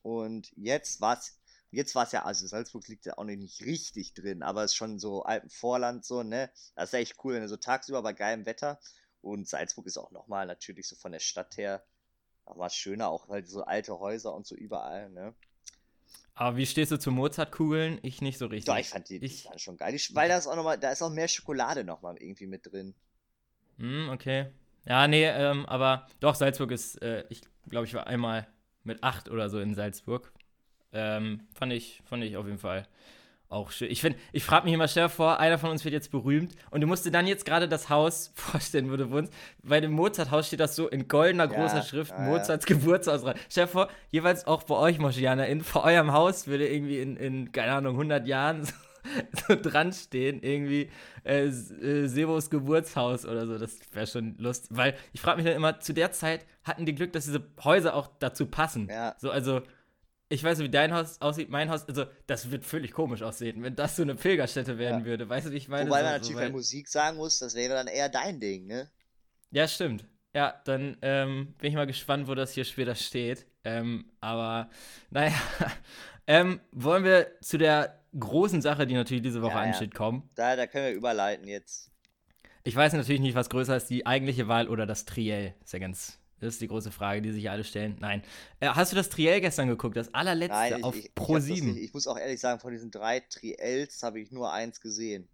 Und 0.02 0.52
jetzt 0.56 1.00
war 1.00 1.18
es, 1.18 1.38
jetzt 1.70 1.94
war 1.94 2.04
es 2.04 2.12
ja, 2.12 2.24
also 2.24 2.46
Salzburg 2.46 2.86
liegt 2.88 3.06
ja 3.06 3.14
auch 3.18 3.24
noch 3.24 3.34
nicht 3.34 3.62
richtig 3.64 4.14
drin, 4.14 4.42
aber 4.42 4.64
es 4.64 4.72
ist 4.72 4.76
schon 4.76 4.98
so 4.98 5.22
Alpenvorland 5.24 6.04
so, 6.04 6.22
ne? 6.22 6.50
Das 6.76 6.90
ist 6.90 6.94
echt 6.94 7.16
cool, 7.24 7.34
wenn 7.34 7.42
du 7.42 7.48
so 7.48 7.56
tagsüber 7.56 8.02
bei 8.02 8.12
geilem 8.12 8.46
Wetter. 8.46 8.78
Und 9.20 9.48
Salzburg 9.48 9.86
ist 9.86 9.98
auch 9.98 10.10
nochmal 10.12 10.46
natürlich 10.46 10.88
so 10.88 10.96
von 10.96 11.12
der 11.12 11.20
Stadt 11.20 11.56
her 11.56 11.84
nochmal 12.46 12.70
schöner, 12.70 13.08
auch 13.08 13.28
halt 13.28 13.48
so 13.48 13.64
alte 13.64 13.98
Häuser 13.98 14.34
und 14.34 14.46
so 14.46 14.54
überall, 14.56 15.10
ne? 15.10 15.34
Aber 16.34 16.56
wie 16.56 16.66
stehst 16.66 16.90
du 16.92 16.98
zu 16.98 17.10
Mozartkugeln? 17.10 17.98
Ich 18.02 18.20
nicht 18.22 18.38
so 18.38 18.46
richtig. 18.46 18.66
Doch, 18.66 18.78
ich 18.78 18.88
fand 18.88 19.08
die, 19.08 19.18
die 19.18 19.26
Ich- 19.26 19.44
waren 19.46 19.58
schon 19.58 19.76
geil. 19.76 19.92
Die, 19.96 20.14
weil 20.14 20.28
da 20.28 20.38
ist 20.38 20.46
auch 20.46 20.56
noch 20.56 20.64
mal, 20.64 20.78
da 20.78 20.90
ist 20.90 21.02
auch 21.02 21.10
mehr 21.10 21.28
Schokolade 21.28 21.84
nochmal 21.84 22.16
irgendwie 22.18 22.46
mit 22.46 22.66
drin. 22.66 22.94
Hm, 23.78 24.10
okay. 24.10 24.46
Ja, 24.84 25.06
nee, 25.08 25.24
ähm, 25.26 25.66
aber 25.66 26.06
doch, 26.20 26.34
Salzburg 26.34 26.70
ist, 26.72 27.00
äh, 27.02 27.24
ich 27.28 27.42
glaube, 27.68 27.86
ich 27.86 27.94
war 27.94 28.06
einmal 28.06 28.46
mit 28.84 29.02
acht 29.04 29.28
oder 29.28 29.48
so 29.48 29.60
in 29.60 29.74
Salzburg. 29.74 30.32
Ähm, 30.92 31.46
fand 31.54 31.72
ich, 31.72 32.02
fand 32.04 32.24
ich 32.24 32.36
auf 32.36 32.46
jeden 32.46 32.58
Fall 32.58 32.86
auch 33.52 33.70
schön. 33.70 33.90
Ich 33.90 34.00
finde, 34.00 34.18
ich 34.32 34.44
frage 34.44 34.64
mich 34.64 34.74
immer, 34.74 34.86
dir 34.86 35.08
vor, 35.08 35.38
einer 35.38 35.58
von 35.58 35.70
uns 35.70 35.84
wird 35.84 35.92
jetzt 35.92 36.10
berühmt 36.10 36.54
und 36.70 36.80
du 36.80 36.86
musst 36.86 37.04
dir 37.04 37.10
dann 37.10 37.26
jetzt 37.26 37.44
gerade 37.44 37.68
das 37.68 37.88
Haus 37.88 38.32
vorstellen, 38.34 38.90
wo 38.90 38.96
du 38.96 39.10
wohnst. 39.10 39.32
Bei 39.62 39.80
dem 39.80 39.92
Mozarthaus 39.92 40.46
steht 40.46 40.60
das 40.60 40.76
so 40.76 40.88
in 40.88 41.08
goldener 41.08 41.50
Ja, 41.50 41.60
großer 41.60 41.82
Schrift, 41.82 42.12
ja, 42.12 42.24
ja. 42.24 42.30
Mozarts 42.30 42.66
Geburtshaus 42.66 43.24
rein. 43.24 43.36
Stell 43.48 43.66
dir 43.66 43.72
vor, 43.72 43.88
jeweils 44.10 44.46
auch 44.46 44.62
bei 44.64 44.74
euch, 44.74 44.98
Moschiana, 44.98 45.44
in 45.44 45.62
vor 45.62 45.84
eurem 45.84 46.12
Haus 46.12 46.46
würde 46.46 46.68
irgendwie 46.68 47.00
in, 47.00 47.16
in 47.16 47.52
keine 47.52 47.72
Ahnung, 47.72 47.94
100 47.94 48.26
Jahren 48.26 48.64
so, 48.64 48.72
so 49.48 49.56
dran 49.60 49.92
stehen, 49.92 50.42
irgendwie 50.42 50.90
äh, 51.24 51.46
äh, 51.46 52.06
Sebos 52.06 52.50
Geburtshaus 52.50 53.26
oder 53.26 53.46
so. 53.46 53.58
Das 53.58 53.78
wäre 53.92 54.06
schon 54.06 54.36
lustig. 54.38 54.70
Weil 54.76 54.94
ich 55.12 55.20
frage 55.20 55.36
mich 55.36 55.46
dann 55.46 55.56
immer, 55.56 55.80
zu 55.80 55.92
der 55.92 56.12
Zeit 56.12 56.46
hatten 56.64 56.86
die 56.86 56.94
Glück, 56.94 57.12
dass 57.12 57.26
diese 57.26 57.42
Häuser 57.62 57.94
auch 57.94 58.08
dazu 58.18 58.46
passen. 58.46 58.88
Ja. 58.88 59.14
So, 59.18 59.30
also, 59.30 59.62
ich 60.32 60.42
weiß 60.42 60.58
nicht, 60.58 60.68
wie 60.68 60.70
dein 60.70 60.94
Haus 60.94 61.20
aussieht, 61.20 61.50
mein 61.50 61.68
Haus, 61.70 61.86
also, 61.86 62.06
das 62.26 62.50
wird 62.50 62.64
völlig 62.64 62.92
komisch 62.92 63.22
aussehen, 63.22 63.62
wenn 63.62 63.76
das 63.76 63.96
so 63.96 64.02
eine 64.02 64.14
Pilgerstätte 64.14 64.78
werden 64.78 65.00
Ja. 65.00 65.06
würde. 65.06 65.28
Weißt 65.28 65.46
du, 65.46 65.52
wie 65.52 65.56
ich 65.56 65.68
meine? 65.68 65.88
Wobei 65.90 65.98
so, 65.98 66.04
man 66.04 66.12
natürlich 66.14 66.36
bei 66.36 66.48
Musik 66.50 66.88
sagen 66.88 67.18
muss, 67.18 67.38
das 67.38 67.54
wäre 67.54 67.74
dann 67.74 67.86
eher 67.86 68.08
dein 68.08 68.40
Ding, 68.40 68.66
ne? 68.66 68.90
ja, 69.50 69.68
stimmt. 69.68 70.06
Ja, 70.34 70.60
dann 70.64 70.96
ähm, 71.02 71.54
bin 71.58 71.68
ich 71.68 71.74
mal 71.76 71.86
gespannt, 71.86 72.26
wo 72.26 72.34
das 72.34 72.52
hier 72.52 72.64
später 72.64 72.94
steht. 72.94 73.46
Ähm, 73.64 74.10
aber, 74.20 74.70
naja. 75.10 75.34
ähm, 76.26 76.60
wollen 76.72 77.04
wir 77.04 77.38
zu 77.42 77.58
der 77.58 78.00
großen 78.18 78.62
Sache, 78.62 78.86
die 78.86 78.94
natürlich 78.94 79.22
diese 79.22 79.42
Woche 79.42 79.58
Ja, 79.58 79.64
ja. 79.66 79.68
ansteht, 79.68 79.94
kommen? 79.94 80.30
Da, 80.34 80.56
da 80.56 80.66
können 80.66 80.86
wir 80.86 80.92
überleiten 80.94 81.46
jetzt. 81.46 81.90
Ich 82.64 82.74
weiß 82.74 82.94
natürlich 82.94 83.20
nicht, 83.20 83.34
was 83.34 83.50
größer 83.50 83.76
ist, 83.76 83.90
die 83.90 84.06
eigentliche 84.06 84.48
Wahl 84.48 84.68
oder 84.68 84.86
das 84.86 85.04
Triell. 85.04 85.54
Ist 85.62 85.72
ja 85.74 85.78
ganz. 85.80 86.18
Das 86.42 86.54
ist 86.54 86.60
die 86.60 86.66
große 86.66 86.90
Frage, 86.90 87.22
die 87.22 87.30
sich 87.30 87.48
alle 87.48 87.62
stellen. 87.62 87.96
Nein. 88.00 88.22
Äh, 88.58 88.66
hast 88.68 88.90
du 88.90 88.96
das 88.96 89.08
Triell 89.08 89.40
gestern 89.40 89.68
geguckt? 89.68 89.96
Das 89.96 90.12
allerletzte 90.12 90.56
Nein, 90.56 90.74
ich, 90.78 90.84
auf 90.84 90.96
ich, 90.96 91.04
ich, 91.06 91.14
Pro 91.14 91.36
das 91.36 91.44
7. 91.44 91.72
nicht- 91.74 91.84
ich 91.84 91.94
muss 91.94 92.06
auch 92.08 92.18
ehrlich 92.18 92.40
sagen, 92.40 92.58
von 92.60 92.72
diesen 92.72 92.90
drei 92.90 93.20
Triels 93.20 94.02
habe 94.02 94.20
ich 94.20 94.32
nur 94.32 94.52
eins 94.52 94.80
gesehen. 94.80 95.28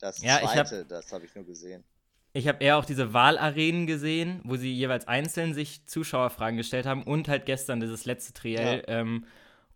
Das 0.00 0.20
Ja, 0.22 0.38
ich 0.42 0.56
hab- 0.56 0.66
zweite, 0.66 0.84
das 0.86 1.12
habe 1.12 1.24
ich 1.24 1.34
nur 1.36 1.44
gesehen. 1.44 1.84
Ich 2.32 2.48
habe 2.48 2.62
eher 2.64 2.78
auch 2.78 2.84
diese 2.84 3.12
Wahlarenen 3.12 3.86
gesehen, 3.86 4.40
wo 4.44 4.56
sie 4.56 4.72
jeweils 4.72 5.06
einzeln 5.08 5.54
sich 5.54 5.86
Zuschauerfragen 5.86 6.56
gestellt 6.56 6.86
haben 6.86 7.02
und 7.04 7.28
halt 7.28 7.46
gestern 7.46 7.80
dieses 7.80 8.04
letzte 8.04 8.32
Triell. 8.32 8.84
Ähm, 8.88 9.24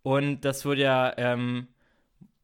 und 0.02 0.40
das 0.44 0.64
wurde 0.64 0.82
ja, 0.82 1.12
ähm, 1.16 1.68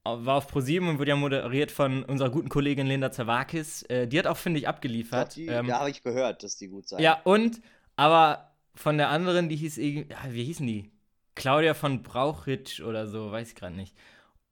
war 0.03 0.37
auf 0.37 0.49
ProSieben 0.49 0.89
und 0.89 0.99
wurde 0.99 1.11
ja 1.11 1.17
moderiert 1.17 1.71
von 1.71 2.03
unserer 2.05 2.31
guten 2.31 2.49
Kollegin 2.49 2.87
Linda 2.87 3.13
Zawakis. 3.13 3.83
Äh, 3.85 4.09
die 4.09 4.19
hat 4.19 4.27
auch, 4.27 4.37
finde 4.37 4.59
ich, 4.61 4.67
abgeliefert. 4.67 5.37
die, 5.37 5.47
ähm, 5.47 5.67
da 5.69 5.81
habe 5.81 5.91
ich 5.91 6.03
gehört, 6.03 6.43
dass 6.43 6.57
die 6.57 6.69
gut 6.69 6.89
sein. 6.89 7.01
ja, 7.03 7.21
und, 7.25 7.61
aber 8.01 8.55
von 8.75 8.97
der 8.97 9.11
anderen, 9.11 9.51
die 9.51 9.57
hieß 9.57 9.77
irgendwie, 9.77 10.07
wie 10.31 10.45
hießen 10.45 10.67
die? 10.67 10.91
Claudia 11.35 11.75
von 11.75 12.03
Brauchitsch 12.03 12.81
oder 12.81 13.07
so, 13.07 13.31
weiß 13.31 13.49
ich 13.49 13.55
gerade 13.55 13.77
nicht. 13.77 13.95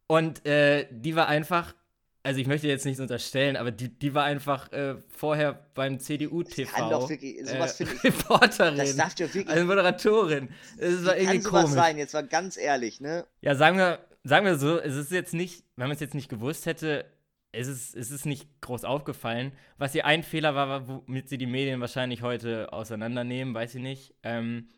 Und 0.07 0.45
äh, 0.45 0.87
die 0.91 1.17
war 1.17 1.29
einfach, 1.29 1.75
also 2.23 2.39
ich 2.39 2.47
möchte 2.47 2.69
jetzt 2.69 2.85
nichts 2.85 3.01
unterstellen, 3.01 3.57
aber 3.57 3.71
die, 3.71 3.89
die 3.89 4.13
war 4.13 4.25
einfach 4.25 4.71
äh, 4.73 4.97
vorher 5.09 5.55
beim 5.73 5.99
CDU-TV. 5.99 6.71
Kann 6.71 6.91
doch 6.91 7.09
wirklich, 7.09 7.39
sowas 7.49 7.81
äh, 7.81 7.85
ich. 8.03 8.05
Reporterin. 8.05 8.77
Das 8.77 8.97
darf 8.97 9.15
doch 9.15 9.33
wirklich. 9.33 9.49
Also 9.49 9.65
Moderatorin. 9.65 10.51
Es 10.77 11.07
war 11.07 11.17
irgendwie 11.17 11.37
kann 11.37 11.43
sowas 11.45 11.63
komisch. 11.63 11.75
sein, 11.75 11.97
jetzt 11.97 12.13
mal 12.13 12.27
ganz 12.27 12.59
ehrlich, 12.59 13.01
ne? 13.01 13.25
Ja, 13.41 13.55
sagen 13.55 13.79
wir, 13.79 13.99
sagen 14.25 14.45
wir 14.45 14.59
so, 14.59 14.79
es 14.79 14.95
ist 14.95 15.11
jetzt 15.11 15.33
nicht, 15.33 15.65
wenn 15.77 15.89
man 15.89 15.95
es 15.95 16.01
jetzt 16.01 16.15
nicht 16.15 16.29
gewusst 16.29 16.67
hätte, 16.67 17.07
es 17.53 17.67
ist, 17.67 17.97
es 17.97 18.11
ist 18.11 18.27
nicht 18.27 18.61
groß 18.61 18.85
aufgefallen. 18.85 19.53
Was 19.79 19.95
ihr 19.95 20.05
ein 20.05 20.23
Fehler 20.23 20.55
war, 20.55 20.87
womit 20.89 21.29
sie 21.29 21.39
die 21.39 21.47
Medien 21.47 21.81
wahrscheinlich 21.81 22.23
heute 22.23 22.73
auseinandernehmen, 22.73 23.55
weiß 23.55 23.77
ich 23.77 23.83
nicht. 23.83 24.15
Ähm, 24.23 24.69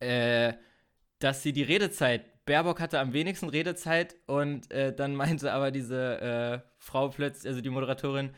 äh, 0.00 0.54
dass 1.18 1.42
sie 1.42 1.52
die 1.52 1.62
Redezeit, 1.62 2.44
Baerbock 2.46 2.80
hatte 2.80 3.00
am 3.00 3.12
wenigsten 3.12 3.48
Redezeit 3.48 4.16
und 4.26 4.70
äh, 4.70 4.94
dann 4.94 5.14
meinte 5.14 5.52
aber 5.52 5.70
diese 5.70 6.20
äh, 6.20 6.68
Frau 6.78 7.08
plötzlich, 7.08 7.48
also 7.48 7.60
die 7.60 7.70
Moderatorin, 7.70 8.30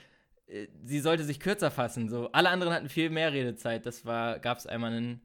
äh, 0.47 0.67
sie 0.83 1.01
sollte 1.01 1.25
sich 1.25 1.39
kürzer 1.39 1.71
fassen. 1.71 2.09
So, 2.09 2.33
alle 2.33 2.49
anderen 2.49 2.73
hatten 2.73 2.89
viel 2.89 3.11
mehr 3.11 3.33
Redezeit. 3.33 3.87
Das 3.87 4.05
war, 4.05 4.41
gab 4.41 4.59
es 4.59 4.67
einmal 4.67 4.93
einen 4.93 5.21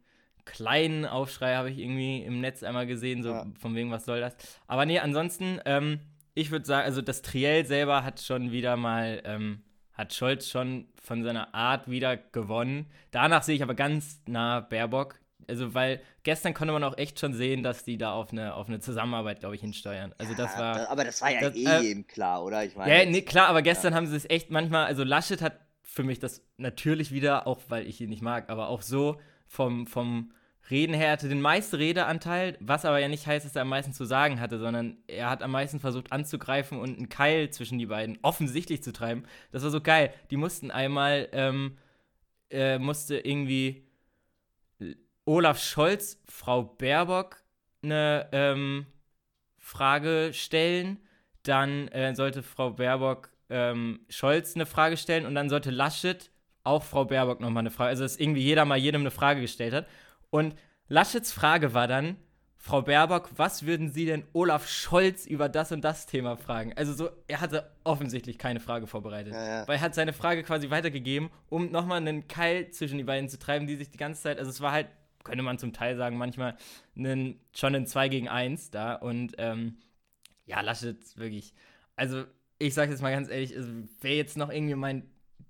kleinen 0.46 1.06
Aufschrei, 1.06 1.56
habe 1.56 1.72
ich 1.72 1.80
irgendwie 1.80 2.22
im 2.24 2.40
Netz 2.42 2.62
einmal 2.62 2.86
gesehen, 2.86 3.24
so 3.24 3.32
ja. 3.32 3.48
von 3.60 3.74
wegen, 3.74 3.90
was 3.90 4.06
soll 4.06 4.20
das? 4.20 4.36
Aber 4.68 4.86
nee, 4.86 5.00
ansonsten, 5.00 5.60
ähm, 5.66 6.00
ich 6.36 6.52
würde 6.52 6.65
sagen, 6.65 6.86
also 6.86 7.02
das 7.02 7.21
Triell 7.21 7.65
selber 7.65 8.04
hat 8.04 8.21
schon 8.21 8.52
wieder 8.52 8.78
mal, 8.78 9.21
ähm, 9.26 9.63
hat 9.93 10.13
Scholz 10.13 10.50
schon 10.50 10.88
von 11.02 11.24
seiner 11.24 11.56
Art 11.56 11.89
wieder 11.89 12.17
gewonnen. 12.17 12.88
Danach 13.12 13.41
sehe 13.41 13.56
ich 13.56 13.63
aber 13.63 13.74
ganz 13.74 14.21
nah 14.28 14.60
Baerbock. 14.60 15.19
Also, 15.48 15.74
weil 15.74 16.02
gestern 16.24 16.54
konnte 16.54 16.74
man 16.74 16.84
auch 16.84 16.98
echt 16.98 17.19
schon 17.19 17.34
sehen, 17.34 17.63
dass 17.63 17.84
die 17.84 17.98
da 17.98 18.13
auf 18.13 18.32
eine, 18.32 18.56
auf 18.56 18.67
eine 18.67 18.80
Zusammenarbeit, 18.80 19.39
glaube 19.39 19.56
ich, 19.56 19.62
hinsteuern. 19.62 20.13
Also, 20.17 20.34
ja, 20.34 20.38
das 20.38 20.58
war. 20.58 20.89
Aber 20.89 21.04
das 21.04 21.21
war 21.21 21.32
ja 21.32 21.41
das, 21.41 21.56
eh 21.56 21.65
äh, 21.65 21.91
eben 21.91 22.08
klar, 22.08 22.43
oder? 22.43 22.65
Ich 22.65 22.76
meine. 22.76 22.91
Ja, 22.91 23.10
nee, 23.10 23.21
klar, 23.21 23.48
aber 23.48 23.62
gestern 23.62 23.93
ja. 23.93 23.98
haben 23.98 24.08
sie 24.08 24.15
es 24.15 24.30
echt 24.30 24.50
manchmal. 24.50 24.86
Also, 24.86 25.04
Laschet 25.04 25.41
hat 25.41 25.60
für 25.84 26.04
mich 26.04 26.19
das 26.19 26.41
natürlich 26.58 27.12
wieder, 27.12 27.48
auch 27.48 27.62
weil 27.69 27.88
ich 27.88 28.02
ihn 28.02 28.10
nicht 28.10 28.24
mag, 28.24 28.50
aber 28.50 28.69
auch 28.69 28.82
so 28.82 29.21
vom, 29.48 29.86
vom 29.88 30.32
Reden 30.69 30.95
her 30.95 31.12
hatte 31.12 31.30
den 31.30 31.41
meisten 31.41 31.75
Redeanteil, 31.75 32.58
was 32.60 32.86
aber 32.86 32.99
ja 32.99 33.08
nicht 33.08 33.28
heißt, 33.28 33.45
dass 33.45 33.56
er 33.56 33.62
am 33.62 33.69
meisten 33.69 33.93
zu 33.93 34.04
sagen 34.06 34.39
hatte, 34.39 34.58
sondern 34.58 34.97
er 35.08 35.30
hat 35.30 35.43
am 35.43 35.51
meisten 35.51 35.80
versucht 35.80 36.12
anzugreifen 36.12 36.80
und 36.80 36.97
einen 36.97 37.10
Keil 37.10 37.51
zwischen 37.51 37.78
die 37.78 37.86
beiden 37.86 38.17
offensichtlich 38.23 38.82
zu 38.82 38.91
treiben. 38.91 39.23
Das 39.51 39.63
war 39.63 39.69
so 39.69 39.82
geil. 39.82 40.12
Die 40.32 40.38
mussten 40.38 40.71
einmal, 40.71 41.30
ähm, 41.34 41.78
äh, 42.49 42.80
musste 42.80 43.19
irgendwie 43.19 43.84
Olaf 45.25 45.60
Scholz, 45.60 46.21
Frau 46.28 46.63
Baerbock 46.63 47.43
eine 47.84 48.28
ähm, 48.32 48.88
Frage 49.60 50.32
stellen. 50.34 50.99
Dann 51.43 51.89
äh, 51.89 52.15
sollte 52.15 52.41
Frau 52.41 52.71
Baerbock 52.71 53.30
ähm, 53.49 53.99
Scholz 54.10 54.56
eine 54.56 54.65
Frage 54.65 54.97
stellen 54.97 55.28
und 55.28 55.36
dann 55.36 55.49
sollte 55.49 55.69
Laschet 55.69 56.32
auch 56.63 56.84
Frau 56.84 57.06
Baerbock 57.06 57.39
nochmal 57.39 57.62
eine 57.62 57.71
Frage. 57.71 57.89
Also, 57.89 58.04
dass 58.04 58.17
irgendwie 58.17 58.41
jeder 58.41 58.65
mal 58.65 58.78
jedem 58.78 59.01
eine 59.01 59.12
Frage 59.12 59.41
gestellt 59.41 59.73
hat. 59.73 59.88
Und 60.36 60.54
Laschets 60.89 61.32
Frage 61.32 61.74
war 61.74 61.88
dann, 61.88 62.17
Frau 62.58 62.82
Baerbock, 62.82 63.30
was 63.38 63.65
würden 63.65 63.89
Sie 63.89 64.06
denn 64.06 64.26
Olaf 64.34 64.67
Scholz 64.67 65.26
über 65.26 65.48
das 65.48 65.71
und 65.71 65.82
das 65.82 66.08
Thema 66.08 66.36
fragen? 66.36 66.74
Also 66.76 66.91
so, 66.91 67.10
er 67.30 67.39
hatte 67.39 67.71
offensichtlich 67.86 68.38
keine 68.38 68.60
Frage 68.60 68.86
vorbereitet. 68.86 69.32
Ja, 69.32 69.48
ja. 69.48 69.67
Weil 69.69 69.78
er 69.78 69.82
hat 69.82 69.95
seine 69.95 70.12
Frage 70.12 70.43
quasi 70.43 70.69
weitergegeben, 70.69 71.30
um 71.48 71.71
nochmal 71.71 72.00
einen 72.00 72.28
Keil 72.28 72.69
zwischen 72.71 72.98
die 72.98 73.06
beiden 73.06 73.30
zu 73.30 73.39
treiben, 73.39 73.65
die 73.65 73.78
sich 73.78 73.91
die 73.91 73.98
ganze 73.98 74.24
Zeit, 74.24 74.38
also 74.38 74.52
es 74.52 74.60
war 74.60 74.74
halt, 74.74 74.88
könnte 75.24 75.41
man 75.41 75.58
zum 75.58 75.71
Teil 75.71 75.95
sagen, 75.95 76.17
manchmal 76.17 76.58
einen, 76.98 77.39
schon 77.56 77.74
ein 77.74 77.88
2 77.88 78.10
gegen 78.10 78.28
1 78.28 78.71
da. 78.71 78.95
Und 78.95 79.36
ähm, 79.38 79.78
ja, 80.45 80.60
Laschet 80.60 80.98
wirklich, 81.17 81.54
also 81.95 82.26
ich 82.60 82.74
sage 82.74 82.91
jetzt 82.91 83.02
mal 83.02 83.12
ganz 83.12 83.30
ehrlich, 83.30 83.56
also, 83.56 83.71
wer 84.02 84.15
jetzt 84.17 84.36
noch 84.36 84.52
irgendwie 84.52 84.76
mein 84.76 85.10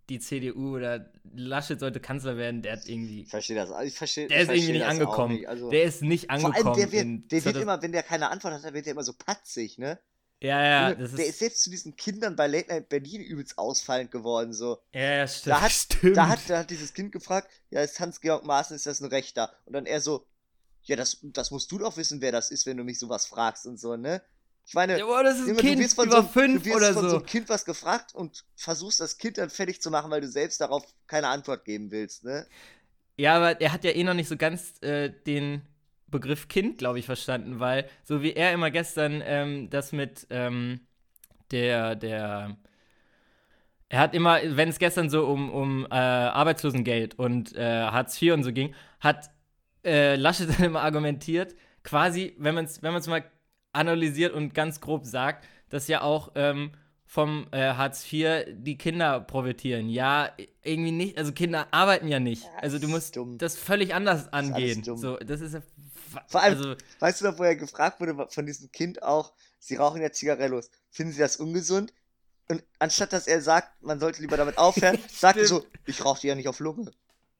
die 0.09 0.19
CDU 0.19 0.75
oder 0.75 1.11
Laschet 1.33 1.79
sollte 1.79 1.99
Kanzler 1.99 2.37
werden, 2.37 2.61
der 2.61 2.73
hat 2.73 2.87
irgendwie. 2.87 3.23
Ich 3.23 3.29
verstehe 3.29 3.55
das. 3.55 3.71
Ich 3.83 3.95
verstehe, 3.95 4.27
der 4.27 4.41
ist 4.41 4.49
irgendwie 4.49 4.73
nicht 4.73 4.85
angekommen. 4.85 5.35
Nicht. 5.35 5.49
Also, 5.49 5.69
der 5.69 5.83
ist 5.83 6.01
nicht 6.01 6.29
angekommen. 6.29 6.55
Vor 6.55 6.75
allem, 6.75 6.91
der 6.91 6.91
wird, 6.91 7.31
der 7.31 7.45
wird 7.45 7.57
immer, 7.57 7.81
wenn 7.81 7.91
der 7.91 8.03
keine 8.03 8.29
Antwort 8.29 8.53
hat, 8.53 8.63
dann 8.63 8.73
wird 8.73 8.85
der 8.85 8.93
immer 8.93 9.03
so 9.03 9.13
patzig, 9.13 9.77
ne? 9.77 9.99
Ja, 10.41 10.63
ja. 10.63 10.93
der 10.93 11.05
ist, 11.05 11.17
ist 11.17 11.39
selbst 11.39 11.63
zu 11.63 11.69
diesen 11.69 11.95
Kindern 11.95 12.35
bei 12.35 12.47
Late 12.47 12.69
Night 12.69 12.89
Berlin 12.89 13.21
übelst 13.21 13.57
ausfallend 13.57 14.11
geworden, 14.11 14.53
so. 14.53 14.79
Ja, 14.93 15.01
ja, 15.01 15.27
stimmt. 15.27 15.55
Da 15.55 15.61
hat, 15.61 15.71
stimmt. 15.71 16.17
Da, 16.17 16.27
hat, 16.27 16.39
da 16.47 16.59
hat 16.59 16.69
dieses 16.69 16.93
Kind 16.93 17.11
gefragt, 17.11 17.49
ja, 17.69 17.81
ist 17.81 17.99
Hans-Georg 17.99 18.45
Maaßen, 18.45 18.75
ist 18.75 18.85
das 18.85 19.01
ein 19.01 19.07
Rechter? 19.07 19.51
Und 19.65 19.73
dann 19.73 19.85
er 19.85 20.01
so, 20.01 20.25
ja, 20.83 20.95
das, 20.95 21.19
das 21.23 21.51
musst 21.51 21.71
du 21.71 21.79
doch 21.79 21.97
wissen, 21.97 22.21
wer 22.21 22.31
das 22.31 22.51
ist, 22.51 22.65
wenn 22.65 22.77
du 22.77 22.83
mich 22.83 22.99
sowas 22.99 23.25
fragst 23.25 23.65
und 23.65 23.79
so, 23.79 23.95
ne? 23.95 24.21
Ich 24.67 24.73
meine, 24.73 24.97
ja, 24.97 25.05
boah, 25.05 25.23
das 25.23 25.39
ist 25.39 25.49
ein 25.49 25.57
Kind, 25.57 25.79
du 25.79 25.83
wirst 25.83 25.95
von, 25.95 26.07
über 26.07 26.21
so, 26.23 26.27
fünf 26.27 26.63
du 26.63 26.69
wirst 26.69 26.75
oder 26.75 26.93
von 26.93 27.03
so. 27.03 27.09
so 27.09 27.15
einem 27.17 27.25
Kind 27.25 27.49
was 27.49 27.65
gefragt 27.65 28.15
und 28.15 28.43
versuchst 28.55 28.99
das 28.99 29.17
Kind 29.17 29.37
dann 29.37 29.49
fertig 29.49 29.81
zu 29.81 29.91
machen, 29.91 30.09
weil 30.09 30.21
du 30.21 30.27
selbst 30.27 30.59
darauf 30.59 30.83
keine 31.07 31.27
Antwort 31.27 31.65
geben 31.65 31.91
willst, 31.91 32.23
ne? 32.23 32.47
Ja, 33.17 33.35
aber 33.35 33.61
er 33.61 33.71
hat 33.71 33.83
ja 33.83 33.91
eh 33.91 34.03
noch 34.03 34.13
nicht 34.15 34.27
so 34.27 34.37
ganz 34.37 34.81
äh, 34.81 35.09
den 35.09 35.61
Begriff 36.07 36.47
Kind, 36.47 36.79
glaube 36.79 36.99
ich, 36.99 37.05
verstanden, 37.05 37.59
weil 37.59 37.87
so 38.03 38.21
wie 38.21 38.33
er 38.33 38.53
immer 38.53 38.71
gestern 38.71 39.21
ähm, 39.23 39.69
das 39.69 39.91
mit 39.91 40.27
ähm, 40.31 40.81
der, 41.51 41.95
der, 41.95 42.57
er 43.89 43.99
hat 43.99 44.15
immer, 44.15 44.39
wenn 44.43 44.69
es 44.69 44.79
gestern 44.79 45.09
so 45.09 45.27
um, 45.27 45.51
um 45.51 45.85
äh, 45.85 45.95
Arbeitslosengeld 45.95 47.17
und 47.19 47.55
äh, 47.55 47.83
Hartz 47.83 48.19
IV 48.21 48.33
und 48.33 48.43
so 48.43 48.51
ging, 48.51 48.73
hat 48.99 49.29
äh, 49.83 50.15
Laschet 50.15 50.49
dann 50.57 50.65
immer 50.65 50.81
argumentiert, 50.81 51.55
quasi, 51.83 52.35
wenn 52.39 52.55
man 52.55 52.65
es 52.65 52.81
wenn 52.81 52.93
mal 52.93 53.23
analysiert 53.75 54.33
und 54.33 54.53
ganz 54.53 54.81
grob 54.81 55.05
sagt, 55.05 55.45
dass 55.69 55.87
ja 55.87 56.01
auch 56.01 56.31
ähm, 56.35 56.71
vom 57.05 57.47
äh, 57.51 57.73
Hartz 57.73 58.11
IV 58.11 58.45
die 58.51 58.77
Kinder 58.77 59.19
profitieren. 59.21 59.89
Ja, 59.89 60.31
irgendwie 60.63 60.91
nicht, 60.91 61.17
also 61.17 61.31
Kinder 61.31 61.67
arbeiten 61.71 62.07
ja 62.07 62.19
nicht. 62.19 62.45
also 62.61 62.79
du 62.79 62.87
musst 62.87 63.17
das 63.37 63.57
völlig 63.57 63.93
anders 63.93 64.31
angehen. 64.33 64.83
Das 64.83 64.99
so, 64.99 65.17
das 65.17 65.41
ist 65.41 65.57
Vor 66.27 66.41
allem, 66.41 66.57
also, 66.57 66.75
weißt 66.99 67.21
du 67.21 67.25
noch, 67.25 67.37
wo 67.37 67.43
er 67.43 67.55
gefragt 67.55 67.99
wurde 67.99 68.27
von 68.29 68.45
diesem 68.45 68.71
Kind 68.71 69.03
auch, 69.03 69.33
sie 69.59 69.75
rauchen 69.75 70.01
ja 70.01 70.11
Zigarellos. 70.11 70.69
Finden 70.89 71.13
sie 71.13 71.19
das 71.19 71.37
ungesund? 71.37 71.93
Und 72.47 72.63
anstatt 72.79 73.13
dass 73.13 73.27
er 73.27 73.41
sagt, 73.41 73.81
man 73.81 73.99
sollte 73.99 74.21
lieber 74.21 74.37
damit 74.37 74.57
aufhören, 74.57 74.99
sagt 75.09 75.37
er 75.37 75.47
so, 75.47 75.65
ich 75.85 76.03
rauche 76.03 76.21
die 76.21 76.27
ja 76.27 76.35
nicht 76.35 76.47
auf 76.47 76.59
Lunge. 76.59 76.91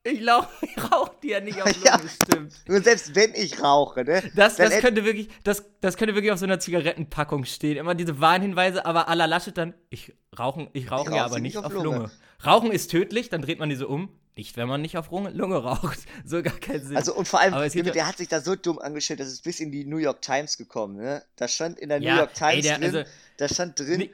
Ich, 0.05 0.21
ich 0.61 0.91
rauche 0.91 1.11
die 1.23 1.29
ja 1.29 1.39
nicht 1.39 1.59
auf 1.61 1.67
Lunge, 1.83 1.85
ja. 1.85 1.99
stimmt. 2.23 2.53
Nur 2.67 2.81
selbst 2.81 3.15
wenn 3.15 3.33
ich 3.33 3.61
rauche, 3.61 4.03
ne? 4.03 4.23
Das, 4.35 4.55
das 4.55 4.77
könnte 4.79 5.03
wirklich, 5.03 5.29
das, 5.43 5.65
das 5.81 5.97
könnte 5.97 6.13
wirklich 6.13 6.31
auf 6.31 6.37
so 6.37 6.45
einer 6.45 6.59
Zigarettenpackung 6.59 7.43
stehen. 7.45 7.77
Immer 7.77 7.95
diese 7.95 8.21
Warnhinweise, 8.21 8.85
aber 8.85 9.07
aller 9.07 9.25
Laschet 9.25 9.57
dann, 9.57 9.73
ich 9.89 10.13
rauche 10.37 10.69
ich 10.73 10.91
rauche 10.91 11.13
ja 11.13 11.25
aber 11.25 11.39
nicht 11.39 11.57
auf, 11.57 11.73
Lunge. 11.73 11.83
Lunge. 11.83 12.11
Rauchen 12.45 12.71
ist 12.71 12.91
tödlich, 12.91 13.29
dann 13.29 13.41
dreht 13.41 13.59
man 13.59 13.69
diese 13.69 13.87
um. 13.87 14.09
Nicht, 14.37 14.57
wenn 14.57 14.67
man 14.67 14.81
nicht 14.81 14.97
auf 14.97 15.09
Lunge, 15.11 15.31
Lunge 15.31 15.57
raucht. 15.57 15.99
So 16.25 16.43
gar 16.43 16.59
keinen 16.59 16.85
Sinn. 16.85 16.97
Also 16.97 17.15
und 17.15 17.27
vor 17.27 17.39
allem, 17.39 17.53
Junge, 17.53 17.91
der 17.91 18.07
hat 18.07 18.17
sich 18.17 18.27
da 18.27 18.41
so 18.41 18.55
dumm 18.55 18.79
angestellt, 18.79 19.21
dass 19.21 19.29
es 19.29 19.41
bis 19.41 19.59
in 19.59 19.71
die 19.71 19.85
New 19.85 19.97
York 19.97 20.21
Times 20.21 20.57
gekommen, 20.57 20.97
ne? 20.97 21.23
Da 21.35 21.47
stand 21.47 21.79
in 21.79 21.89
der 21.89 22.01
ja, 22.01 22.13
New 22.13 22.19
York 22.19 22.33
Times 22.33 22.55
ey, 22.55 22.61
der, 22.61 22.77
drin, 22.77 22.95
also, 22.95 23.09
da 23.37 23.47
stand 23.47 23.79
drin, 23.79 24.09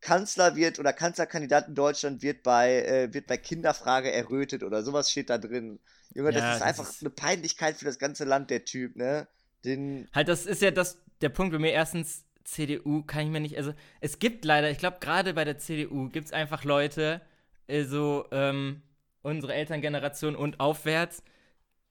Kanzler 0.00 0.56
wird 0.56 0.78
oder 0.78 0.92
Kanzlerkandidat 0.92 1.68
in 1.68 1.74
Deutschland 1.74 2.22
wird 2.22 2.42
bei, 2.42 2.82
äh, 2.84 3.12
wird 3.12 3.26
bei 3.26 3.36
Kinderfrage 3.36 4.10
errötet 4.10 4.62
oder 4.62 4.82
sowas 4.82 5.10
steht 5.10 5.30
da 5.30 5.38
drin. 5.38 5.78
Junge, 6.14 6.32
ja, 6.32 6.40
das 6.40 6.54
ist 6.54 6.60
das 6.60 6.68
einfach 6.68 6.88
ist... 6.88 7.02
eine 7.02 7.10
Peinlichkeit 7.10 7.76
für 7.76 7.84
das 7.84 7.98
ganze 7.98 8.24
Land, 8.24 8.50
der 8.50 8.64
Typ, 8.64 8.96
ne? 8.96 9.28
Den 9.64 10.08
halt, 10.14 10.28
das 10.28 10.46
ist 10.46 10.62
ja 10.62 10.70
das, 10.70 10.98
der 11.20 11.28
Punkt 11.28 11.52
bei 11.52 11.58
mir. 11.58 11.72
Erstens, 11.72 12.24
CDU 12.44 13.02
kann 13.02 13.26
ich 13.26 13.30
mir 13.30 13.40
nicht, 13.40 13.56
also 13.56 13.74
es 14.00 14.18
gibt 14.18 14.44
leider, 14.44 14.70
ich 14.70 14.78
glaube, 14.78 14.98
gerade 15.00 15.34
bei 15.34 15.44
der 15.44 15.58
CDU 15.58 16.08
gibt 16.08 16.26
es 16.26 16.32
einfach 16.32 16.64
Leute, 16.64 17.20
äh, 17.66 17.84
so 17.84 18.26
ähm, 18.32 18.82
unsere 19.22 19.54
Elterngeneration 19.54 20.34
und 20.34 20.60
aufwärts, 20.60 21.22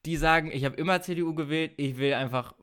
die 0.06 0.18
sagen, 0.18 0.52
ich 0.52 0.66
habe 0.66 0.76
immer 0.76 1.02
CDU 1.02 1.36
gewählt, 1.36 1.74
ich 1.78 1.98
will 1.98 2.14
einfach 2.14 2.56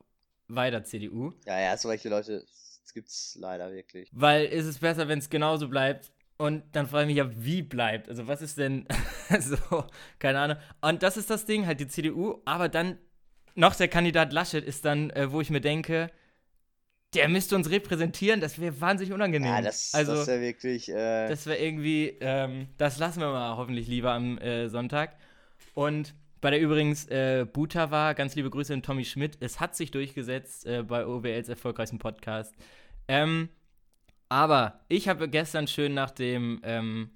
weiter 0.47 0.83
CDU. 0.83 1.33
Ja, 1.45 1.59
ja, 1.59 1.77
solche 1.77 2.09
Leute 2.09 2.45
das 2.87 2.93
gibt's 2.93 3.37
leider 3.37 3.73
wirklich. 3.73 4.09
Weil 4.13 4.45
ist 4.45 4.65
es 4.65 4.79
besser, 4.79 5.09
wenn 5.09 5.19
es 5.19 5.29
genauso 5.29 5.67
bleibt. 5.67 6.09
Und 6.37 6.63
dann 6.71 6.87
frage 6.87 7.03
ich 7.03 7.07
mich 7.07 7.17
ja, 7.17 7.29
wie 7.35 7.61
bleibt. 7.61 8.07
Also, 8.07 8.27
was 8.27 8.41
ist 8.41 8.57
denn 8.57 8.87
so, 9.39 9.83
keine 10.19 10.39
Ahnung. 10.39 10.57
Und 10.81 11.03
das 11.03 11.17
ist 11.17 11.29
das 11.29 11.45
Ding, 11.45 11.65
halt 11.65 11.81
die 11.81 11.87
CDU, 11.87 12.41
aber 12.45 12.69
dann 12.69 12.97
noch 13.55 13.75
der 13.75 13.89
Kandidat 13.89 14.31
Laschet 14.31 14.63
ist 14.63 14.85
dann, 14.85 15.09
äh, 15.09 15.31
wo 15.31 15.41
ich 15.41 15.49
mir 15.49 15.59
denke, 15.59 16.11
der 17.13 17.27
müsste 17.27 17.55
uns 17.55 17.69
repräsentieren, 17.69 18.39
das 18.39 18.59
wäre 18.59 18.79
wahnsinnig 18.79 19.13
unangenehm. 19.13 19.49
Ja, 19.49 19.61
das, 19.61 19.93
also, 19.93 20.13
das 20.13 20.27
wäre 20.27 20.41
wirklich. 20.41 20.89
Äh 20.89 21.27
das 21.27 21.45
wäre 21.45 21.57
irgendwie, 21.57 22.17
ähm, 22.21 22.69
das 22.77 22.99
lassen 22.99 23.19
wir 23.19 23.31
mal 23.31 23.57
hoffentlich 23.57 23.87
lieber 23.87 24.13
am 24.13 24.37
äh, 24.37 24.69
Sonntag. 24.69 25.17
Und 25.73 26.13
bei 26.41 26.51
der 26.51 26.59
übrigens 26.59 27.07
äh, 27.07 27.45
Buta 27.51 27.91
war, 27.91 28.13
ganz 28.13 28.35
liebe 28.35 28.49
Grüße 28.49 28.73
an 28.73 28.83
Tommy 28.83 29.05
Schmidt. 29.05 29.37
Es 29.39 29.59
hat 29.59 29.75
sich 29.75 29.91
durchgesetzt 29.91 30.65
äh, 30.65 30.83
bei 30.83 31.05
OWLs 31.05 31.49
erfolgreichsten 31.49 31.99
Podcast. 31.99 32.55
Ähm, 33.07 33.49
aber 34.29 34.81
ich 34.87 35.07
habe 35.07 35.29
gestern 35.29 35.67
schön 35.67 35.93
nach 35.93 36.11
dem, 36.11 36.59
ähm, 36.63 37.11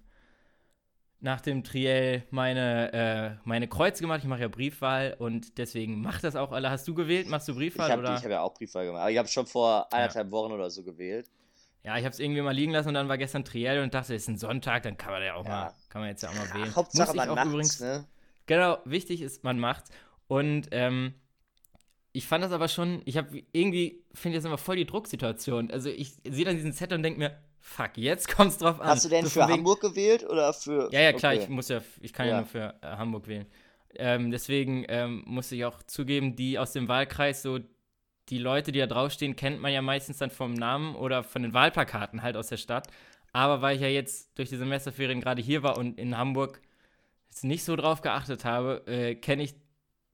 nach 1.19 1.41
dem 1.41 1.63
Triell 1.63 2.23
meine, 2.31 2.93
äh, 2.93 3.47
meine 3.47 3.67
Kreuze 3.67 4.01
gemacht. 4.01 4.21
Ich 4.23 4.29
mache 4.29 4.41
ja 4.41 4.47
Briefwahl 4.47 5.15
und 5.19 5.57
deswegen 5.57 6.01
mach 6.01 6.21
das 6.21 6.35
auch 6.35 6.51
alle. 6.51 6.69
Hast 6.69 6.87
du 6.87 6.93
gewählt? 6.93 7.27
Machst 7.29 7.47
du 7.47 7.55
Briefwahl? 7.55 7.89
Ich 7.89 7.95
habe 7.95 8.07
hab 8.07 8.29
ja 8.29 8.41
auch 8.41 8.53
Briefwahl 8.53 8.85
gemacht. 8.85 9.01
Aber 9.01 9.11
ich 9.11 9.17
habe 9.17 9.27
schon 9.27 9.45
vor 9.45 9.91
anderthalb 9.93 10.27
ja. 10.27 10.31
Wochen 10.31 10.51
oder 10.51 10.69
so 10.69 10.83
gewählt. 10.83 11.29
Ja, 11.83 11.97
ich 11.97 12.05
habe 12.05 12.13
es 12.13 12.19
irgendwie 12.19 12.41
mal 12.41 12.51
liegen 12.51 12.71
lassen 12.71 12.89
und 12.89 12.93
dann 12.93 13.07
war 13.09 13.17
gestern 13.17 13.43
Triell 13.43 13.81
und 13.81 13.93
dachte, 13.93 14.13
es 14.13 14.23
ist 14.23 14.27
ein 14.27 14.37
Sonntag, 14.37 14.83
dann 14.83 14.97
kann 14.97 15.11
man 15.11 15.23
ja 15.23 15.33
auch 15.33 15.45
ja. 15.45 15.49
mal, 15.49 15.73
kann 15.89 16.01
man 16.01 16.09
jetzt 16.09 16.21
ja 16.21 16.29
auch 16.29 16.35
mal 16.35 16.53
wählen. 16.53 16.67
Ja, 16.67 16.75
Hauptsache 16.75 17.07
Muss 17.07 17.15
man 17.15 17.29
auch 17.29 17.35
macht's, 17.35 17.49
übrigens, 17.49 17.79
ne? 17.79 18.05
Genau, 18.45 18.79
wichtig 18.85 19.21
ist, 19.21 19.43
man 19.43 19.59
macht's. 19.59 19.89
Und 20.27 20.67
ähm, 20.71 21.13
ich 22.13 22.27
fand 22.27 22.43
das 22.43 22.51
aber 22.51 22.67
schon, 22.67 23.01
ich 23.05 23.17
habe 23.17 23.43
irgendwie, 23.51 24.03
finde 24.13 24.37
ich 24.37 24.43
das 24.43 24.47
immer 24.47 24.57
voll 24.57 24.75
die 24.75 24.85
Drucksituation. 24.85 25.71
Also 25.71 25.89
ich 25.89 26.13
sehe 26.27 26.45
dann 26.45 26.55
diesen 26.55 26.73
Zettel 26.73 26.97
und 26.97 27.03
denke 27.03 27.19
mir, 27.19 27.37
fuck, 27.59 27.97
jetzt 27.97 28.35
kommt's 28.35 28.57
drauf 28.57 28.81
an. 28.81 28.87
Hast 28.87 29.05
du 29.05 29.09
denn 29.09 29.25
so 29.25 29.29
für 29.29 29.47
Hamburg 29.47 29.83
wegen... 29.83 29.93
gewählt 29.93 30.23
oder 30.27 30.53
für. 30.53 30.89
Ja, 30.91 31.01
ja, 31.01 31.13
klar, 31.13 31.33
okay. 31.33 31.43
ich 31.43 31.49
muss 31.49 31.69
ja, 31.69 31.81
ich 32.01 32.11
kann 32.11 32.27
ja, 32.27 32.33
ja 32.33 32.37
nur 32.39 32.47
für 32.47 32.75
äh, 32.81 32.87
Hamburg 32.87 33.27
wählen. 33.27 33.45
Ähm, 33.95 34.31
deswegen 34.31 34.85
ähm, 34.87 35.23
muss 35.25 35.51
ich 35.51 35.65
auch 35.65 35.83
zugeben, 35.83 36.35
die 36.35 36.57
aus 36.57 36.73
dem 36.73 36.87
Wahlkreis, 36.87 37.41
so 37.41 37.59
die 38.29 38.37
Leute, 38.37 38.71
die 38.71 38.79
da 38.79 38.87
draufstehen, 38.87 39.35
kennt 39.35 39.61
man 39.61 39.73
ja 39.73 39.81
meistens 39.81 40.17
dann 40.17 40.31
vom 40.31 40.53
Namen 40.53 40.95
oder 40.95 41.23
von 41.23 41.43
den 41.43 41.53
Wahlplakaten 41.53 42.21
halt 42.21 42.37
aus 42.37 42.47
der 42.47 42.57
Stadt. 42.57 42.87
Aber 43.33 43.61
weil 43.61 43.75
ich 43.75 43.81
ja 43.81 43.87
jetzt 43.87 44.37
durch 44.37 44.49
die 44.49 44.57
Semesterferien 44.57 45.21
gerade 45.21 45.41
hier 45.41 45.63
war 45.63 45.77
und 45.77 45.97
in 45.97 46.17
Hamburg 46.17 46.61
jetzt 47.31 47.45
nicht 47.45 47.63
so 47.63 47.75
drauf 47.77 48.01
geachtet 48.01 48.43
habe, 48.43 48.83
äh, 48.87 49.15
kenne 49.15 49.43
ich 49.43 49.55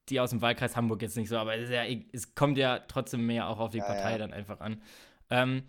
die 0.10 0.20
aus 0.20 0.30
dem 0.30 0.42
Wahlkreis 0.42 0.76
Hamburg 0.76 1.02
jetzt 1.02 1.18
nicht 1.18 1.30
so. 1.30 1.38
Aber 1.38 1.56
es, 1.58 1.70
ja, 1.70 1.84
es 2.14 2.36
kommt 2.36 2.58
ja 2.58 2.80
trotzdem 2.80 3.26
mehr 3.26 3.50
auch 3.50 3.60
auf 3.60 3.72
die 3.72 3.80
ja, 3.80 3.86
Partei 3.86 4.12
ja. 4.12 4.18
dann 4.20 4.34
einfach 4.34 4.60
an. 4.62 4.82
Ähm, 5.30 5.64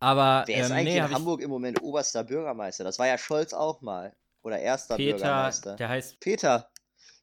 aber, 0.00 0.44
Wer 0.46 0.62
ist 0.62 0.70
ähm, 0.70 0.76
eigentlich 0.76 0.94
nee, 0.94 1.00
in 1.00 1.10
Hamburg 1.10 1.42
im 1.42 1.50
Moment 1.50 1.80
oberster 1.82 2.24
Bürgermeister? 2.24 2.82
Das 2.82 2.98
war 2.98 3.06
ja 3.06 3.18
Scholz 3.18 3.52
auch 3.52 3.82
mal. 3.82 4.16
Oder 4.42 4.58
erster 4.58 4.96
Peter, 4.96 5.18
Bürgermeister. 5.18 5.76
Der 5.76 5.88
heißt 5.88 6.18
Peter. 6.18 6.68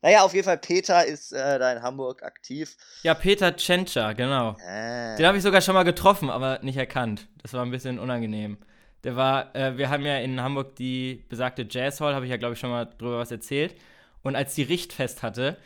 Naja, 0.01 0.21
auf 0.21 0.33
jeden 0.33 0.45
Fall, 0.45 0.59
Peter 0.59 1.05
ist 1.05 1.33
äh, 1.33 1.59
da 1.59 1.73
in 1.73 1.81
Hamburg 1.81 2.23
aktiv. 2.23 2.77
Ja, 3.03 3.15
Peter 3.15 3.53
Tschentscher, 3.53 4.13
genau. 4.13 4.55
Ah. 4.65 5.17
Den 5.17 5.25
habe 5.25 5.37
ich 5.37 5.43
sogar 5.43 5.59
schon 5.59 5.73
mal 5.73 5.83
getroffen, 5.83 6.29
aber 6.29 6.59
nicht 6.61 6.77
erkannt. 6.77 7.27
Das 7.41 7.51
war 7.51 7.65
ein 7.65 7.71
bisschen 7.71 7.99
unangenehm. 7.99 8.59
Der 9.03 9.15
war, 9.15 9.55
äh, 9.55 9.77
wir 9.77 9.89
haben 9.89 10.05
ja 10.05 10.17
in 10.17 10.41
Hamburg 10.41 10.75
die 10.75 11.23
besagte 11.29 11.65
Jazz 11.69 12.01
Hall, 12.01 12.13
habe 12.13 12.25
ich 12.25 12.31
ja, 12.31 12.37
glaube 12.37 12.53
ich, 12.53 12.59
schon 12.59 12.69
mal 12.69 12.85
drüber 12.85 13.19
was 13.19 13.31
erzählt. 13.31 13.75
Und 14.21 14.35
als 14.35 14.55
die 14.55 14.63
Richtfest 14.63 15.23
hatte, 15.23 15.57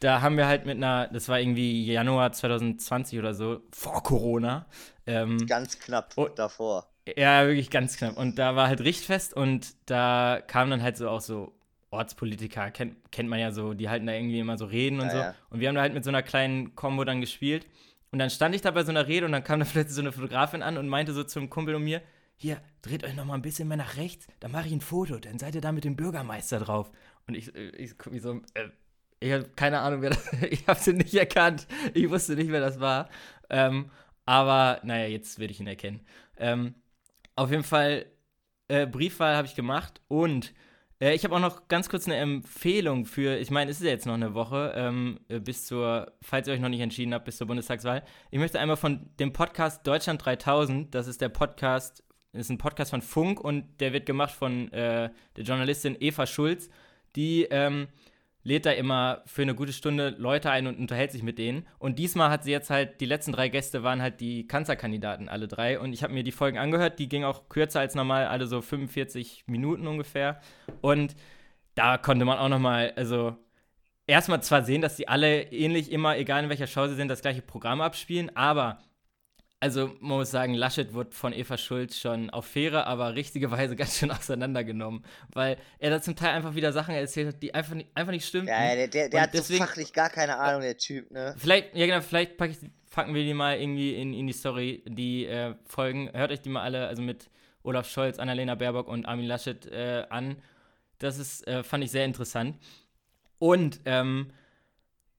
da 0.00 0.22
haben 0.22 0.36
wir 0.36 0.46
halt 0.46 0.66
mit 0.66 0.76
einer, 0.76 1.08
das 1.08 1.28
war 1.28 1.38
irgendwie 1.38 1.84
Januar 1.84 2.32
2020 2.32 3.18
oder 3.18 3.34
so, 3.34 3.60
vor 3.70 4.02
Corona. 4.02 4.66
Ähm, 5.06 5.46
ganz 5.46 5.78
knapp 5.78 6.12
oh, 6.16 6.28
davor. 6.28 6.86
Ja, 7.16 7.46
wirklich 7.46 7.70
ganz 7.70 7.96
knapp. 7.96 8.16
Und 8.16 8.38
da 8.38 8.56
war 8.56 8.68
halt 8.68 8.80
Richtfest 8.80 9.34
und 9.34 9.74
da 9.86 10.40
kamen 10.46 10.70
dann 10.70 10.82
halt 10.82 10.96
so 10.96 11.08
auch 11.08 11.20
so 11.20 11.52
Ortspolitiker, 11.90 12.70
kennt, 12.70 12.96
kennt 13.10 13.28
man 13.28 13.40
ja 13.40 13.52
so, 13.52 13.74
die 13.74 13.88
halten 13.88 14.06
da 14.06 14.12
irgendwie 14.12 14.38
immer 14.38 14.56
so 14.56 14.64
Reden 14.64 15.00
und 15.00 15.06
ja, 15.06 15.12
so. 15.12 15.18
Ja. 15.18 15.34
Und 15.50 15.60
wir 15.60 15.68
haben 15.68 15.74
da 15.74 15.82
halt 15.82 15.94
mit 15.94 16.04
so 16.04 16.10
einer 16.10 16.22
kleinen 16.22 16.74
Combo 16.76 17.04
dann 17.04 17.20
gespielt. 17.20 17.66
Und 18.12 18.18
dann 18.18 18.30
stand 18.30 18.54
ich 18.54 18.62
da 18.62 18.70
bei 18.70 18.84
so 18.84 18.90
einer 18.90 19.06
Rede 19.06 19.26
und 19.26 19.32
dann 19.32 19.44
kam 19.44 19.60
da 19.60 19.66
plötzlich 19.70 19.94
so 19.94 20.00
eine 20.00 20.12
Fotografin 20.12 20.62
an 20.62 20.78
und 20.78 20.88
meinte 20.88 21.12
so 21.12 21.24
zum 21.24 21.50
Kumpel 21.50 21.74
und 21.74 21.84
mir, 21.84 22.00
hier, 22.40 22.62
dreht 22.80 23.04
euch 23.04 23.14
noch 23.14 23.26
mal 23.26 23.34
ein 23.34 23.42
bisschen 23.42 23.68
mehr 23.68 23.76
nach 23.76 23.98
rechts, 23.98 24.26
dann 24.40 24.50
mache 24.50 24.66
ich 24.66 24.72
ein 24.72 24.80
Foto, 24.80 25.18
dann 25.18 25.38
seid 25.38 25.54
ihr 25.54 25.60
da 25.60 25.72
mit 25.72 25.84
dem 25.84 25.94
Bürgermeister 25.94 26.58
drauf. 26.58 26.90
Und 27.26 27.34
ich, 27.34 27.54
äh, 27.54 27.68
ich 27.76 27.94
mich 28.06 28.22
so, 28.22 28.40
äh, 28.54 28.70
ich 29.20 29.32
habe 29.32 29.50
keine 29.54 29.80
Ahnung, 29.80 30.00
wer 30.00 30.10
das, 30.10 30.32
ich 30.50 30.66
habe 30.66 30.80
sie 30.80 30.94
nicht 30.94 31.14
erkannt. 31.14 31.66
Ich 31.92 32.08
wusste 32.08 32.36
nicht, 32.36 32.50
wer 32.50 32.60
das 32.60 32.80
war. 32.80 33.10
Ähm, 33.50 33.90
aber 34.24 34.80
naja, 34.84 35.06
jetzt 35.06 35.38
werde 35.38 35.52
ich 35.52 35.60
ihn 35.60 35.66
erkennen. 35.66 36.00
Ähm, 36.38 36.74
auf 37.36 37.50
jeden 37.50 37.62
Fall, 37.62 38.06
äh, 38.68 38.86
Briefwahl 38.86 39.36
habe 39.36 39.46
ich 39.46 39.54
gemacht 39.54 40.00
und 40.08 40.54
äh, 40.98 41.14
ich 41.14 41.24
habe 41.24 41.34
auch 41.34 41.40
noch 41.40 41.68
ganz 41.68 41.90
kurz 41.90 42.06
eine 42.06 42.16
Empfehlung 42.16 43.04
für, 43.04 43.36
ich 43.36 43.50
meine, 43.50 43.70
es 43.70 43.80
ist 43.80 43.84
ja 43.84 43.90
jetzt 43.90 44.06
noch 44.06 44.14
eine 44.14 44.32
Woche, 44.32 44.72
ähm, 44.76 45.20
äh, 45.28 45.40
bis 45.40 45.66
zur, 45.66 46.12
falls 46.22 46.48
ihr 46.48 46.54
euch 46.54 46.60
noch 46.60 46.70
nicht 46.70 46.80
entschieden 46.80 47.12
habt, 47.12 47.26
bis 47.26 47.36
zur 47.36 47.48
Bundestagswahl. 47.48 48.02
Ich 48.30 48.38
möchte 48.38 48.58
einmal 48.58 48.78
von 48.78 49.10
dem 49.18 49.34
Podcast 49.34 49.86
Deutschland 49.86 50.24
3000, 50.24 50.94
das 50.94 51.06
ist 51.06 51.20
der 51.20 51.28
Podcast, 51.28 52.02
ist 52.32 52.50
ein 52.50 52.58
Podcast 52.58 52.90
von 52.90 53.02
Funk 53.02 53.40
und 53.40 53.80
der 53.80 53.92
wird 53.92 54.06
gemacht 54.06 54.32
von 54.32 54.72
äh, 54.72 55.10
der 55.36 55.44
Journalistin 55.44 55.96
Eva 55.98 56.26
Schulz, 56.26 56.70
die 57.16 57.44
ähm, 57.50 57.88
lädt 58.42 58.66
da 58.66 58.70
immer 58.70 59.22
für 59.26 59.42
eine 59.42 59.54
gute 59.54 59.72
Stunde 59.72 60.14
Leute 60.16 60.50
ein 60.50 60.66
und 60.66 60.78
unterhält 60.78 61.12
sich 61.12 61.22
mit 61.22 61.38
denen. 61.38 61.66
Und 61.78 61.98
diesmal 61.98 62.30
hat 62.30 62.44
sie 62.44 62.52
jetzt 62.52 62.70
halt, 62.70 63.00
die 63.00 63.06
letzten 63.06 63.32
drei 63.32 63.48
Gäste 63.48 63.82
waren 63.82 64.00
halt 64.00 64.20
die 64.20 64.46
Kanzlerkandidaten, 64.46 65.28
alle 65.28 65.48
drei. 65.48 65.78
Und 65.78 65.92
ich 65.92 66.02
habe 66.02 66.14
mir 66.14 66.22
die 66.22 66.32
Folgen 66.32 66.58
angehört, 66.58 66.98
die 66.98 67.08
gingen 67.08 67.24
auch 67.24 67.48
kürzer 67.48 67.80
als 67.80 67.94
normal, 67.94 68.26
alle 68.26 68.46
so 68.46 68.62
45 68.62 69.44
Minuten 69.46 69.86
ungefähr. 69.86 70.40
Und 70.80 71.16
da 71.74 71.98
konnte 71.98 72.24
man 72.24 72.38
auch 72.38 72.48
nochmal, 72.48 72.92
also 72.96 73.36
erstmal 74.06 74.42
zwar 74.42 74.64
sehen, 74.64 74.80
dass 74.80 74.96
sie 74.96 75.08
alle 75.08 75.42
ähnlich 75.52 75.92
immer, 75.92 76.16
egal 76.16 76.44
in 76.44 76.48
welcher 76.48 76.66
Show 76.66 76.86
sie 76.86 76.94
sind, 76.94 77.08
das 77.08 77.22
gleiche 77.22 77.42
Programm 77.42 77.80
abspielen, 77.80 78.34
aber 78.36 78.78
also 79.60 79.88
man 80.00 80.18
muss 80.18 80.30
sagen, 80.30 80.54
Laschet 80.54 80.94
wurde 80.94 81.12
von 81.12 81.34
Eva 81.34 81.58
Schulz 81.58 81.98
schon 81.98 82.30
auf 82.30 82.46
faire, 82.46 82.86
aber 82.86 83.14
richtige 83.14 83.50
Weise 83.50 83.76
ganz 83.76 83.98
schön 83.98 84.10
auseinandergenommen, 84.10 85.04
weil 85.32 85.58
er 85.78 85.90
da 85.90 86.00
zum 86.00 86.16
Teil 86.16 86.30
einfach 86.30 86.54
wieder 86.54 86.72
Sachen 86.72 86.94
erzählt 86.94 87.28
hat, 87.28 87.42
die 87.42 87.54
einfach 87.54 87.74
nicht, 87.74 87.90
einfach 87.94 88.12
nicht 88.12 88.26
stimmen. 88.26 88.48
Ja, 88.48 88.74
der, 88.74 88.88
der, 88.88 89.08
der 89.10 89.22
hat 89.22 89.34
deswegen, 89.34 89.58
so 89.58 89.66
fachlich 89.66 89.92
gar 89.92 90.08
keine 90.08 90.38
Ahnung, 90.38 90.62
der 90.62 90.78
Typ, 90.78 91.10
ne? 91.10 91.34
Vielleicht, 91.36 91.76
ja 91.76 91.86
genau, 91.86 92.00
vielleicht 92.00 92.38
pack 92.38 92.50
ich, 92.50 92.58
packen 92.90 93.14
wir 93.14 93.22
die 93.22 93.34
mal 93.34 93.60
irgendwie 93.60 93.94
in, 93.94 94.14
in 94.14 94.26
die 94.26 94.32
Story, 94.32 94.82
die 94.86 95.26
äh, 95.26 95.54
Folgen. 95.66 96.10
Hört 96.12 96.32
euch 96.32 96.40
die 96.40 96.48
mal 96.48 96.62
alle, 96.62 96.88
also 96.88 97.02
mit 97.02 97.30
Olaf 97.62 97.88
Scholz, 97.88 98.18
Annalena 98.18 98.54
Baerbock 98.54 98.88
und 98.88 99.06
Armin 99.06 99.26
Laschet 99.26 99.66
äh, 99.66 100.06
an. 100.08 100.42
Das 100.98 101.18
ist, 101.18 101.46
äh, 101.46 101.62
fand 101.62 101.84
ich 101.84 101.90
sehr 101.90 102.04
interessant. 102.04 102.56
Und, 103.38 103.80
ähm, 103.84 104.32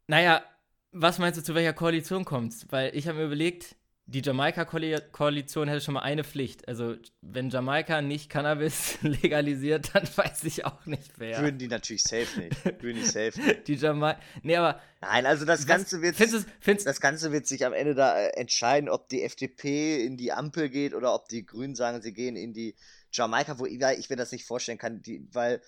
naja, 0.07 0.43
was 0.91 1.19
meinst 1.19 1.39
du, 1.39 1.43
zu 1.43 1.55
welcher 1.55 1.73
Koalition 1.73 2.25
kommst? 2.25 2.71
Weil 2.71 2.95
ich 2.95 3.07
habe 3.07 3.19
mir 3.19 3.25
überlegt, 3.25 3.75
die 4.11 4.21
Jamaika-Koalition 4.21 5.69
hätte 5.69 5.79
schon 5.79 5.93
mal 5.93 6.01
eine 6.01 6.25
Pflicht. 6.25 6.67
Also, 6.67 6.95
wenn 7.21 7.49
Jamaika 7.49 8.01
nicht 8.01 8.29
Cannabis 8.29 8.97
legalisiert, 9.01 9.91
dann 9.93 10.03
weiß 10.15 10.43
ich 10.43 10.65
auch 10.65 10.85
nicht 10.85 11.13
wer. 11.17 11.41
Würden 11.41 11.57
die 11.57 11.67
natürlich 11.67 12.03
safe 12.03 12.39
nicht. 12.39 12.65
Würden 12.83 12.97
die 12.97 13.05
safe 13.05 13.39
nicht. 13.39 13.51
Die 13.67 13.75
Jamaika. 13.75 14.19
Nee, 14.43 14.57
aber. 14.57 14.81
Nein, 14.99 15.25
also 15.25 15.45
das 15.45 15.65
Ganze 15.65 16.01
wird. 16.01 16.15
Findest 16.15 16.47
findest 16.59 16.87
das 16.87 16.99
Ganze 16.99 17.31
wird 17.31 17.47
sich 17.47 17.65
am 17.65 17.73
Ende 17.73 17.95
da 17.95 18.19
äh, 18.19 18.29
entscheiden, 18.39 18.89
ob 18.89 19.07
die 19.09 19.23
FDP 19.23 20.03
in 20.05 20.17
die 20.17 20.31
Ampel 20.31 20.69
geht 20.69 20.93
oder 20.93 21.13
ob 21.15 21.29
die 21.29 21.45
Grünen 21.45 21.75
sagen, 21.75 22.01
sie 22.01 22.13
gehen 22.13 22.35
in 22.35 22.53
die 22.53 22.75
Jamaika, 23.11 23.59
wo 23.59 23.65
ich, 23.65 23.81
ich 23.81 24.09
mir 24.09 24.15
das 24.17 24.31
nicht 24.31 24.45
vorstellen 24.45 24.77
kann, 24.77 25.01
die, 25.01 25.25
weil 25.31 25.61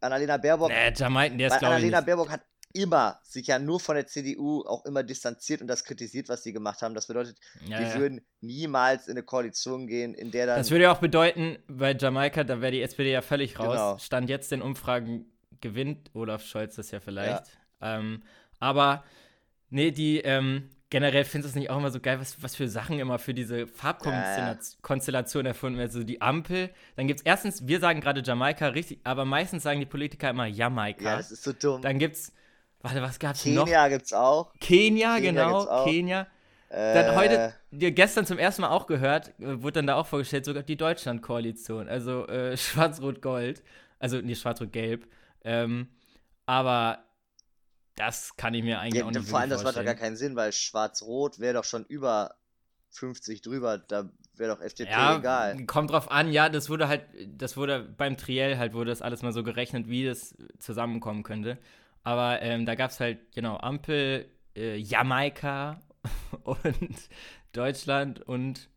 Annalena 0.00 0.36
Baerbock. 0.36 0.70
Nee, 0.70 0.92
Jamaika, 0.94 1.36
der 1.36 1.48
ist, 1.48 1.52
weil 1.54 1.64
Annalena 1.64 2.00
Baerbock 2.00 2.30
hat 2.30 2.42
immer 2.72 3.18
sich 3.22 3.46
ja 3.46 3.58
nur 3.58 3.80
von 3.80 3.96
der 3.96 4.06
CDU 4.06 4.62
auch 4.66 4.84
immer 4.84 5.02
distanziert 5.02 5.60
und 5.60 5.68
das 5.68 5.84
kritisiert, 5.84 6.28
was 6.28 6.42
sie 6.42 6.52
gemacht 6.52 6.82
haben. 6.82 6.94
Das 6.94 7.06
bedeutet, 7.06 7.38
ja, 7.66 7.78
die 7.78 7.84
ja. 7.84 7.98
würden 7.98 8.20
niemals 8.40 9.08
in 9.08 9.12
eine 9.12 9.22
Koalition 9.22 9.86
gehen, 9.86 10.14
in 10.14 10.30
der 10.30 10.46
dann. 10.46 10.58
Das 10.58 10.70
würde 10.70 10.84
ja 10.84 10.92
auch 10.92 10.98
bedeuten, 10.98 11.58
bei 11.66 11.94
Jamaika, 11.94 12.44
da 12.44 12.60
wäre 12.60 12.72
die 12.72 12.82
SPD 12.82 13.12
ja 13.12 13.22
völlig 13.22 13.58
raus. 13.58 13.72
Genau. 13.72 13.98
Stand 13.98 14.28
jetzt 14.28 14.52
in 14.52 14.62
Umfragen 14.62 15.26
gewinnt 15.60 16.10
Olaf 16.14 16.44
Scholz 16.44 16.76
das 16.76 16.90
ja 16.90 17.00
vielleicht. 17.00 17.46
Ja. 17.80 17.98
Ähm, 17.98 18.22
aber 18.60 19.04
nee, 19.70 19.90
die 19.90 20.18
ähm, 20.18 20.70
generell 20.90 21.24
findest 21.24 21.54
du 21.54 21.58
es 21.58 21.60
nicht 21.60 21.70
auch 21.70 21.78
immer 21.78 21.90
so 21.90 22.00
geil, 22.00 22.20
was, 22.20 22.42
was 22.42 22.56
für 22.56 22.68
Sachen 22.68 22.98
immer 22.98 23.18
für 23.18 23.34
diese 23.34 23.66
Farbkonstellation 23.66 25.46
erfunden 25.46 25.78
werden. 25.78 25.88
Also 25.88 26.04
die 26.04 26.20
Ampel, 26.20 26.70
dann 26.96 27.06
gibt 27.06 27.20
es 27.20 27.26
erstens, 27.26 27.66
wir 27.66 27.80
sagen 27.80 28.00
gerade 28.00 28.22
Jamaika 28.22 28.68
richtig, 28.68 29.00
aber 29.04 29.24
meistens 29.24 29.62
sagen 29.62 29.80
die 29.80 29.86
Politiker 29.86 30.30
immer 30.30 30.46
Jamaika. 30.46 31.04
Ja, 31.04 31.16
das 31.16 31.30
ist 31.30 31.44
so 31.44 31.52
dumm. 31.52 31.82
Dann 31.82 31.98
gibt 31.98 32.16
es 32.16 32.32
Warte, 32.82 33.02
was 33.02 33.18
gab's 33.18 33.42
Kenia 33.42 33.60
noch? 33.60 33.64
Kenia 33.66 33.88
gibt's 33.88 34.12
auch. 34.12 34.52
Kenia, 34.60 35.16
Kenia 35.16 35.30
genau. 35.30 35.64
Auch. 35.64 35.84
Kenia. 35.84 36.26
Äh, 36.70 36.94
dann 36.94 37.16
heute, 37.16 37.54
dir 37.70 37.92
gestern 37.92 38.26
zum 38.26 38.38
ersten 38.38 38.62
Mal 38.62 38.68
auch 38.68 38.86
gehört, 38.86 39.28
äh, 39.40 39.62
wurde 39.62 39.74
dann 39.74 39.86
da 39.86 39.94
auch 39.96 40.06
vorgestellt, 40.06 40.44
sogar 40.44 40.62
die 40.62 40.76
Deutschland-Koalition. 40.76 41.88
Also 41.88 42.26
äh, 42.26 42.56
Schwarz-Rot-Gold. 42.56 43.62
Also 43.98 44.20
nicht 44.20 44.40
Schwarz-Rot-Gelb. 44.40 45.06
Ähm, 45.44 45.88
aber 46.46 47.04
das 47.96 48.36
kann 48.36 48.54
ich 48.54 48.62
mir 48.62 48.80
eigentlich 48.80 49.00
ja, 49.00 49.06
auch 49.06 49.10
nicht 49.10 49.28
Vor 49.28 49.40
allem, 49.40 49.50
das 49.50 49.64
macht 49.64 49.76
doch 49.76 49.84
gar 49.84 49.94
keinen 49.94 50.16
Sinn, 50.16 50.36
weil 50.36 50.52
Schwarz-Rot 50.52 51.40
wäre 51.40 51.54
doch 51.54 51.64
schon 51.64 51.84
über 51.86 52.34
50 52.90 53.42
drüber. 53.42 53.78
Da 53.78 54.10
wäre 54.36 54.54
doch 54.54 54.62
FDP 54.62 54.90
ja, 54.90 55.18
egal. 55.18 55.64
Kommt 55.66 55.90
drauf 55.90 56.10
an, 56.10 56.32
ja, 56.32 56.48
das 56.48 56.70
wurde 56.70 56.86
halt, 56.86 57.06
das 57.26 57.56
wurde 57.56 57.80
beim 57.80 58.16
Triell 58.16 58.56
halt, 58.56 58.72
wurde 58.72 58.90
das 58.90 59.02
alles 59.02 59.22
mal 59.22 59.32
so 59.32 59.42
gerechnet, 59.42 59.88
wie 59.88 60.04
das 60.04 60.34
zusammenkommen 60.58 61.22
könnte. 61.22 61.58
Aber 62.04 62.40
ähm, 62.42 62.66
da 62.66 62.74
gab 62.74 62.90
es 62.90 63.00
halt, 63.00 63.32
genau, 63.32 63.56
Ampel, 63.56 64.30
äh, 64.56 64.76
Jamaika 64.76 65.80
und 66.44 67.08
Deutschland 67.52 68.20
und 68.20 68.68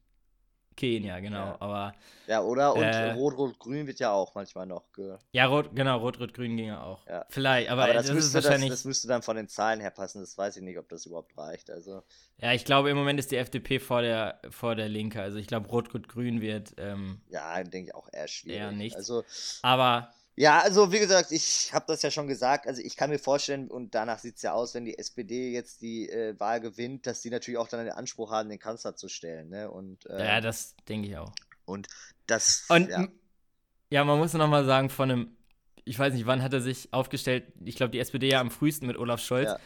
Kenia, 0.82 1.19
genau. 1.19 1.45
Ja. 1.45 1.57
Aber, 1.59 1.93
ja, 2.28 2.41
oder? 2.41 2.74
Und 2.74 2.82
äh, 2.82 3.11
Rot-Rot-Grün 3.11 3.88
wird 3.88 3.99
ja 3.99 4.11
auch 4.11 4.34
manchmal 4.34 4.65
noch. 4.65 4.91
Ge 4.93 5.17
ja, 5.32 5.45
Rot, 5.45 5.76
genau, 5.76 5.99
Rot-Rot-Grün 5.99 6.57
ging 6.57 6.67
ja 6.67 6.82
auch. 6.82 7.05
Ja. 7.07 7.26
Vielleicht, 7.30 7.69
aber, 7.69 7.84
aber 7.84 7.93
das, 7.93 8.07
das 8.07 8.15
müsste, 8.15 8.34
wahrscheinlich. 8.36 8.69
Das, 8.69 8.80
das, 8.80 8.86
müsste 8.86 9.07
dann 9.07 9.22
von 9.22 9.36
den 9.36 9.47
Zahlen 9.47 9.80
her 9.80 9.91
passen. 9.91 10.22
Das 10.22 10.38
weiß 10.38 10.57
ich 10.57 10.63
nicht, 10.63 10.80
ob 10.80 10.89
das 10.89 11.05
überhaupt 11.05 11.38
reicht. 11.38 11.69
Also. 11.69 12.01
Ja, 12.38 12.53
ich 12.53 12.65
glaube, 12.65 12.89
im 12.89 12.97
Moment 12.97 13.19
ist 13.19 13.32
die 13.32 13.38
FDP 13.38 13.80
vor 13.80 14.01
der, 14.01 14.41
vor 14.49 14.76
der 14.76 14.89
Linke. 14.89 15.22
Also 15.22 15.38
ich 15.38 15.47
glaube, 15.47 15.67
Rot-Rot-Grün 15.67 16.41
wird. 16.41 16.74
Ähm, 16.78 17.22
ja, 17.30 17.61
denke 17.63 17.89
ich 17.89 17.95
auch 17.95 18.07
eher 18.11 18.28
schwierig. 18.28 18.59
Eher 18.59 18.72
nicht. 18.72 18.95
Also, 18.95 19.24
aber 19.61 20.11
Ja, 20.36 20.59
also 20.59 20.91
wie 20.91 20.99
gesagt, 20.99 21.32
ich 21.32 21.73
habe 21.73 21.86
das 21.88 22.01
ja 22.01 22.09
schon 22.09 22.27
gesagt. 22.27 22.65
Also 22.65 22.82
ich 22.82 22.95
kann 22.95 23.09
mir 23.09 23.19
vorstellen, 23.19 23.69
und 23.69 23.93
danach 23.93 24.19
sieht 24.19 24.38
es 24.38 24.41
ja 24.41 24.53
aus, 24.53 24.73
wenn 24.73 24.86
die 24.86 24.97
SPD 24.97 25.51
jetzt 25.51 25.82
die 25.82 26.09
äh, 26.09 26.39
Wahl 26.39 26.61
gewinnt, 26.61 27.05
dass 27.05 27.21
die 27.21 27.29
natürlich 27.29 27.57
auch 27.57 27.67
dann 27.67 27.84
den 27.84 27.93
Anspruch 27.93 28.32
haben, 28.32 28.49
den 28.49 28.59
Kanzler 28.59 28.95
zu 28.95 29.09
stellen. 29.09 29.49
Ne? 29.49 29.69
Und, 29.69 30.05
äh, 30.09 30.25
ja, 30.25 30.41
das 30.41 30.75
denke 30.88 31.09
ich 31.09 31.17
auch. 31.17 31.34
Und 31.65 31.88
das. 32.27 32.65
Und 32.69 32.89
ja, 32.89 33.07
ja 33.89 34.03
man 34.05 34.19
muss 34.19 34.34
noch 34.34 34.47
mal 34.47 34.65
sagen, 34.65 34.89
von 34.89 35.11
einem, 35.11 35.38
ich 35.84 35.99
weiß 35.99 36.13
nicht, 36.13 36.25
wann 36.25 36.41
hat 36.41 36.53
er 36.53 36.61
sich 36.61 36.93
aufgestellt? 36.93 37.51
Ich 37.65 37.75
glaube, 37.75 37.91
die 37.91 37.99
SPD 37.99 38.29
ja 38.29 38.39
am 38.39 38.51
frühesten 38.51 38.88
mit 38.88 38.97
Olaf 38.97 39.21
Scholz. 39.21 39.49
Ja. 39.49 39.59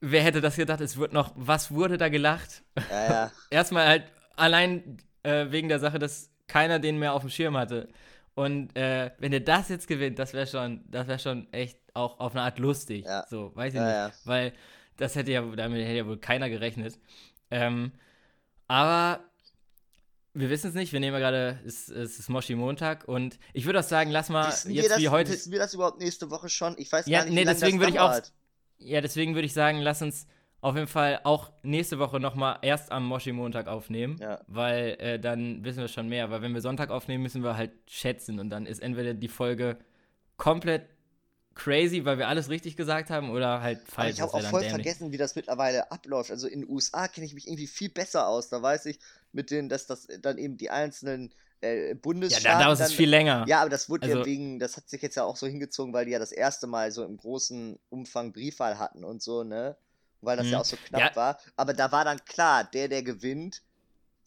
Wer 0.00 0.22
hätte 0.22 0.40
das 0.40 0.56
gedacht? 0.56 0.80
Es 0.80 0.96
wird 0.96 1.12
noch, 1.12 1.32
was 1.36 1.70
wurde 1.70 1.98
da 1.98 2.08
gelacht? 2.08 2.62
Ja, 2.90 3.10
ja. 3.10 3.32
Erstmal 3.50 3.86
halt 3.86 4.04
allein 4.34 4.98
äh, 5.22 5.46
wegen 5.50 5.68
der 5.68 5.78
Sache, 5.78 5.98
dass 5.98 6.30
keiner 6.48 6.78
den 6.80 6.98
mehr 6.98 7.12
auf 7.12 7.22
dem 7.22 7.30
Schirm 7.30 7.56
hatte. 7.56 7.88
Und 8.34 8.76
äh, 8.76 9.10
wenn 9.18 9.32
er 9.32 9.40
das 9.40 9.68
jetzt 9.68 9.88
gewinnt, 9.88 10.18
das 10.18 10.32
wäre 10.32 10.46
schon, 10.46 10.84
das 10.88 11.08
wäre 11.08 11.18
schon 11.18 11.52
echt 11.52 11.78
auch 11.94 12.20
auf 12.20 12.32
eine 12.32 12.42
Art 12.42 12.58
lustig. 12.58 13.04
Ja. 13.04 13.26
So, 13.28 13.54
weiß 13.54 13.74
ich 13.74 13.80
nicht. 13.80 14.26
Weil 14.26 14.52
das 14.96 15.14
hätte 15.14 15.32
ja, 15.32 15.42
damit 15.42 15.84
hätte 15.84 15.96
ja 15.96 16.06
wohl 16.06 16.18
keiner 16.18 16.48
gerechnet. 16.48 16.98
Ähm, 17.50 17.92
aber 18.68 19.20
wir 20.32 20.48
wissen 20.50 20.68
es 20.68 20.74
nicht, 20.74 20.92
wir 20.92 21.00
nehmen 21.00 21.14
ja 21.14 21.18
gerade, 21.18 21.58
es, 21.66 21.88
es 21.88 22.18
ist 22.18 22.28
Moshi 22.28 22.54
Montag 22.54 23.08
und 23.08 23.38
ich 23.52 23.66
würde 23.66 23.80
auch 23.80 23.84
sagen, 23.84 24.10
lass 24.10 24.28
mal 24.28 24.48
wissen 24.48 24.70
jetzt 24.70 24.90
das, 24.90 24.98
wie 24.98 25.08
heute. 25.08 25.32
Wissen 25.32 25.50
wir 25.52 25.58
das 25.58 25.74
überhaupt 25.74 25.98
nächste 25.98 26.30
Woche 26.30 26.48
schon? 26.48 26.76
Ich 26.78 26.92
weiß 26.92 27.06
ja, 27.06 27.18
gar 27.18 27.24
nicht, 27.24 27.34
nee, 27.34 27.40
wie 27.40 27.46
deswegen 27.46 27.80
würde 27.80 27.92
ich 27.92 28.00
auch. 28.00 28.20
Ja, 28.78 29.00
deswegen 29.00 29.34
würde 29.34 29.46
ich 29.46 29.52
sagen, 29.52 29.80
lass 29.80 30.02
uns 30.02 30.26
auf 30.60 30.74
jeden 30.74 30.86
Fall 30.86 31.20
auch 31.24 31.50
nächste 31.62 31.98
Woche 31.98 32.20
nochmal 32.20 32.58
erst 32.62 32.92
am 32.92 33.06
Moshi 33.06 33.32
Montag 33.32 33.66
aufnehmen, 33.66 34.18
ja. 34.20 34.40
weil 34.46 34.96
äh, 34.98 35.18
dann 35.18 35.64
wissen 35.64 35.80
wir 35.80 35.88
schon 35.88 36.08
mehr. 36.08 36.30
Weil 36.30 36.42
wenn 36.42 36.52
wir 36.52 36.60
Sonntag 36.60 36.90
aufnehmen, 36.90 37.22
müssen 37.22 37.42
wir 37.42 37.56
halt 37.56 37.72
schätzen 37.86 38.38
und 38.38 38.50
dann 38.50 38.66
ist 38.66 38.80
entweder 38.80 39.14
die 39.14 39.28
Folge 39.28 39.78
komplett 40.36 40.86
crazy, 41.54 42.04
weil 42.04 42.18
wir 42.18 42.28
alles 42.28 42.48
richtig 42.48 42.76
gesagt 42.76 43.10
haben 43.10 43.30
oder 43.30 43.62
halt 43.62 43.80
falsch. 43.86 43.96
Aber 43.96 44.08
ich 44.10 44.20
habe 44.20 44.34
auch 44.34 44.50
voll 44.50 44.60
dämlich. 44.60 44.84
vergessen, 44.84 45.12
wie 45.12 45.16
das 45.16 45.34
mittlerweile 45.34 45.90
abläuft. 45.90 46.30
Also 46.30 46.46
in 46.46 46.60
den 46.60 46.70
USA 46.70 47.08
kenne 47.08 47.26
ich 47.26 47.34
mich 47.34 47.46
irgendwie 47.46 47.66
viel 47.66 47.90
besser 47.90 48.28
aus. 48.28 48.48
Da 48.48 48.62
weiß 48.62 48.86
ich 48.86 48.98
mit 49.32 49.50
denen, 49.50 49.68
dass 49.68 49.86
das 49.86 50.08
dann 50.20 50.38
eben 50.38 50.56
die 50.56 50.70
einzelnen 50.70 51.32
äh, 51.60 51.94
Bundesstaaten. 51.94 52.46
Ja, 52.46 52.58
da 52.58 52.64
dauert 52.64 52.80
es 52.80 52.92
viel 52.92 53.08
länger. 53.08 53.44
Ja, 53.48 53.60
aber 53.60 53.70
das 53.70 53.88
wurde 53.88 54.06
also, 54.06 54.20
ja 54.20 54.26
wegen, 54.26 54.58
das 54.58 54.76
hat 54.76 54.88
sich 54.88 55.02
jetzt 55.02 55.16
ja 55.16 55.24
auch 55.24 55.36
so 55.36 55.46
hingezogen, 55.46 55.92
weil 55.92 56.06
die 56.06 56.12
ja 56.12 56.18
das 56.18 56.32
erste 56.32 56.66
Mal 56.66 56.92
so 56.92 57.04
im 57.04 57.16
großen 57.16 57.78
Umfang 57.88 58.32
Briefwahl 58.32 58.78
hatten 58.78 59.04
und 59.04 59.22
so, 59.22 59.44
ne? 59.44 59.76
Weil 60.22 60.36
das 60.36 60.46
hm. 60.46 60.52
ja 60.52 60.58
mhm. 60.58 60.62
auch 60.62 60.66
so 60.66 60.76
knapp 60.76 61.00
ja. 61.00 61.16
war. 61.16 61.38
Aber 61.56 61.74
da 61.74 61.92
war 61.92 62.04
dann 62.04 62.24
klar, 62.24 62.64
der, 62.64 62.88
der 62.88 63.02
gewinnt, 63.02 63.62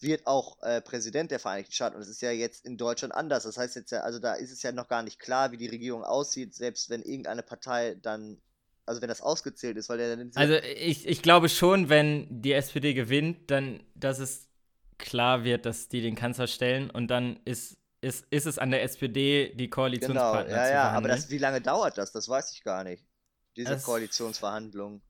wird 0.03 0.27
auch 0.27 0.61
äh, 0.61 0.81
Präsident 0.81 1.31
der 1.31 1.39
Vereinigten 1.39 1.71
Staaten. 1.71 1.95
Und 1.95 2.01
das 2.01 2.09
ist 2.09 2.21
ja 2.21 2.31
jetzt 2.31 2.65
in 2.65 2.77
Deutschland 2.77 3.13
anders. 3.13 3.43
Das 3.43 3.57
heißt 3.57 3.75
jetzt 3.75 3.91
ja, 3.91 4.01
also 4.01 4.19
da 4.19 4.33
ist 4.33 4.51
es 4.51 4.61
ja 4.61 4.71
noch 4.71 4.87
gar 4.87 5.01
nicht 5.01 5.19
klar, 5.19 5.51
wie 5.51 5.57
die 5.57 5.67
Regierung 5.67 6.03
aussieht, 6.03 6.53
selbst 6.53 6.89
wenn 6.89 7.01
irgendeine 7.01 7.41
Partei 7.41 7.95
dann, 8.01 8.37
also 8.85 9.01
wenn 9.01 9.07
das 9.07 9.21
ausgezählt 9.21 9.77
ist, 9.77 9.89
weil 9.89 9.97
der 9.97 10.15
dann. 10.15 10.31
Also 10.35 10.55
ich, 10.55 11.07
ich 11.07 11.21
glaube 11.21 11.49
schon, 11.49 11.89
wenn 11.89 12.27
die 12.29 12.53
SPD 12.53 12.93
gewinnt, 12.93 13.49
dann, 13.49 13.81
dass 13.95 14.19
es 14.19 14.47
klar 14.97 15.43
wird, 15.43 15.65
dass 15.65 15.87
die 15.87 16.01
den 16.01 16.15
Kanzler 16.15 16.47
stellen 16.47 16.89
und 16.89 17.07
dann 17.07 17.39
ist, 17.45 17.77
ist, 18.01 18.25
ist 18.29 18.45
es 18.45 18.59
an 18.59 18.71
der 18.71 18.83
SPD, 18.83 19.53
die 19.55 19.69
Koalitionspartner 19.69 20.43
genau, 20.43 20.57
ja, 20.57 20.65
zu 20.65 20.73
ja, 20.73 20.89
aber 20.91 21.07
das, 21.07 21.29
wie 21.29 21.37
lange 21.37 21.61
dauert 21.61 21.97
das? 21.97 22.11
Das 22.11 22.27
weiß 22.27 22.51
ich 22.53 22.63
gar 22.63 22.83
nicht. 22.83 23.03
Diese 23.55 23.71
das, 23.71 23.83
Koalitionsverhandlungen. 23.83 25.01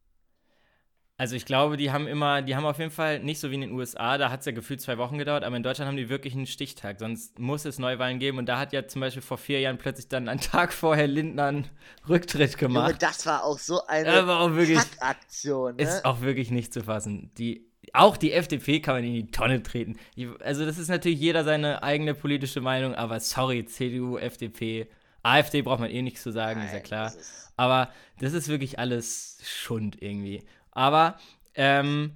Also 1.16 1.36
ich 1.36 1.46
glaube, 1.46 1.78
die 1.78 1.92
haben 1.92 2.08
immer, 2.08 2.42
die 2.42 2.56
haben 2.56 2.66
auf 2.66 2.80
jeden 2.80 2.90
Fall 2.90 3.20
nicht 3.20 3.40
so 3.40 3.52
wie 3.52 3.56
in 3.56 3.62
den 3.62 3.72
USA, 3.72 4.18
da 4.18 4.32
hat 4.32 4.40
es 4.40 4.48
ja 4.48 4.52
gefühlt 4.52 4.82
zwei 4.82 4.98
Wochen 4.98 5.20
gedauert, 5.20 5.44
aber 5.44 5.56
in 5.56 5.62
Deutschland 5.62 5.88
haben 5.88 5.96
die 5.96 6.10
wirklich 6.10 6.34
einen 6.34 6.48
Stichtag, 6.48 7.00
sonst 7.00 7.38
muss 7.38 7.66
es 7.66 7.78
Neuwahlen 7.78 8.18
geben 8.18 8.40
und 8.40 8.48
da 8.48 8.58
hat 8.58 8.74
ja 8.74 8.88
zum 8.88 9.02
Beispiel 9.02 9.22
vor 9.22 9.38
vier 9.38 9.60
Jahren 9.60 9.78
plötzlich 9.78 10.08
dann 10.08 10.28
einen 10.28 10.40
Tag 10.42 10.74
vorher 10.74 11.06
Lindner 11.06 11.46
einen 11.46 11.70
Rücktritt 12.10 12.58
gemacht. 12.58 12.88
Junge, 12.88 12.98
das 13.00 13.28
war 13.28 13.44
auch 13.44 13.60
so 13.60 13.86
eine 13.86 14.28
auch 14.28 14.56
wirklich, 14.56 14.80
Aktion. 15.00 15.76
Ne? 15.76 15.84
Ist 15.84 16.04
auch 16.04 16.22
wirklich 16.22 16.50
nicht 16.50 16.74
zu 16.74 16.82
fassen. 16.82 17.30
Die, 17.38 17.70
auch 17.94 18.18
die 18.18 18.32
FDP 18.32 18.80
kann 18.80 18.96
man 18.96 19.04
in 19.04 19.14
die 19.14 19.28
Tonne 19.30 19.62
treten. 19.62 19.98
Die, 20.16 20.32
also 20.40 20.66
das 20.66 20.80
ist 20.80 20.88
natürlich 20.88 21.20
jeder 21.20 21.44
seine 21.44 21.84
eigene 21.84 22.16
politische 22.16 22.60
Meinung, 22.60 22.96
aber 22.96 23.20
sorry, 23.20 23.66
CDU, 23.66 24.18
FDP, 24.18 24.88
AfD 25.22 25.62
braucht 25.62 25.80
man 25.80 25.92
eh 25.92 26.02
nichts 26.02 26.24
zu 26.24 26.32
sagen, 26.32 26.60
Nein, 26.60 26.68
ist 26.70 26.74
ja 26.74 26.80
klar. 26.80 27.08
Ist 27.08 27.44
aber 27.56 27.92
das 28.20 28.34
ist 28.34 28.48
wirklich 28.48 28.80
alles 28.80 29.38
Schund 29.44 30.02
irgendwie. 30.02 30.44
Aber, 30.74 31.18
ähm, 31.56 32.16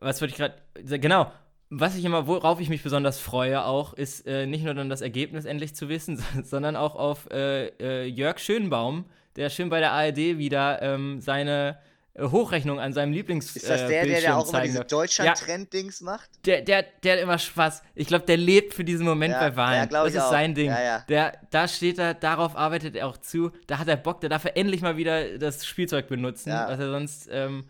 was 0.00 0.20
wollte 0.20 0.32
ich 0.32 0.38
gerade, 0.38 0.98
genau, 0.98 1.30
was 1.70 1.96
ich 1.96 2.04
immer, 2.04 2.26
worauf 2.26 2.60
ich 2.60 2.68
mich 2.68 2.82
besonders 2.82 3.18
freue 3.18 3.64
auch, 3.64 3.92
ist 3.92 4.26
äh, 4.26 4.46
nicht 4.46 4.64
nur 4.64 4.74
dann 4.74 4.88
das 4.88 5.00
Ergebnis 5.00 5.44
endlich 5.44 5.74
zu 5.74 5.88
wissen, 5.88 6.22
sondern 6.44 6.76
auch 6.76 6.94
auf 6.94 7.30
äh, 7.30 7.68
äh, 7.78 8.06
Jörg 8.06 8.38
Schönbaum, 8.38 9.04
der 9.36 9.50
schön 9.50 9.68
bei 9.68 9.80
der 9.80 9.92
ARD 9.92 10.38
wieder 10.38 10.80
ähm, 10.82 11.20
seine 11.20 11.78
äh, 12.14 12.24
Hochrechnung 12.24 12.80
an 12.80 12.92
seinem 12.92 13.12
Lieblings 13.12 13.54
Ist 13.54 13.68
das 13.68 13.86
der, 13.86 14.04
der, 14.04 14.20
der 14.20 14.38
auch 14.38 14.48
immer 14.48 14.62
diese 14.62 14.84
Deutschland-Trend-Dings 14.84 16.00
ja. 16.00 16.06
macht? 16.06 16.30
Der, 16.46 16.62
der, 16.62 16.84
der 17.02 17.16
hat 17.16 17.22
immer 17.22 17.38
Spaß. 17.38 17.82
Ich 17.94 18.08
glaube, 18.08 18.24
der 18.24 18.38
lebt 18.38 18.72
für 18.72 18.84
diesen 18.84 19.04
Moment 19.04 19.34
ja, 19.34 19.40
bei 19.40 19.56
Wahlen. 19.56 19.88
Ja, 19.90 20.04
das 20.04 20.14
ist 20.14 20.20
auch. 20.20 20.30
sein 20.30 20.54
Ding. 20.54 20.74
Der, 21.08 21.38
da 21.50 21.68
steht 21.68 21.98
er, 21.98 22.14
darauf 22.14 22.56
arbeitet 22.56 22.96
er 22.96 23.06
auch 23.06 23.18
zu. 23.18 23.52
Da 23.66 23.78
hat 23.78 23.88
er 23.88 23.96
Bock, 23.96 24.20
da 24.22 24.28
darf 24.28 24.44
er 24.44 24.56
endlich 24.56 24.80
mal 24.80 24.96
wieder 24.96 25.38
das 25.38 25.66
Spielzeug 25.66 26.08
benutzen, 26.08 26.50
was 26.50 26.80
er 26.80 26.90
sonst 26.90 27.28
ähm, 27.30 27.64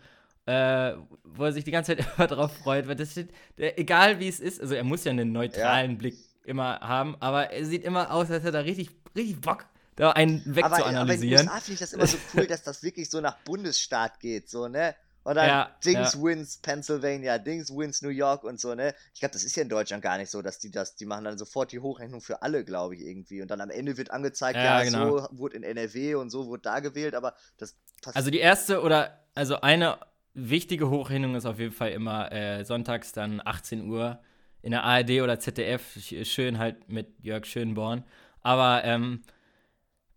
äh, 0.49 0.97
wo 1.23 1.43
er 1.43 1.51
sich 1.51 1.63
die 1.63 1.69
ganze 1.69 1.95
Zeit 1.95 2.07
immer 2.17 2.25
drauf 2.25 2.51
freut, 2.57 2.87
weil 2.87 2.95
das 2.95 3.11
steht, 3.11 3.29
der, 3.57 3.77
egal 3.77 4.19
wie 4.19 4.27
es 4.27 4.39
ist, 4.39 4.59
also 4.59 4.73
er 4.73 4.83
muss 4.83 5.03
ja 5.03 5.11
einen 5.11 5.31
neutralen 5.31 5.91
ja. 5.91 5.97
Blick 5.97 6.17
immer 6.43 6.79
haben, 6.79 7.15
aber 7.19 7.51
er 7.51 7.65
sieht 7.65 7.83
immer 7.83 8.11
aus, 8.11 8.31
als 8.31 8.43
hätte 8.43 8.57
er 8.57 8.65
richtig, 8.65 8.89
richtig 9.15 9.39
Bock, 9.41 9.65
da 9.95 10.09
einen 10.11 10.41
wegzuanalysieren. 10.43 10.87
Aber, 10.89 11.03
aber 11.03 11.13
in 11.13 11.21
den 11.21 11.39
USA 11.39 11.59
finde 11.59 11.73
ich 11.73 11.79
das 11.79 11.93
immer 11.93 12.07
so 12.07 12.17
cool, 12.33 12.47
dass 12.47 12.63
das 12.63 12.81
wirklich 12.81 13.11
so 13.11 13.21
nach 13.21 13.37
Bundesstaat 13.39 14.19
geht, 14.19 14.49
so, 14.49 14.67
ne? 14.67 14.95
Und 15.21 15.35
dann 15.35 15.47
ja, 15.47 15.75
Dings 15.85 16.13
ja. 16.15 16.23
wins 16.23 16.57
Pennsylvania, 16.57 17.37
Dings 17.37 17.69
wins 17.69 18.01
New 18.01 18.09
York 18.09 18.43
und 18.43 18.59
so, 18.59 18.73
ne? 18.73 18.95
Ich 19.13 19.19
glaube, 19.19 19.33
das 19.33 19.43
ist 19.43 19.55
ja 19.55 19.61
in 19.61 19.69
Deutschland 19.69 20.01
gar 20.01 20.17
nicht 20.17 20.31
so, 20.31 20.41
dass 20.41 20.57
die 20.57 20.71
das, 20.71 20.95
die 20.95 21.05
machen 21.05 21.25
dann 21.25 21.37
sofort 21.37 21.71
die 21.71 21.79
Hochrechnung 21.79 22.21
für 22.21 22.41
alle, 22.41 22.63
glaube 22.63 22.95
ich, 22.95 23.01
irgendwie. 23.01 23.41
Und 23.43 23.51
dann 23.51 23.61
am 23.61 23.69
Ende 23.69 23.97
wird 23.97 24.09
angezeigt, 24.09 24.55
ja, 24.55 24.81
ja 24.81 24.83
genau. 24.83 25.19
so 25.19 25.27
wurde 25.31 25.57
in 25.57 25.63
NRW 25.63 26.15
und 26.15 26.31
so 26.31 26.47
wurde 26.47 26.63
da 26.63 26.79
gewählt, 26.79 27.13
aber 27.13 27.35
das 27.57 27.75
passiert. 28.01 28.15
Also 28.15 28.31
die 28.31 28.39
erste 28.39 28.81
oder, 28.81 29.19
also 29.35 29.61
eine 29.61 29.99
wichtige 30.33 30.89
Hochrechnung 30.89 31.35
ist 31.35 31.45
auf 31.45 31.59
jeden 31.59 31.73
Fall 31.73 31.91
immer 31.91 32.31
äh, 32.31 32.63
sonntags 32.63 33.11
dann 33.11 33.41
18 33.43 33.89
Uhr 33.89 34.19
in 34.61 34.71
der 34.71 34.83
ARD 34.83 35.21
oder 35.21 35.39
ZDF, 35.39 35.97
schön 36.23 36.57
halt 36.57 36.89
mit 36.89 37.13
Jörg 37.21 37.45
Schönborn. 37.45 38.03
Aber 38.41 38.83
ähm, 38.83 39.21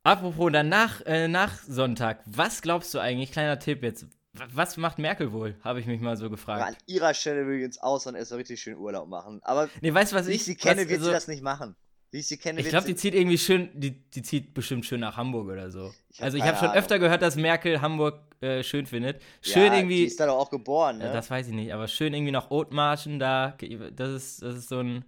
apropos 0.02 0.50
danach, 0.52 1.00
äh, 1.06 1.28
nach 1.28 1.62
Sonntag, 1.62 2.22
was 2.26 2.62
glaubst 2.62 2.92
du 2.94 2.98
eigentlich, 2.98 3.32
kleiner 3.32 3.58
Tipp 3.58 3.82
jetzt, 3.82 4.06
was 4.32 4.76
macht 4.76 4.98
Merkel 4.98 5.32
wohl? 5.32 5.56
Habe 5.62 5.80
ich 5.80 5.86
mich 5.86 6.00
mal 6.00 6.16
so 6.16 6.30
gefragt. 6.30 6.62
An 6.62 6.76
ihrer 6.86 7.12
Stelle 7.14 7.44
würde 7.44 7.58
ich 7.58 7.64
ins 7.64 7.78
Ausland 7.78 8.16
erst 8.16 8.32
richtig 8.32 8.60
schön 8.62 8.76
Urlaub 8.76 9.08
machen. 9.08 9.40
Aber 9.42 9.68
nee, 9.80 9.92
weißt, 9.92 10.14
was 10.14 10.26
wie 10.26 10.32
ich 10.32 10.44
sie 10.44 10.56
kenne, 10.56 10.82
was, 10.82 10.88
wird 10.88 11.00
also, 11.00 11.10
sie 11.10 11.14
das 11.14 11.28
nicht 11.28 11.42
machen. 11.42 11.76
Wie 12.12 12.18
ich 12.18 12.26
sie 12.26 12.36
kenne, 12.36 12.60
Ich 12.60 12.68
glaube, 12.68 12.86
die 12.86 12.94
zieht 12.94 13.14
irgendwie 13.14 13.38
schön, 13.38 13.70
die, 13.72 13.92
die 14.10 14.22
zieht 14.22 14.52
bestimmt 14.52 14.84
schön 14.84 15.00
nach 15.00 15.16
Hamburg 15.16 15.48
oder 15.48 15.70
so. 15.70 15.94
Ich 16.10 16.22
also 16.22 16.36
ich 16.36 16.44
habe 16.44 16.58
schon 16.58 16.70
öfter 16.70 16.98
gehört, 16.98 17.22
dass 17.22 17.36
Merkel 17.36 17.80
Hamburg 17.80 18.20
äh, 18.42 18.62
schön 18.62 18.84
findet. 18.84 19.22
Schön 19.40 19.72
ja, 19.72 19.78
irgendwie. 19.78 19.96
Die 19.96 20.04
ist 20.04 20.20
da 20.20 20.26
doch 20.26 20.36
auch 20.36 20.50
geboren, 20.50 20.98
ne? 20.98 21.08
Äh, 21.08 21.12
das 21.14 21.30
weiß 21.30 21.48
ich 21.48 21.54
nicht, 21.54 21.72
aber 21.72 21.88
schön 21.88 22.12
irgendwie 22.12 22.32
nach 22.32 22.50
Othmarschen 22.50 23.18
da. 23.18 23.56
Das 23.96 24.10
ist, 24.10 24.42
das 24.42 24.56
ist 24.56 24.68
so 24.68 24.80
ein 24.80 25.06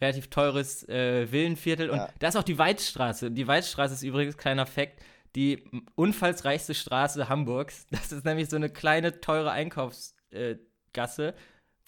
relativ 0.00 0.30
teures 0.30 0.88
äh, 0.88 1.30
Villenviertel. 1.30 1.90
Und 1.90 1.98
ja. 1.98 2.08
da 2.18 2.28
ist 2.28 2.36
auch 2.36 2.42
die 2.42 2.56
Weidstraße. 2.56 3.30
Die 3.30 3.46
Weidstraße 3.46 3.92
ist 3.92 4.02
übrigens, 4.02 4.38
kleiner 4.38 4.64
Fakt, 4.64 4.98
die 5.36 5.62
unfallsreichste 5.94 6.72
Straße 6.72 7.28
Hamburgs. 7.28 7.86
Das 7.90 8.12
ist 8.12 8.24
nämlich 8.24 8.48
so 8.48 8.56
eine 8.56 8.70
kleine, 8.70 9.20
teure 9.20 9.50
Einkaufsgasse 9.50 11.34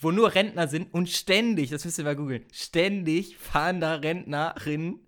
wo 0.03 0.11
nur 0.11 0.35
Rentner 0.35 0.69
sind 0.69 0.93
und 0.93 1.09
ständig, 1.09 1.71
das 1.71 1.85
müsst 1.85 1.99
ihr 1.99 2.05
mal 2.05 2.17
googeln, 2.17 2.45
ständig 2.53 3.37
fahren 3.37 3.81
da 3.81 3.95
Rentnerinnen 3.95 5.01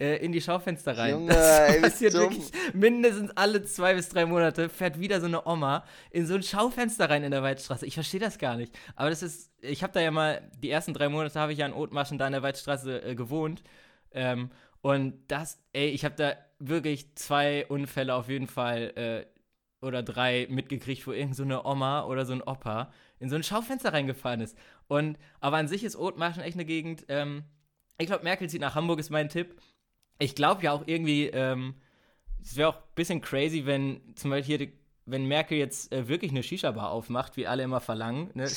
äh, 0.00 0.16
in 0.24 0.32
die 0.32 0.40
Schaufenster 0.40 0.96
rein. 0.96 1.12
Junge, 1.12 1.34
das 1.34 1.80
passiert 1.80 2.14
wirklich 2.14 2.50
mindestens 2.72 3.30
alle 3.36 3.62
zwei 3.64 3.94
bis 3.94 4.08
drei 4.08 4.24
Monate, 4.24 4.68
fährt 4.68 4.98
wieder 4.98 5.20
so 5.20 5.26
eine 5.26 5.46
Oma 5.46 5.84
in 6.10 6.26
so 6.26 6.34
ein 6.34 6.42
Schaufenster 6.42 7.10
rein 7.10 7.22
in 7.22 7.30
der 7.30 7.42
Waldstraße. 7.42 7.86
Ich 7.86 7.94
verstehe 7.94 8.20
das 8.20 8.38
gar 8.38 8.56
nicht. 8.56 8.76
Aber 8.96 9.10
das 9.10 9.22
ist, 9.22 9.52
ich 9.60 9.82
habe 9.82 9.92
da 9.92 10.00
ja 10.00 10.10
mal, 10.10 10.50
die 10.58 10.70
ersten 10.70 10.94
drei 10.94 11.08
Monate 11.08 11.38
habe 11.38 11.52
ich 11.52 11.58
ja 11.58 11.66
in 11.66 11.74
Othmarschen 11.74 12.18
da 12.18 12.26
in 12.26 12.32
der 12.32 12.42
Waldstraße 12.42 13.02
äh, 13.02 13.14
gewohnt. 13.14 13.62
Ähm, 14.12 14.50
und 14.80 15.14
das, 15.28 15.58
ey, 15.72 15.88
ich 15.88 16.04
habe 16.06 16.14
da 16.16 16.32
wirklich 16.58 17.14
zwei 17.16 17.66
Unfälle 17.66 18.14
auf 18.14 18.28
jeden 18.30 18.46
Fall 18.46 18.92
äh, 18.96 19.26
oder 19.84 20.02
drei 20.02 20.46
mitgekriegt, 20.50 21.06
wo 21.06 21.12
irgend 21.12 21.36
so 21.36 21.42
eine 21.42 21.64
Oma 21.64 22.04
oder 22.04 22.24
so 22.24 22.32
ein 22.32 22.42
Opa 22.42 22.90
in 23.20 23.30
so 23.30 23.36
ein 23.36 23.42
Schaufenster 23.42 23.92
reingefahren 23.92 24.40
ist. 24.40 24.56
Und, 24.88 25.18
aber 25.38 25.58
an 25.58 25.68
sich 25.68 25.84
ist 25.84 25.96
Othmarschen 25.96 26.42
echt 26.42 26.56
eine 26.56 26.64
Gegend. 26.64 27.04
Ähm, 27.08 27.44
ich 27.98 28.06
glaube, 28.06 28.24
Merkel 28.24 28.48
zieht 28.48 28.60
nach 28.60 28.74
Hamburg, 28.74 28.98
ist 28.98 29.10
mein 29.10 29.28
Tipp. 29.28 29.60
Ich 30.18 30.34
glaube 30.34 30.62
ja 30.64 30.72
auch 30.72 30.82
irgendwie, 30.86 31.26
ähm, 31.26 31.74
es 32.42 32.56
wäre 32.56 32.70
auch 32.70 32.76
ein 32.76 32.94
bisschen 32.94 33.20
crazy, 33.20 33.66
wenn 33.66 34.00
zum 34.16 34.30
Beispiel 34.30 34.56
hier 34.56 34.66
die 34.66 34.80
wenn 35.10 35.26
Merkel 35.26 35.58
jetzt 35.58 35.92
äh, 35.92 36.08
wirklich 36.08 36.30
eine 36.30 36.42
Shisha-Bar 36.42 36.90
aufmacht, 36.90 37.36
wie 37.36 37.46
alle 37.46 37.62
immer 37.62 37.80
verlangen. 37.80 38.30
Ne? 38.34 38.48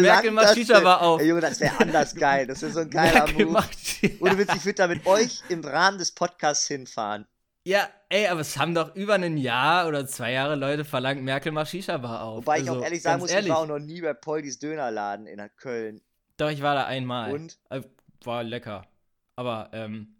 Merkel 0.00 0.30
macht 0.30 0.54
Shisha-Bar 0.54 1.02
auf. 1.02 1.20
Junge, 1.22 1.40
das 1.40 1.60
wäre 1.60 1.78
anders 1.80 2.14
geil. 2.14 2.46
Das 2.46 2.62
wäre 2.62 2.72
so 2.72 2.80
ein 2.80 2.90
geiler 2.90 3.24
Merkel 3.24 3.46
Move. 3.46 3.52
Macht, 3.52 4.02
ja. 4.02 4.10
Ohne 4.20 4.38
Witz, 4.38 4.54
ich 4.54 4.64
würde 4.64 4.76
da 4.76 4.86
mit 4.86 5.06
euch 5.06 5.42
im 5.48 5.64
Rahmen 5.64 5.98
des 5.98 6.12
Podcasts 6.12 6.66
hinfahren. 6.68 7.26
Ja, 7.70 7.88
ey, 8.08 8.26
aber 8.26 8.40
es 8.40 8.58
haben 8.58 8.74
doch 8.74 8.96
über 8.96 9.14
ein 9.14 9.36
Jahr 9.36 9.86
oder 9.86 10.04
zwei 10.04 10.32
Jahre 10.32 10.56
Leute 10.56 10.84
verlangt, 10.84 11.22
Merkel 11.22 11.52
macht 11.52 11.70
Shisha-Bar 11.70 12.24
auf. 12.24 12.38
Wobei 12.38 12.54
also, 12.54 12.64
ich 12.64 12.70
auch 12.70 12.82
ehrlich 12.82 13.02
sagen 13.02 13.20
muss, 13.20 13.30
ehrlich. 13.30 13.46
ich 13.46 13.52
war 13.52 13.60
auch 13.60 13.68
noch 13.68 13.78
nie 13.78 14.00
bei 14.00 14.12
Poldis 14.12 14.58
Dönerladen 14.58 15.28
in 15.28 15.40
Köln. 15.56 16.00
Doch, 16.36 16.50
ich 16.50 16.62
war 16.62 16.74
da 16.74 16.86
einmal. 16.86 17.32
Und? 17.32 17.60
Äh, 17.68 17.82
war 18.24 18.42
lecker. 18.42 18.88
Aber, 19.36 19.70
ähm, 19.72 20.16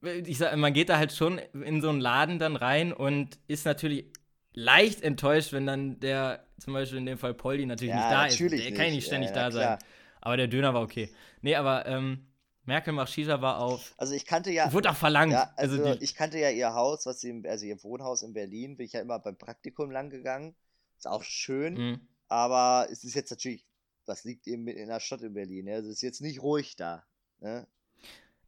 ich 0.00 0.38
sag, 0.38 0.56
man 0.56 0.72
geht 0.72 0.88
da 0.88 0.96
halt 0.96 1.12
schon 1.12 1.36
in 1.36 1.82
so 1.82 1.90
einen 1.90 2.00
Laden 2.00 2.38
dann 2.38 2.56
rein 2.56 2.94
und 2.94 3.38
ist 3.48 3.66
natürlich 3.66 4.06
leicht 4.54 5.02
enttäuscht, 5.02 5.52
wenn 5.52 5.66
dann 5.66 6.00
der, 6.00 6.46
zum 6.58 6.72
Beispiel 6.72 6.96
in 6.96 7.04
dem 7.04 7.18
Fall 7.18 7.34
Poldi 7.34 7.66
natürlich 7.66 7.94
ja, 7.94 7.96
nicht 7.96 8.10
da 8.10 8.26
natürlich 8.28 8.60
ist. 8.60 8.64
Der 8.64 8.70
nicht. 8.70 8.76
kann 8.78 8.86
ja 8.86 8.92
nicht 8.94 9.06
ständig 9.06 9.30
ja, 9.32 9.36
ja, 9.36 9.42
da 9.42 9.50
sein. 9.50 9.78
Aber 10.22 10.38
der 10.38 10.48
Döner 10.48 10.72
war 10.72 10.80
okay. 10.80 11.10
Nee, 11.42 11.54
aber 11.54 11.84
ähm, 11.84 12.31
Merkel 12.64 12.92
macht 12.92 13.12
Shisha 13.12 13.40
war 13.40 13.58
auf. 13.58 13.94
Also 13.96 14.14
ich 14.14 14.24
kannte 14.24 14.50
ja. 14.50 14.72
Wurde 14.72 14.90
auch 14.90 14.96
verlangt. 14.96 15.32
Ja, 15.32 15.52
also, 15.56 15.82
also 15.84 16.00
ich 16.00 16.14
kannte 16.14 16.38
ja 16.38 16.50
ihr 16.50 16.74
Haus, 16.74 17.06
was 17.06 17.20
sie, 17.20 17.42
also 17.46 17.66
ihr 17.66 17.82
Wohnhaus 17.82 18.22
in 18.22 18.32
Berlin, 18.32 18.76
bin 18.76 18.86
ich 18.86 18.92
ja 18.92 19.00
immer 19.00 19.18
beim 19.18 19.36
Praktikum 19.36 19.90
lang 19.90 20.10
gegangen. 20.10 20.54
Ist 20.96 21.08
auch 21.08 21.24
schön, 21.24 21.74
mhm. 21.74 22.00
aber 22.28 22.86
es 22.90 23.02
ist 23.02 23.14
jetzt 23.14 23.30
natürlich, 23.30 23.66
was 24.06 24.22
liegt 24.24 24.46
eben 24.46 24.68
in 24.68 24.88
der 24.88 25.00
Stadt 25.00 25.22
in 25.22 25.34
Berlin. 25.34 25.66
Ja? 25.66 25.74
Also 25.74 25.88
es 25.88 25.96
ist 25.96 26.02
jetzt 26.02 26.20
nicht 26.20 26.42
ruhig 26.42 26.76
da. 26.76 27.04
Ne? 27.40 27.66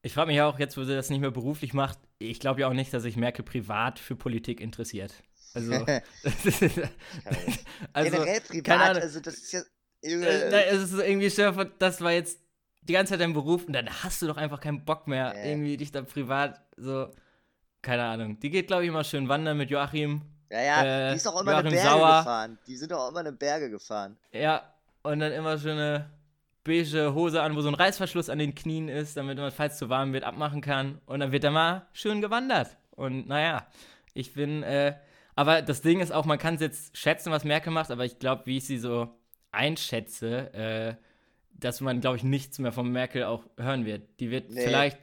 Ich 0.02 0.14
frage 0.14 0.28
mich 0.28 0.40
auch 0.40 0.58
jetzt, 0.58 0.76
wo 0.76 0.84
sie 0.84 0.94
das 0.94 1.10
nicht 1.10 1.20
mehr 1.20 1.32
beruflich 1.32 1.74
macht, 1.74 1.98
ich 2.18 2.38
glaube 2.38 2.60
ja 2.60 2.68
auch 2.68 2.74
nicht, 2.74 2.94
dass 2.94 3.02
sich 3.02 3.16
Merkel 3.16 3.44
privat 3.44 3.98
für 3.98 4.14
Politik 4.14 4.60
interessiert. 4.60 5.14
Also, 5.54 5.72
also 7.92 8.10
generell 8.10 8.40
privat, 8.40 8.96
also 8.96 9.20
das 9.20 9.34
ist 9.34 9.52
ja. 9.52 9.62
Äh, 10.02 10.66
es 10.66 10.92
ist 10.92 11.00
irgendwie, 11.00 11.30
das 11.78 12.00
war 12.02 12.12
jetzt 12.12 12.43
die 12.88 12.92
ganze 12.92 13.12
Zeit 13.12 13.20
dein 13.20 13.32
Beruf 13.32 13.64
und 13.64 13.72
dann 13.72 13.88
hast 14.02 14.22
du 14.22 14.26
doch 14.26 14.36
einfach 14.36 14.60
keinen 14.60 14.84
Bock 14.84 15.06
mehr, 15.06 15.34
äh. 15.34 15.50
irgendwie 15.50 15.76
dich 15.76 15.92
da 15.92 16.02
privat 16.02 16.60
so, 16.76 17.08
keine 17.82 18.04
Ahnung. 18.04 18.38
Die 18.40 18.50
geht, 18.50 18.66
glaube 18.66 18.82
ich, 18.82 18.88
immer 18.88 19.04
schön 19.04 19.28
wandern 19.28 19.56
mit 19.56 19.70
Joachim. 19.70 20.22
Ja, 20.50 20.62
ja, 20.62 20.84
äh, 20.84 21.10
die 21.10 21.16
ist 21.16 21.26
auch 21.26 21.40
immer 21.40 21.52
Joachim 21.52 21.66
eine 21.66 21.76
Berge 21.76 21.88
Sauer. 21.90 22.18
gefahren. 22.18 22.58
Die 22.66 22.76
sind 22.76 22.92
doch 22.92 22.98
auch 22.98 23.10
immer 23.10 23.20
eine 23.20 23.32
Berge 23.32 23.70
gefahren. 23.70 24.16
Ja, 24.32 24.62
und 25.02 25.20
dann 25.20 25.32
immer 25.32 25.58
schöne 25.58 26.10
beige 26.64 27.14
Hose 27.14 27.42
an, 27.42 27.54
wo 27.54 27.60
so 27.60 27.68
ein 27.68 27.74
Reißverschluss 27.74 28.30
an 28.30 28.38
den 28.38 28.54
Knien 28.54 28.88
ist, 28.88 29.16
damit 29.16 29.38
man, 29.38 29.52
falls 29.52 29.74
es 29.74 29.78
zu 29.78 29.88
warm 29.90 30.12
wird, 30.12 30.24
abmachen 30.24 30.62
kann. 30.62 31.00
Und 31.06 31.20
dann 31.20 31.30
wird 31.30 31.44
er 31.44 31.50
mal 31.50 31.86
schön 31.92 32.20
gewandert. 32.20 32.76
Und 32.92 33.28
naja, 33.28 33.66
ich 34.14 34.32
bin, 34.32 34.62
äh, 34.62 34.94
aber 35.36 35.62
das 35.62 35.82
Ding 35.82 36.00
ist 36.00 36.12
auch, 36.12 36.24
man 36.24 36.38
kann 36.38 36.54
es 36.54 36.60
jetzt 36.60 36.96
schätzen, 36.96 37.30
was 37.30 37.44
Merkel 37.44 37.72
macht, 37.72 37.90
aber 37.90 38.04
ich 38.04 38.18
glaube, 38.18 38.46
wie 38.46 38.56
ich 38.56 38.66
sie 38.66 38.78
so 38.78 39.14
einschätze, 39.52 40.54
äh, 40.54 40.94
dass 41.58 41.80
man, 41.80 42.00
glaube 42.00 42.16
ich, 42.16 42.24
nichts 42.24 42.58
mehr 42.58 42.72
von 42.72 42.90
Merkel 42.90 43.24
auch 43.24 43.44
hören 43.58 43.86
wird. 43.86 44.02
Die 44.20 44.30
wird 44.30 44.50
nee, 44.50 44.64
vielleicht 44.64 44.98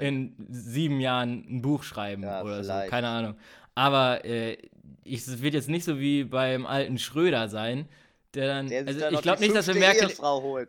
in 0.00 0.34
sieben 0.48 1.00
Jahren 1.00 1.44
ein 1.48 1.62
Buch 1.62 1.82
schreiben 1.82 2.22
ja, 2.22 2.42
oder 2.42 2.62
vielleicht. 2.62 2.86
so, 2.86 2.90
keine 2.90 3.08
Ahnung. 3.08 3.34
Aber 3.74 4.24
äh, 4.24 4.56
es 5.04 5.42
wird 5.42 5.54
jetzt 5.54 5.68
nicht 5.68 5.84
so 5.84 5.98
wie 5.98 6.24
beim 6.24 6.66
alten 6.66 6.98
Schröder 6.98 7.48
sein, 7.48 7.88
der 8.34 8.46
dann, 8.46 8.68
der 8.68 8.86
also 8.86 9.08
ich 9.08 9.22
glaube 9.22 9.40
nicht, 9.40 9.54
dass 9.54 9.66
wir 9.68 9.74
Merkel, 9.74 10.10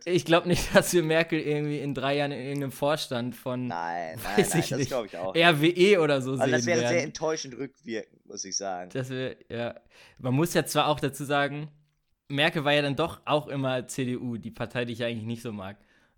ich 0.06 0.24
glaube 0.24 0.48
nicht, 0.48 0.64
dass 0.74 0.92
wir 0.92 1.02
Merkel 1.02 1.40
irgendwie 1.40 1.78
in 1.78 1.94
drei 1.94 2.16
Jahren 2.16 2.32
in 2.32 2.40
irgendeinem 2.40 2.72
Vorstand 2.72 3.36
von, 3.36 3.66
nein, 3.66 4.18
nein, 4.22 4.46
nein 4.50 4.64
das 4.70 4.86
glaube 4.86 5.06
ich 5.06 5.16
auch. 5.16 5.34
RWE 5.34 6.00
oder 6.00 6.22
so 6.22 6.32
also 6.32 6.44
sehen 6.44 6.52
das 6.52 6.66
wäre 6.66 6.80
werden. 6.80 6.92
sehr 6.92 7.02
enttäuschend 7.04 7.58
rückwirkend, 7.58 8.26
muss 8.26 8.44
ich 8.44 8.56
sagen. 8.56 8.90
Das 8.92 9.10
wär, 9.10 9.36
ja, 9.48 9.74
man 10.18 10.34
muss 10.34 10.54
ja 10.54 10.64
zwar 10.64 10.88
auch 10.88 11.00
dazu 11.00 11.24
sagen, 11.24 11.68
Merkel 12.30 12.64
war 12.64 12.72
ja 12.72 12.82
dann 12.82 12.96
doch 12.96 13.20
auch 13.24 13.48
immer 13.48 13.86
CDU, 13.86 14.36
die 14.36 14.50
Partei, 14.50 14.84
die 14.84 14.92
ich 14.92 15.04
eigentlich 15.04 15.26
nicht 15.26 15.42
so 15.42 15.52
mag. 15.52 15.76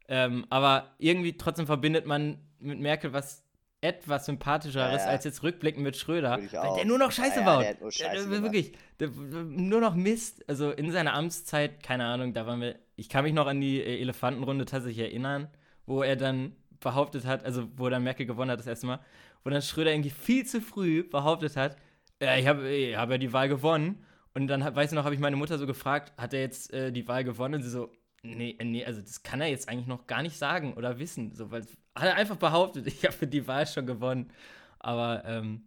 Ähm, 0.08 0.46
aber 0.50 0.90
irgendwie 0.98 1.36
trotzdem 1.36 1.66
verbindet 1.66 2.06
man 2.06 2.38
mit 2.58 2.78
Merkel 2.80 3.12
was 3.12 3.44
etwas 3.80 4.26
sympathischeres 4.26 5.02
ja, 5.02 5.06
ja. 5.06 5.12
als 5.12 5.24
jetzt 5.24 5.42
rückblickend 5.42 5.82
mit 5.82 5.96
Schröder, 5.96 6.38
weil 6.38 6.76
der 6.76 6.84
nur 6.84 6.98
noch 6.98 7.10
Scheiße 7.10 7.40
ja, 7.40 7.44
baut. 7.44 7.80
Nur 7.80 7.90
Scheiße 7.90 8.28
der, 8.28 8.42
wirklich, 8.42 8.72
der, 9.00 9.08
nur 9.08 9.80
noch 9.80 9.96
Mist. 9.96 10.48
Also 10.48 10.70
in 10.70 10.92
seiner 10.92 11.14
Amtszeit, 11.14 11.82
keine 11.82 12.04
Ahnung, 12.04 12.32
da 12.32 12.46
waren 12.46 12.60
wir. 12.60 12.76
Ich 12.94 13.08
kann 13.08 13.24
mich 13.24 13.32
noch 13.32 13.48
an 13.48 13.60
die 13.60 13.80
äh, 13.80 14.00
Elefantenrunde 14.00 14.66
tatsächlich 14.66 15.04
erinnern, 15.04 15.48
wo 15.86 16.02
er 16.02 16.14
dann 16.14 16.54
behauptet 16.78 17.24
hat, 17.24 17.44
also 17.44 17.68
wo 17.76 17.88
dann 17.88 18.04
Merkel 18.04 18.24
gewonnen 18.24 18.52
hat 18.52 18.60
das 18.60 18.68
erste 18.68 18.86
Mal, 18.86 19.00
wo 19.42 19.50
dann 19.50 19.62
Schröder 19.62 19.92
irgendwie 19.92 20.10
viel 20.10 20.46
zu 20.46 20.60
früh 20.60 21.02
behauptet 21.02 21.56
hat, 21.56 21.76
äh, 22.20 22.40
ich 22.40 22.46
habe 22.46 22.62
hab 22.96 23.10
ja 23.10 23.18
die 23.18 23.32
Wahl 23.32 23.48
gewonnen. 23.48 24.04
Und 24.34 24.46
dann, 24.46 24.62
weißt 24.62 24.92
du 24.92 24.96
noch, 24.96 25.04
habe 25.04 25.14
ich 25.14 25.20
meine 25.20 25.36
Mutter 25.36 25.58
so 25.58 25.66
gefragt, 25.66 26.12
hat 26.16 26.32
er 26.32 26.40
jetzt 26.40 26.72
äh, 26.72 26.90
die 26.90 27.06
Wahl 27.06 27.24
gewonnen? 27.24 27.56
Und 27.56 27.62
sie 27.62 27.70
so, 27.70 27.92
nee, 28.22 28.56
äh, 28.58 28.64
nee, 28.64 28.84
also 28.84 29.00
das 29.00 29.22
kann 29.22 29.40
er 29.40 29.48
jetzt 29.48 29.68
eigentlich 29.68 29.86
noch 29.86 30.06
gar 30.06 30.22
nicht 30.22 30.36
sagen 30.36 30.74
oder 30.74 30.98
wissen. 30.98 31.34
So, 31.34 31.50
weil 31.50 31.62
hat 31.94 32.04
er 32.04 32.16
einfach 32.16 32.36
behauptet, 32.36 32.86
ich 32.86 33.04
habe 33.04 33.26
die 33.26 33.46
Wahl 33.46 33.66
schon 33.66 33.86
gewonnen. 33.86 34.30
Aber 34.78 35.24
ähm, 35.26 35.64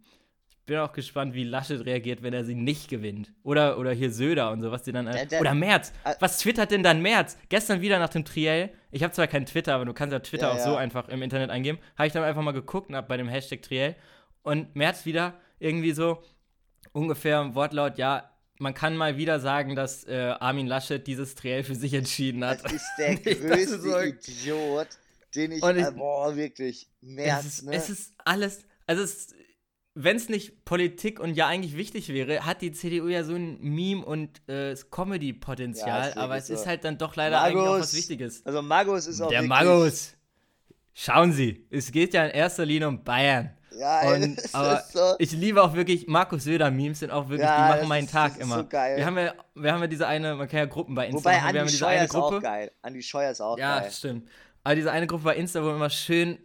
ich 0.48 0.56
bin 0.66 0.78
auch 0.78 0.92
gespannt, 0.92 1.34
wie 1.34 1.44
Laschet 1.44 1.86
reagiert, 1.86 2.24
wenn 2.24 2.34
er 2.34 2.44
sie 2.44 2.56
nicht 2.56 2.88
gewinnt. 2.88 3.32
Oder, 3.44 3.78
oder 3.78 3.92
hier 3.92 4.10
Söder 4.10 4.50
und 4.50 4.62
so, 4.62 4.72
was 4.72 4.82
die 4.82 4.90
dann. 4.90 5.06
Der, 5.06 5.26
der, 5.26 5.40
oder 5.40 5.54
Merz. 5.54 5.92
Äh, 6.04 6.14
was 6.18 6.38
twittert 6.38 6.72
denn 6.72 6.82
dann 6.82 7.00
Merz? 7.00 7.38
Gestern 7.48 7.80
wieder 7.80 8.00
nach 8.00 8.08
dem 8.08 8.24
Triell. 8.24 8.70
Ich 8.90 9.04
habe 9.04 9.12
zwar 9.12 9.28
kein 9.28 9.46
Twitter, 9.46 9.74
aber 9.74 9.84
du 9.84 9.94
kannst 9.94 10.12
ja 10.12 10.18
Twitter 10.18 10.48
ja, 10.48 10.52
auch 10.52 10.58
ja. 10.58 10.64
so 10.64 10.76
einfach 10.76 11.08
im 11.08 11.22
Internet 11.22 11.50
eingeben. 11.50 11.78
Habe 11.96 12.08
ich 12.08 12.12
dann 12.12 12.24
einfach 12.24 12.42
mal 12.42 12.52
geguckt 12.52 12.90
und 12.90 13.08
bei 13.08 13.16
dem 13.16 13.28
Hashtag 13.28 13.62
Triell. 13.62 13.94
Und 14.42 14.74
Merz 14.74 15.06
wieder 15.06 15.34
irgendwie 15.60 15.92
so 15.92 16.22
ungefähr 16.92 17.54
Wortlaut, 17.54 17.98
ja, 17.98 18.30
man 18.58 18.74
kann 18.74 18.96
mal 18.96 19.16
wieder 19.16 19.40
sagen, 19.40 19.76
dass 19.76 20.04
äh, 20.04 20.34
Armin 20.40 20.66
Laschet 20.66 21.06
dieses 21.06 21.34
Triell 21.34 21.64
für 21.64 21.74
sich 21.74 21.94
entschieden 21.94 22.44
hat. 22.44 22.64
Das 22.64 22.72
ist 22.72 22.90
der 22.98 23.16
größte 23.16 23.80
so 23.80 23.98
Idiot, 23.98 24.88
den 25.34 25.52
ich, 25.52 25.62
ich 25.62 25.64
äh, 25.64 25.90
boah, 25.92 26.36
wirklich, 26.36 26.88
März, 27.00 27.44
es 27.44 27.46
ist, 27.46 27.64
ne? 27.64 27.74
Es 27.74 27.90
ist 27.90 28.12
alles, 28.24 28.64
also 28.86 29.04
wenn 29.98 30.16
es 30.16 30.28
nicht 30.28 30.64
Politik 30.66 31.20
und 31.20 31.34
ja 31.34 31.46
eigentlich 31.46 31.76
wichtig 31.76 32.10
wäre, 32.10 32.44
hat 32.44 32.60
die 32.60 32.70
CDU 32.70 33.08
ja 33.08 33.24
so 33.24 33.34
ein 33.34 33.58
Meme- 33.60 34.04
und 34.04 34.46
äh, 34.46 34.76
Comedy-Potenzial, 34.90 36.10
ja, 36.10 36.16
aber 36.16 36.36
es 36.36 36.48
so. 36.48 36.54
ist 36.54 36.66
halt 36.66 36.84
dann 36.84 36.98
doch 36.98 37.16
leider 37.16 37.40
Magus, 37.40 37.48
eigentlich 37.48 37.68
auch 37.68 37.78
was 37.78 37.94
Wichtiges. 37.94 38.44
Also 38.44 38.60
Magus 38.60 39.06
ist 39.06 39.20
auch 39.22 39.30
Der 39.30 39.42
Magus, 39.42 40.14
schauen 40.92 41.32
Sie, 41.32 41.66
es 41.70 41.90
geht 41.90 42.12
ja 42.12 42.26
in 42.26 42.32
erster 42.32 42.66
Linie 42.66 42.88
um 42.88 43.02
Bayern. 43.02 43.56
Ja, 43.76 44.12
und, 44.12 44.40
aber 44.54 44.82
so. 44.92 45.14
ich 45.18 45.32
liebe 45.32 45.62
auch 45.62 45.74
wirklich, 45.74 46.06
Markus 46.06 46.44
Söder-Memes 46.44 47.00
sind 47.00 47.10
auch 47.10 47.28
wirklich, 47.28 47.48
ja, 47.48 47.66
die 47.66 47.78
machen 47.78 47.88
meinen 47.88 48.06
ist, 48.06 48.12
Tag 48.12 48.38
immer. 48.38 48.64
So. 48.64 48.72
Wir 48.72 49.04
haben, 49.04 49.18
ja, 49.18 49.34
wir 49.54 49.72
haben 49.72 49.80
ja 49.80 49.86
diese 49.86 50.06
eine, 50.06 50.34
man 50.34 50.48
kann 50.48 50.58
ja 50.60 50.64
Gruppen 50.66 50.94
bei 50.94 51.06
Insta 51.06 51.18
Wobei, 51.18 51.36
machen. 51.36 51.56
Andi 51.56 51.72
wir 51.72 51.78
Scheuer 51.78 52.04
ist 52.04 52.14
auch 52.14 52.40
geil. 52.40 52.72
Andi 52.82 53.02
Scheuer 53.02 53.30
ist 53.30 53.40
auch 53.40 53.58
ja, 53.58 53.76
geil. 53.76 53.84
Ja, 53.86 53.90
stimmt. 53.90 54.28
Aber 54.64 54.74
diese 54.74 54.90
eine 54.90 55.06
Gruppe 55.06 55.24
bei 55.24 55.36
Insta, 55.36 55.62
wo 55.62 55.70
immer 55.70 55.90
schön 55.90 56.38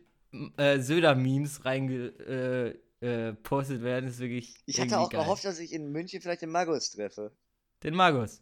äh, 0.58 0.80
Söder-Memes 0.80 1.66
reingepostet 1.66 2.76
äh, 3.02 3.80
äh, 3.80 3.82
werden, 3.82 4.10
ist 4.10 4.20
wirklich. 4.20 4.56
Ich 4.66 4.80
hatte 4.80 5.00
auch 5.00 5.10
geil. 5.10 5.22
gehofft, 5.22 5.46
dass 5.46 5.60
ich 5.60 5.74
in 5.74 5.92
München 5.92 6.22
vielleicht 6.22 6.42
den 6.42 6.52
Magus 6.52 6.92
treffe. 6.92 7.32
Den 7.84 7.96
Magus. 7.96 8.42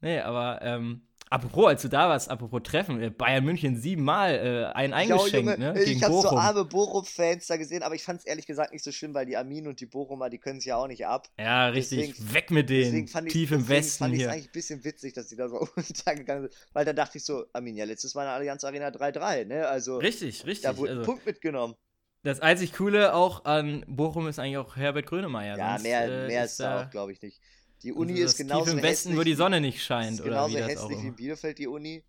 Nee, 0.00 0.20
aber 0.20 0.60
ähm, 0.62 1.02
Apropos, 1.30 1.66
als 1.66 1.82
du 1.82 1.88
da 1.88 2.08
warst, 2.08 2.30
apropos 2.30 2.62
Treffen, 2.62 3.00
äh, 3.02 3.10
Bayern 3.10 3.44
München 3.44 3.76
siebenmal 3.76 4.34
äh, 4.34 4.64
einen 4.74 4.92
eingeschenkt, 4.94 5.58
ne? 5.58 5.74
Gegen 5.74 5.98
ich 5.98 6.02
habe 6.02 6.14
so 6.14 6.30
arme 6.30 6.64
Bochum-Fans 6.64 7.46
da 7.46 7.56
gesehen, 7.56 7.82
aber 7.82 7.94
ich 7.94 8.02
fand 8.02 8.20
es 8.20 8.26
ehrlich 8.26 8.46
gesagt 8.46 8.72
nicht 8.72 8.84
so 8.84 8.92
schlimm, 8.92 9.14
weil 9.14 9.26
die 9.26 9.36
Armin 9.36 9.66
und 9.66 9.80
die 9.80 9.86
Bochumer, 9.86 10.30
die 10.30 10.38
können 10.38 10.58
es 10.58 10.64
ja 10.64 10.76
auch 10.76 10.86
nicht 10.86 11.06
ab. 11.06 11.28
Ja, 11.38 11.68
richtig. 11.68 12.10
Deswegen, 12.10 12.34
weg 12.34 12.50
mit 12.50 12.70
denen. 12.70 13.08
Fand 13.08 13.26
ich, 13.26 13.32
Tief 13.32 13.52
im 13.52 13.68
Westen 13.68 14.04
fand 14.04 14.14
ich 14.14 14.22
es 14.22 14.28
eigentlich 14.28 14.46
ein 14.46 14.52
bisschen 14.52 14.84
witzig, 14.84 15.12
dass 15.12 15.28
die 15.28 15.36
da 15.36 15.48
so 15.48 15.66
untergegangen 15.76 16.44
sind. 16.44 16.54
Weil 16.72 16.84
da 16.84 16.92
dachte 16.92 17.18
ich 17.18 17.24
so, 17.24 17.44
Armin, 17.52 17.76
ja, 17.76 17.84
letztes 17.84 18.14
Mal 18.14 18.22
in 18.22 18.28
der 18.28 18.34
Allianz 18.34 18.64
Arena 18.64 18.88
3-3, 18.88 19.44
ne? 19.44 19.68
Also. 19.68 19.98
Richtig, 19.98 20.46
richtig. 20.46 20.62
Da 20.62 20.76
wurde 20.76 20.90
also, 20.90 21.02
ein 21.02 21.06
Punkt 21.06 21.26
mitgenommen. 21.26 21.74
Das 22.24 22.40
einzig 22.40 22.72
Coole 22.72 23.14
auch 23.14 23.44
an 23.44 23.84
Bochum 23.86 24.26
ist 24.26 24.38
eigentlich 24.38 24.56
auch 24.56 24.76
Herbert 24.76 25.06
Grönemeyer. 25.06 25.56
Ja, 25.56 25.70
Sonst, 25.72 25.82
mehr, 25.84 26.04
äh, 26.04 26.26
mehr 26.26 26.44
ist 26.44 26.58
da 26.58 26.82
auch, 26.82 26.90
glaube 26.90 27.12
ich, 27.12 27.22
nicht. 27.22 27.40
Die 27.82 27.92
Uni 27.92 28.14
ist, 28.14 28.32
ist 28.32 28.38
genauso 28.38 28.64
tief 28.64 28.74
im 28.74 28.82
Westen, 28.82 29.16
wo 29.16 29.22
die 29.22 29.34
Sonne 29.34 29.60
nicht 29.60 29.82
scheint. 29.82 30.18
Ist 30.18 30.24
genauso 30.24 30.56
oder 30.56 30.66
wie 30.66 30.70
hässlich 30.70 31.02
wie 31.02 31.10
Bielefeld, 31.10 31.58
die 31.58 31.68
Uni. 31.68 32.04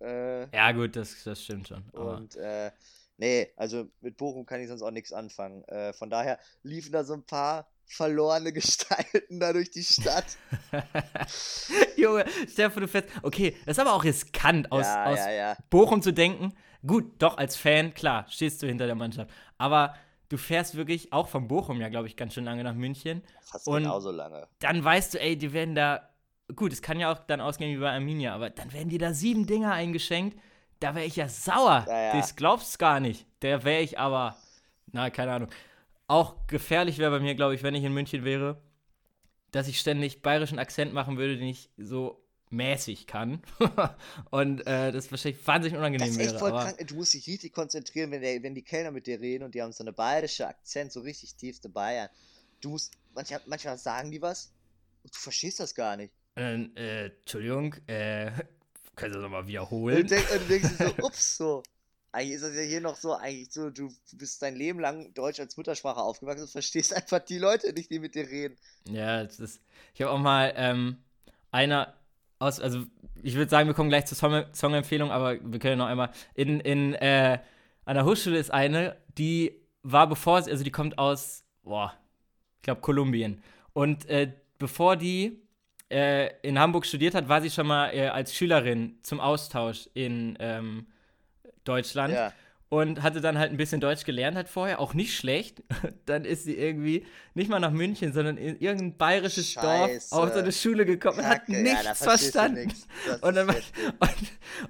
Äh, 0.00 0.54
ja, 0.54 0.72
gut, 0.72 0.94
das, 0.94 1.24
das 1.24 1.42
stimmt 1.42 1.68
schon. 1.68 1.82
Und 1.90 2.36
äh, 2.36 2.70
nee, 3.16 3.52
also 3.56 3.88
mit 4.00 4.16
Bochum 4.16 4.46
kann 4.46 4.60
ich 4.60 4.68
sonst 4.68 4.82
auch 4.82 4.90
nichts 4.90 5.12
anfangen. 5.12 5.64
Äh, 5.64 5.92
von 5.92 6.08
daher 6.08 6.38
liefen 6.62 6.92
da 6.92 7.04
so 7.04 7.14
ein 7.14 7.24
paar 7.24 7.68
verlorene 7.86 8.52
Gestalten 8.52 9.40
da 9.40 9.52
durch 9.52 9.70
die 9.70 9.82
Stadt. 9.82 10.36
Junge, 11.96 12.24
dir 12.56 12.68
du 12.68 12.88
fest, 12.88 13.08
okay, 13.22 13.56
das 13.66 13.76
ist 13.76 13.80
aber 13.80 13.94
auch 13.94 14.04
riskant, 14.04 14.70
aus, 14.70 14.86
ja, 14.86 15.04
aus 15.06 15.18
ja, 15.18 15.30
ja. 15.30 15.56
Bochum 15.70 16.00
zu 16.00 16.12
denken. 16.12 16.54
Gut, 16.86 17.20
doch, 17.20 17.36
als 17.38 17.56
Fan, 17.56 17.92
klar, 17.92 18.26
stehst 18.28 18.62
du 18.62 18.68
hinter 18.68 18.86
der 18.86 18.94
Mannschaft. 18.94 19.30
Aber 19.56 19.94
du 20.28 20.36
fährst 20.36 20.76
wirklich 20.76 21.12
auch 21.12 21.28
von 21.28 21.48
Bochum 21.48 21.80
ja, 21.80 21.88
glaube 21.88 22.06
ich, 22.06 22.16
ganz 22.16 22.34
schön 22.34 22.44
lange 22.44 22.64
nach 22.64 22.74
München. 22.74 23.22
Fast 23.42 23.66
und 23.66 23.82
genauso 23.82 24.10
lange. 24.10 24.46
Dann 24.58 24.82
weißt 24.84 25.14
du, 25.14 25.20
ey, 25.20 25.36
die 25.36 25.52
werden 25.52 25.74
da. 25.74 26.08
Gut, 26.56 26.72
es 26.72 26.80
kann 26.80 26.98
ja 26.98 27.12
auch 27.12 27.18
dann 27.18 27.40
ausgehen 27.40 27.76
wie 27.76 27.80
bei 27.80 27.92
Arminia, 27.92 28.34
aber 28.34 28.48
dann 28.50 28.72
werden 28.72 28.88
dir 28.88 28.98
da 28.98 29.12
sieben 29.12 29.46
Dinger 29.46 29.72
eingeschenkt. 29.72 30.38
Da 30.80 30.94
wäre 30.94 31.04
ich 31.04 31.16
ja 31.16 31.28
sauer. 31.28 31.84
Ja, 31.88 32.02
ja. 32.02 32.16
Das 32.16 32.36
glaubst 32.36 32.74
du 32.74 32.78
gar 32.78 33.00
nicht. 33.00 33.26
Der 33.42 33.64
wäre 33.64 33.82
ich 33.82 33.98
aber. 33.98 34.36
Na, 34.92 35.10
keine 35.10 35.32
Ahnung. 35.32 35.50
auch 36.06 36.46
gefährlich 36.46 36.98
wäre 36.98 37.10
bei 37.10 37.20
mir, 37.20 37.34
glaube 37.34 37.54
ich, 37.54 37.62
wenn 37.62 37.74
ich 37.74 37.84
in 37.84 37.92
München 37.92 38.24
wäre, 38.24 38.62
dass 39.50 39.68
ich 39.68 39.78
ständig 39.78 40.22
bayerischen 40.22 40.58
Akzent 40.58 40.92
machen 40.94 41.18
würde, 41.18 41.36
den 41.36 41.48
ich 41.48 41.70
so 41.76 42.24
mäßig 42.50 43.06
kann. 43.06 43.42
und 44.30 44.66
äh, 44.66 44.92
das 44.92 45.10
wahrscheinlich 45.10 45.46
wahnsinnig 45.46 45.78
unangenehm 45.78 46.08
das 46.08 46.16
ist 46.16 46.32
echt 46.32 46.38
voll 46.38 46.50
krank. 46.50 46.86
Du 46.86 46.94
musst 46.94 47.14
dich 47.14 47.26
richtig 47.26 47.52
konzentrieren, 47.52 48.10
wenn, 48.10 48.22
der, 48.22 48.42
wenn 48.42 48.54
die 48.54 48.62
Kellner 48.62 48.90
mit 48.90 49.06
dir 49.06 49.20
reden 49.20 49.44
und 49.44 49.54
die 49.54 49.62
haben 49.62 49.72
so 49.72 49.84
eine 49.84 49.92
bayerische 49.92 50.46
Akzent, 50.46 50.92
so 50.92 51.00
richtig 51.00 51.34
tiefste 51.34 51.68
Bayern. 51.68 52.08
Du 52.60 52.70
musst, 52.70 52.92
manchmal, 53.14 53.40
manchmal 53.46 53.78
sagen 53.78 54.10
die 54.10 54.22
was 54.22 54.52
und 55.04 55.14
du 55.14 55.18
verstehst 55.18 55.60
das 55.60 55.74
gar 55.74 55.96
nicht. 55.96 56.12
äh, 56.36 56.54
äh, 56.76 57.06
Entschuldigung, 57.20 57.74
äh, 57.86 58.30
können 58.96 59.12
Sie 59.12 59.18
das 59.18 59.22
nochmal 59.22 59.42
Und, 59.42 59.48
wiederholen? 59.48 60.06
denk, 60.08 60.30
und 60.32 60.40
du 60.42 60.46
denkst 60.46 60.70
so, 60.78 60.94
ups, 61.00 61.36
so. 61.36 61.62
Eigentlich 62.10 62.36
ist 62.36 62.42
das 62.44 62.54
ja 62.54 62.62
hier 62.62 62.80
noch 62.80 62.96
so, 62.96 63.14
eigentlich 63.14 63.52
so, 63.52 63.68
du 63.70 63.92
bist 64.12 64.40
dein 64.40 64.56
Leben 64.56 64.80
lang 64.80 65.12
Deutsch 65.12 65.40
als 65.40 65.56
Muttersprache 65.58 66.00
aufgewachsen 66.00 66.42
und 66.42 66.50
verstehst 66.50 66.94
einfach 66.94 67.18
die 67.20 67.38
Leute 67.38 67.72
nicht, 67.74 67.90
die 67.90 67.98
mit 67.98 68.14
dir 68.14 68.26
reden. 68.28 68.56
Ja, 68.88 69.22
das 69.24 69.38
ist. 69.38 69.60
Ich 69.94 70.00
habe 70.00 70.10
auch 70.12 70.18
mal 70.18 70.52
ähm, 70.56 70.96
einer 71.50 71.97
aus, 72.38 72.60
also 72.60 72.84
ich 73.22 73.34
würde 73.34 73.50
sagen, 73.50 73.68
wir 73.68 73.74
kommen 73.74 73.88
gleich 73.88 74.06
zur 74.06 74.16
Song 74.16 74.44
Songempfehlung, 74.52 75.10
aber 75.10 75.36
wir 75.42 75.58
können 75.58 75.78
noch 75.78 75.86
einmal. 75.86 76.10
In, 76.34 76.60
in 76.60 76.94
äh, 76.94 77.38
an 77.84 77.94
der 77.94 78.04
Hochschule 78.04 78.38
ist 78.38 78.52
eine, 78.52 78.96
die 79.16 79.52
war 79.82 80.08
bevor 80.08 80.36
also 80.36 80.62
die 80.62 80.70
kommt 80.70 80.98
aus, 80.98 81.44
boah, 81.62 81.94
ich 82.56 82.62
glaube 82.62 82.80
Kolumbien. 82.80 83.42
Und 83.72 84.08
äh, 84.08 84.32
bevor 84.58 84.96
die 84.96 85.40
äh, 85.90 86.30
in 86.42 86.58
Hamburg 86.58 86.84
studiert 86.86 87.14
hat, 87.14 87.28
war 87.28 87.40
sie 87.40 87.50
schon 87.50 87.66
mal 87.66 87.90
äh, 87.94 88.08
als 88.08 88.34
Schülerin 88.34 88.98
zum 89.02 89.20
Austausch 89.20 89.88
in 89.94 90.36
ähm, 90.38 90.86
Deutschland 91.64 92.14
Ja. 92.14 92.32
Und 92.70 93.02
hatte 93.02 93.20
dann 93.20 93.38
halt 93.38 93.50
ein 93.50 93.56
bisschen 93.56 93.80
Deutsch 93.80 94.04
gelernt 94.04 94.36
hat 94.36 94.48
vorher, 94.48 94.78
auch 94.78 94.92
nicht 94.92 95.16
schlecht. 95.16 95.62
Dann 96.06 96.24
ist 96.26 96.44
sie 96.44 96.54
irgendwie 96.54 97.06
nicht 97.34 97.48
mal 97.48 97.60
nach 97.60 97.70
München, 97.70 98.12
sondern 98.12 98.36
in 98.36 98.58
irgendein 98.60 98.96
bayerisches 98.98 99.52
Scheiße. 99.52 100.10
Dorf 100.10 100.28
auf 100.28 100.34
so 100.34 100.40
eine 100.40 100.52
Schule 100.52 100.84
gekommen 100.84 101.18
und 101.20 101.26
hat 101.26 101.48
ja, 101.48 101.60
nichts 101.60 101.98
du 101.98 102.04
verstanden. 102.04 102.66
nix. 102.66 102.86
Und 103.22 103.36
dann, 103.36 103.48
und, 103.48 103.62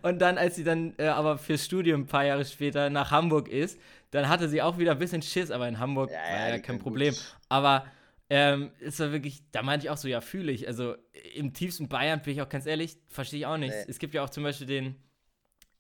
und 0.03 0.19
dann, 0.21 0.39
als 0.39 0.55
sie 0.57 0.65
dann 0.65 0.95
äh, 0.99 1.09
aber 1.09 1.39
fürs 1.39 1.65
Studium 1.65 2.03
ein 2.03 2.07
paar 2.07 2.25
Jahre 2.25 2.45
später 2.45 2.89
nach 2.89 3.11
Hamburg 3.11 3.49
ist, 3.49 3.81
dann 4.13 4.29
hatte 4.29 4.49
sie 4.49 4.63
auch 4.63 4.79
wieder 4.79 4.93
ein 4.93 4.99
bisschen 4.99 5.23
Schiss, 5.23 5.51
aber 5.51 5.67
in 5.69 5.81
Hamburg 5.81 6.11
Ja, 6.11 6.19
war 6.19 6.49
ja, 6.49 6.55
ja 6.55 6.59
kein 6.61 6.79
Problem. 6.79 7.15
gut. 7.15 7.37
Aber 7.49 7.85
ähm, 8.31 8.71
es 8.81 9.01
war 9.01 9.11
wirklich, 9.11 9.43
da 9.51 9.63
meinte 9.63 9.87
ich 9.87 9.91
auch 9.91 9.97
so, 9.97 10.07
ja, 10.07 10.21
fühle 10.21 10.53
ich. 10.53 10.69
Also 10.69 10.95
im 11.35 11.53
tiefsten 11.53 11.89
Bayern, 11.89 12.23
bin 12.23 12.35
ich 12.35 12.43
auch 12.43 12.49
ganz 12.49 12.67
ehrlich, 12.67 12.97
verstehe 13.09 13.41
ich 13.41 13.47
auch 13.47 13.57
nicht. 13.57 13.75
Nee. 13.75 13.85
Es 13.89 13.99
gibt 13.99 14.15
ja 14.15 14.23
auch 14.23 14.31
zum 14.31 14.45
Beispiel 14.45 14.67
den 14.69 14.97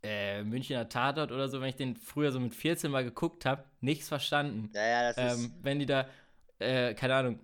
äh, 0.02 0.42
Münchner 0.44 0.88
Tatort 0.88 1.32
oder 1.32 1.48
so, 1.48 1.60
wenn 1.60 1.68
ich 1.68 1.76
den 1.76 1.96
früher 1.96 2.32
so 2.32 2.40
mit 2.40 2.54
14 2.54 2.90
mal 2.90 3.04
geguckt 3.04 3.44
habe, 3.44 3.64
nichts 3.80 4.08
verstanden. 4.08 4.70
Ja, 4.74 4.86
ja, 4.86 5.12
das 5.12 5.38
ist. 5.38 5.44
Ähm, 5.44 5.54
wenn 5.62 5.78
die 5.78 5.86
da, 5.86 6.08
äh, 6.58 6.94
keine 6.94 7.14
Ahnung, 7.14 7.40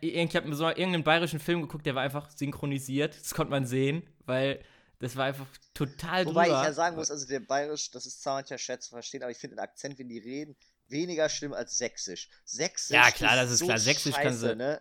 ich 0.00 0.36
habe 0.36 0.48
mir 0.48 0.54
so 0.54 0.66
irgendeinen 0.68 1.02
bayerischen 1.02 1.40
Film 1.40 1.62
geguckt, 1.62 1.86
der 1.86 1.94
war 1.94 2.02
einfach 2.02 2.30
synchronisiert. 2.30 3.18
Das 3.18 3.34
konnte 3.34 3.50
man 3.50 3.66
sehen, 3.66 4.02
weil 4.24 4.60
das 4.98 5.16
war 5.16 5.26
einfach 5.26 5.46
total 5.74 6.24
Wobei 6.26 6.44
drüber. 6.46 6.60
ich 6.60 6.66
ja 6.66 6.72
sagen 6.72 6.96
muss, 6.96 7.10
also 7.10 7.26
der 7.26 7.40
Bayerisch, 7.40 7.90
das 7.90 8.06
ist 8.06 8.22
zwar 8.22 8.34
manchmal 8.34 8.58
schwer 8.58 8.80
zu 8.80 8.90
verstehen, 8.90 9.22
aber 9.22 9.30
ich 9.30 9.38
finde 9.38 9.56
den 9.56 9.60
Akzent, 9.62 9.98
wenn 9.98 10.08
die 10.08 10.18
reden, 10.18 10.56
weniger 10.88 11.28
schlimm 11.28 11.52
als 11.52 11.76
Sächsisch. 11.76 12.28
Sächsisch 12.44 12.94
Ja, 12.94 13.10
klar, 13.10 13.36
das 13.36 13.50
ist 13.50 13.58
so 13.58 13.66
klar. 13.66 13.78
Sächsisch 13.78 14.14
kann 14.14 14.24
scheiße, 14.24 14.50
sie- 14.50 14.56
ne? 14.56 14.80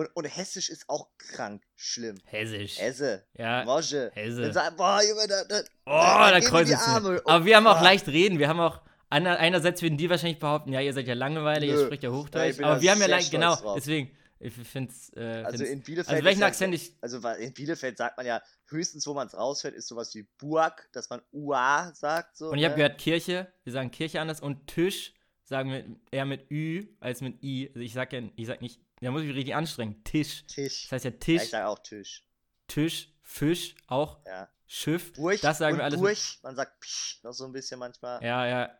Und, 0.00 0.06
und 0.16 0.24
Hessisch 0.24 0.70
ist 0.70 0.88
auch 0.88 1.08
krank 1.18 1.62
schlimm. 1.76 2.16
Hessisch. 2.24 2.78
Esse, 2.78 3.22
ja. 3.36 3.64
Mosche. 3.66 4.10
Hesse. 4.14 4.50
Sagen, 4.50 4.74
boah, 4.76 5.00
Junge, 5.06 5.26
da, 5.28 5.44
da, 5.44 5.60
Oh, 5.84 6.30
da 6.30 6.38
mir 6.38 6.40
kreuzt 6.40 6.70
die. 6.70 6.74
Arme. 6.74 7.20
Aber 7.26 7.44
wir 7.44 7.54
haben 7.56 7.66
auch 7.66 7.80
Oh, 7.80 7.84
leicht 7.84 8.08
reden. 8.08 8.38
Wir 8.38 8.48
haben 8.48 8.60
auch. 8.60 8.80
einer- 9.10 9.38
Einerseits 9.38 9.82
würden 9.82 9.98
die 9.98 10.08
wahrscheinlich 10.08 10.38
behaupten, 10.38 10.72
ja, 10.72 10.80
ihr 10.80 10.94
seid 10.94 11.06
ja 11.06 11.12
Langeweile, 11.14 11.66
ihr 11.66 11.84
spricht 11.84 12.02
ja 12.02 12.08
Ja, 12.10 12.16
Hochdeutsch. 12.16 12.56
bin 12.56 12.64
aber 12.64 12.76
da 12.76 12.80
wir 12.80 12.90
haben 12.92 13.00
ja 13.02 13.06
leicht, 13.08 13.30
genau, 13.30 13.56
drauf. 13.56 13.74
deswegen, 13.76 14.16
ich 14.38 14.54
finde 14.54 14.90
es. 14.90 15.12
Äh, 15.14 15.42
Also 15.44 15.64
in 15.64 15.82
Bielefeld. 15.82 16.14
also 16.16 16.24
welchen 16.24 16.40
ja- 16.40 16.46
Akzent 16.46 16.74
ich. 16.74 16.94
Also 17.02 17.18
in 17.28 17.52
Bielefeld 17.52 17.98
sagt 17.98 18.16
man 18.16 18.24
ja, 18.24 18.40
höchstens, 18.68 19.06
wo 19.06 19.12
man 19.12 19.26
es 19.26 19.36
rausfällt, 19.36 19.74
ist 19.74 19.88
sowas 19.88 20.14
wie 20.14 20.26
Burg, 20.38 20.88
dass 20.92 21.10
man 21.10 21.20
Ua 21.30 21.92
sagt. 21.94 22.38
So, 22.38 22.48
Und 22.52 22.56
ich 22.58 22.64
habe 22.64 22.72
ne? 22.74 22.84
gehört 22.84 22.98
Kirche, 22.98 23.52
wir 23.64 23.72
sagen 23.74 23.90
Kirche 23.90 24.18
anders 24.22 24.40
und 24.40 24.66
Tisch 24.66 25.12
sagen 25.44 25.70
wir 25.72 25.84
eher 26.12 26.24
mit 26.24 26.48
Ü 26.50 26.86
als 27.00 27.20
mit 27.20 27.42
I. 27.42 27.68
Also 27.74 27.80
ich 27.80 27.92
sag 27.92 28.12
ja, 28.14 28.22
ich 28.36 28.46
sag 28.46 28.62
nicht, 28.62 28.80
da 29.00 29.10
muss 29.10 29.22
ich 29.22 29.28
mich 29.28 29.36
richtig 29.36 29.54
anstrengen. 29.54 30.02
Tisch. 30.04 30.44
Tisch. 30.46 30.82
Das 30.84 30.92
heißt 30.92 31.04
ja 31.06 31.10
Ja, 31.10 31.16
Tisch, 31.18 31.42
ich 31.42 31.50
sage 31.50 31.66
auch 31.66 31.78
Tisch. 31.78 32.24
Tisch, 32.68 33.12
Fisch, 33.22 33.74
auch 33.86 34.18
Ja. 34.26 34.48
Schiff. 34.66 35.12
Burg 35.14 35.40
das 35.40 35.58
sagen 35.58 35.76
wir 35.78 35.84
alles. 35.84 35.98
Burg, 35.98 36.16
man 36.42 36.54
sagt 36.54 36.80
Psch 36.80 37.22
noch 37.24 37.32
so 37.32 37.44
ein 37.44 37.52
bisschen 37.52 37.78
manchmal. 37.80 38.22
Ja, 38.22 38.46
ja. 38.46 38.70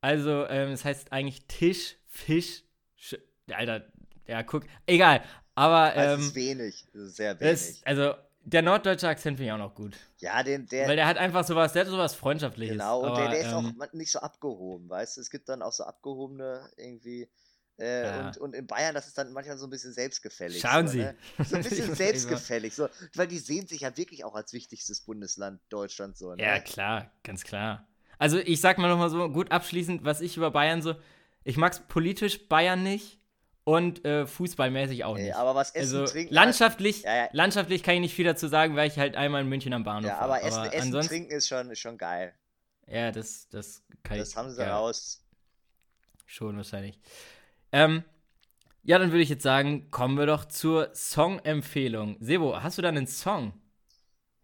Also, 0.00 0.46
ähm, 0.48 0.72
es 0.72 0.84
heißt 0.84 1.12
eigentlich 1.12 1.46
Tisch, 1.46 1.96
Fisch, 2.08 2.64
Sch 2.96 3.14
Alter, 3.52 3.86
ja, 4.26 4.42
guck. 4.42 4.64
Egal. 4.86 5.22
Aber, 5.54 5.92
Also 5.94 6.00
es 6.14 6.18
ähm, 6.20 6.26
ist 6.26 6.34
wenig, 6.34 6.86
es 6.92 7.00
ist 7.00 7.16
sehr 7.16 7.38
wenig. 7.38 7.52
es, 7.52 7.82
also, 7.84 8.14
der 8.44 8.62
norddeutsche 8.62 9.06
Akzent 9.06 9.36
finde 9.36 9.46
ich 9.48 9.52
auch 9.52 9.58
noch 9.58 9.74
gut. 9.76 9.96
ja, 10.18 10.42
den, 10.42 10.66
der, 10.66 10.88
Weil 10.88 10.96
der 10.96 11.06
hat 11.06 11.18
einfach 11.18 11.44
sowas, 11.44 11.72
der 11.72 11.84
hat 11.84 11.88
sowas 11.90 12.14
Freundschaftliches. 12.16 12.72
genau, 12.72 13.00
und 13.02 13.10
aber, 13.10 13.20
der, 13.20 13.28
der 13.30 13.40
ist 13.40 13.52
ähm, 13.52 13.80
auch 13.80 13.92
nicht 13.92 14.10
so 14.10 14.18
abgehoben, 14.18 14.88
weißt 14.90 15.18
du? 15.18 15.20
Es 15.20 15.30
gibt 15.30 15.48
dann 15.48 15.62
auch 15.62 15.72
so 15.72 15.84
abgehobene 15.84 16.68
irgendwie. 16.76 17.28
Äh, 17.78 18.04
Ja. 18.04 18.26
und, 18.28 18.36
und 18.38 18.54
in 18.54 18.66
Bayern, 18.66 18.94
das 18.94 19.06
ist 19.06 19.16
dann 19.18 19.32
manchmal 19.32 19.56
so 19.58 19.66
ein 19.66 19.70
bisschen 19.70 19.92
selbstgefällig. 19.92 20.60
Schauen 20.60 20.86
so, 20.86 20.92
Sie. 20.92 20.98
Ne? 20.98 21.16
So 21.44 21.56
ein 21.56 21.62
bisschen 21.68 21.94
selbstgefällig, 21.94 22.74
so, 22.74 22.88
weil 23.14 23.26
die 23.28 23.38
sehen 23.38 23.66
sich 23.66 23.80
ja 23.80 23.96
wirklich 23.96 24.24
auch 24.24 24.34
als 24.34 24.52
wichtigstes 24.52 25.00
Bundesland 25.00 25.60
Deutschland 25.70 26.16
so. 26.16 26.34
Ne? 26.34 26.42
Ja, 26.42 26.58
klar, 26.60 27.10
ganz 27.22 27.44
klar. 27.44 27.88
Also 28.18 28.38
ich 28.38 28.60
sag 28.60 28.78
mal 28.78 28.88
nochmal 28.88 29.10
so, 29.10 29.28
gut 29.30 29.50
abschließend, 29.50 30.04
was 30.04 30.20
ich 30.20 30.36
über 30.36 30.50
Bayern 30.50 30.80
so, 30.82 30.94
ich 31.44 31.56
mag's 31.56 31.80
politisch 31.88 32.46
Bayern 32.48 32.82
nicht 32.84 33.18
und 33.64 34.04
äh, 34.04 34.26
fußballmäßig 34.26 35.04
auch 35.04 35.16
Nee, 35.16 35.24
nicht. 35.24 35.34
aber 35.36 35.54
was 35.54 35.70
Essen, 35.74 35.96
also 35.98 36.12
Trinken. 36.12 36.34
landschaftlich, 36.34 37.02
Ja, 37.02 37.16
ja. 37.16 37.28
landschaftlich 37.32 37.82
kann 37.82 37.94
ich 37.94 38.00
nicht 38.00 38.14
viel 38.14 38.24
dazu 38.26 38.46
sagen, 38.48 38.76
weil 38.76 38.88
ich 38.88 38.98
halt 38.98 39.16
einmal 39.16 39.40
in 39.42 39.48
München 39.48 39.72
am 39.72 39.82
Bahnhof 39.82 40.10
Ja, 40.10 40.18
war. 40.18 40.24
aber 40.24 40.42
Essen, 40.42 40.64
Essen 40.66 40.80
ansonsten, 40.82 41.08
Trinken 41.08 41.32
ist 41.32 41.48
schon, 41.48 41.70
ist 41.70 41.78
schon 41.80 41.96
geil. 41.98 42.34
ja, 42.86 43.10
das, 43.10 43.48
das 43.48 43.82
kann 44.04 44.18
Das 44.18 44.30
ich. 44.30 44.36
haben 44.36 44.50
sie 44.50 44.62
ja, 44.62 44.76
raus. 44.78 45.24
Schon 46.26 46.56
wahrscheinlich. 46.56 46.98
Ähm, 47.72 48.04
ja, 48.84 48.98
dann 48.98 49.10
würde 49.12 49.22
ich 49.22 49.28
jetzt 49.28 49.42
sagen, 49.42 49.90
kommen 49.90 50.18
wir 50.18 50.26
doch 50.26 50.44
zur 50.46 50.94
Song-Empfehlung. 50.94 52.16
Sebo, 52.20 52.62
hast 52.62 52.78
du 52.78 52.82
da 52.82 52.88
einen 52.88 53.06
Song? 53.06 53.54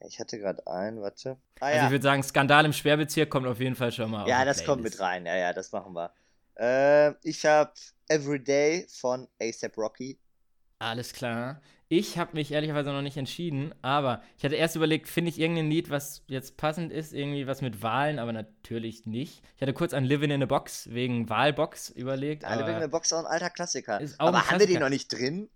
Ich 0.00 0.18
hatte 0.20 0.38
gerade 0.38 0.66
einen, 0.66 1.00
warte. 1.02 1.38
Ah 1.60 1.70
Also 1.70 1.76
ja, 1.76 1.86
ich 1.86 1.90
würde 1.90 2.02
sagen, 2.02 2.22
Skandal 2.22 2.64
im 2.64 2.72
Sperrbezirk 2.72 3.30
kommt 3.30 3.46
auf 3.46 3.60
jeden 3.60 3.76
Fall 3.76 3.92
schon 3.92 4.10
mal. 4.10 4.26
ja 4.26 4.44
das 4.44 4.64
kommt 4.64 4.82
Playlist. 4.82 4.98
mit 4.98 5.00
rein. 5.00 5.26
Ja, 5.26 5.36
ja, 5.36 5.52
das 5.52 5.72
machen 5.72 5.92
wir. 5.94 6.12
Äh, 6.56 7.14
ich 7.22 7.44
habe 7.46 7.72
Everyday 8.08 8.86
von 8.88 9.28
ASAP 9.40 9.76
Rocky. 9.78 10.20
Alles 10.80 11.12
klar. 11.12 11.60
Ich 11.90 12.18
habe 12.18 12.32
mich 12.34 12.52
ehrlicherweise 12.52 12.90
noch 12.92 13.00
nicht 13.00 13.16
entschieden, 13.16 13.74
aber 13.80 14.20
ich 14.36 14.44
hatte 14.44 14.56
erst 14.56 14.76
überlegt, 14.76 15.08
finde 15.08 15.30
ich 15.30 15.38
irgendein 15.40 15.70
Lied, 15.70 15.88
was 15.88 16.22
jetzt 16.26 16.58
passend 16.58 16.92
ist, 16.92 17.14
irgendwie 17.14 17.46
was 17.46 17.62
mit 17.62 17.82
Wahlen, 17.82 18.18
aber 18.18 18.32
natürlich 18.34 19.06
nicht. 19.06 19.42
Ich 19.56 19.62
hatte 19.62 19.72
kurz 19.72 19.94
an 19.94 20.04
Living 20.04 20.30
in 20.30 20.42
a 20.42 20.46
Box 20.46 20.90
wegen 20.92 21.30
Wahlbox 21.30 21.88
überlegt. 21.88 22.44
Alle 22.44 22.60
wegen 22.64 22.72
aber 22.72 22.80
der 22.80 22.88
Box 22.88 23.10
auch 23.14 23.20
ein 23.20 23.26
alter 23.26 23.48
Klassiker. 23.48 24.00
Ist 24.02 24.20
Aber 24.20 24.36
haben 24.38 24.44
wir 24.44 24.50
den 24.50 24.58
Klassiker. 24.58 24.80
noch 24.80 24.90
nicht 24.90 25.12
drin? 25.12 25.48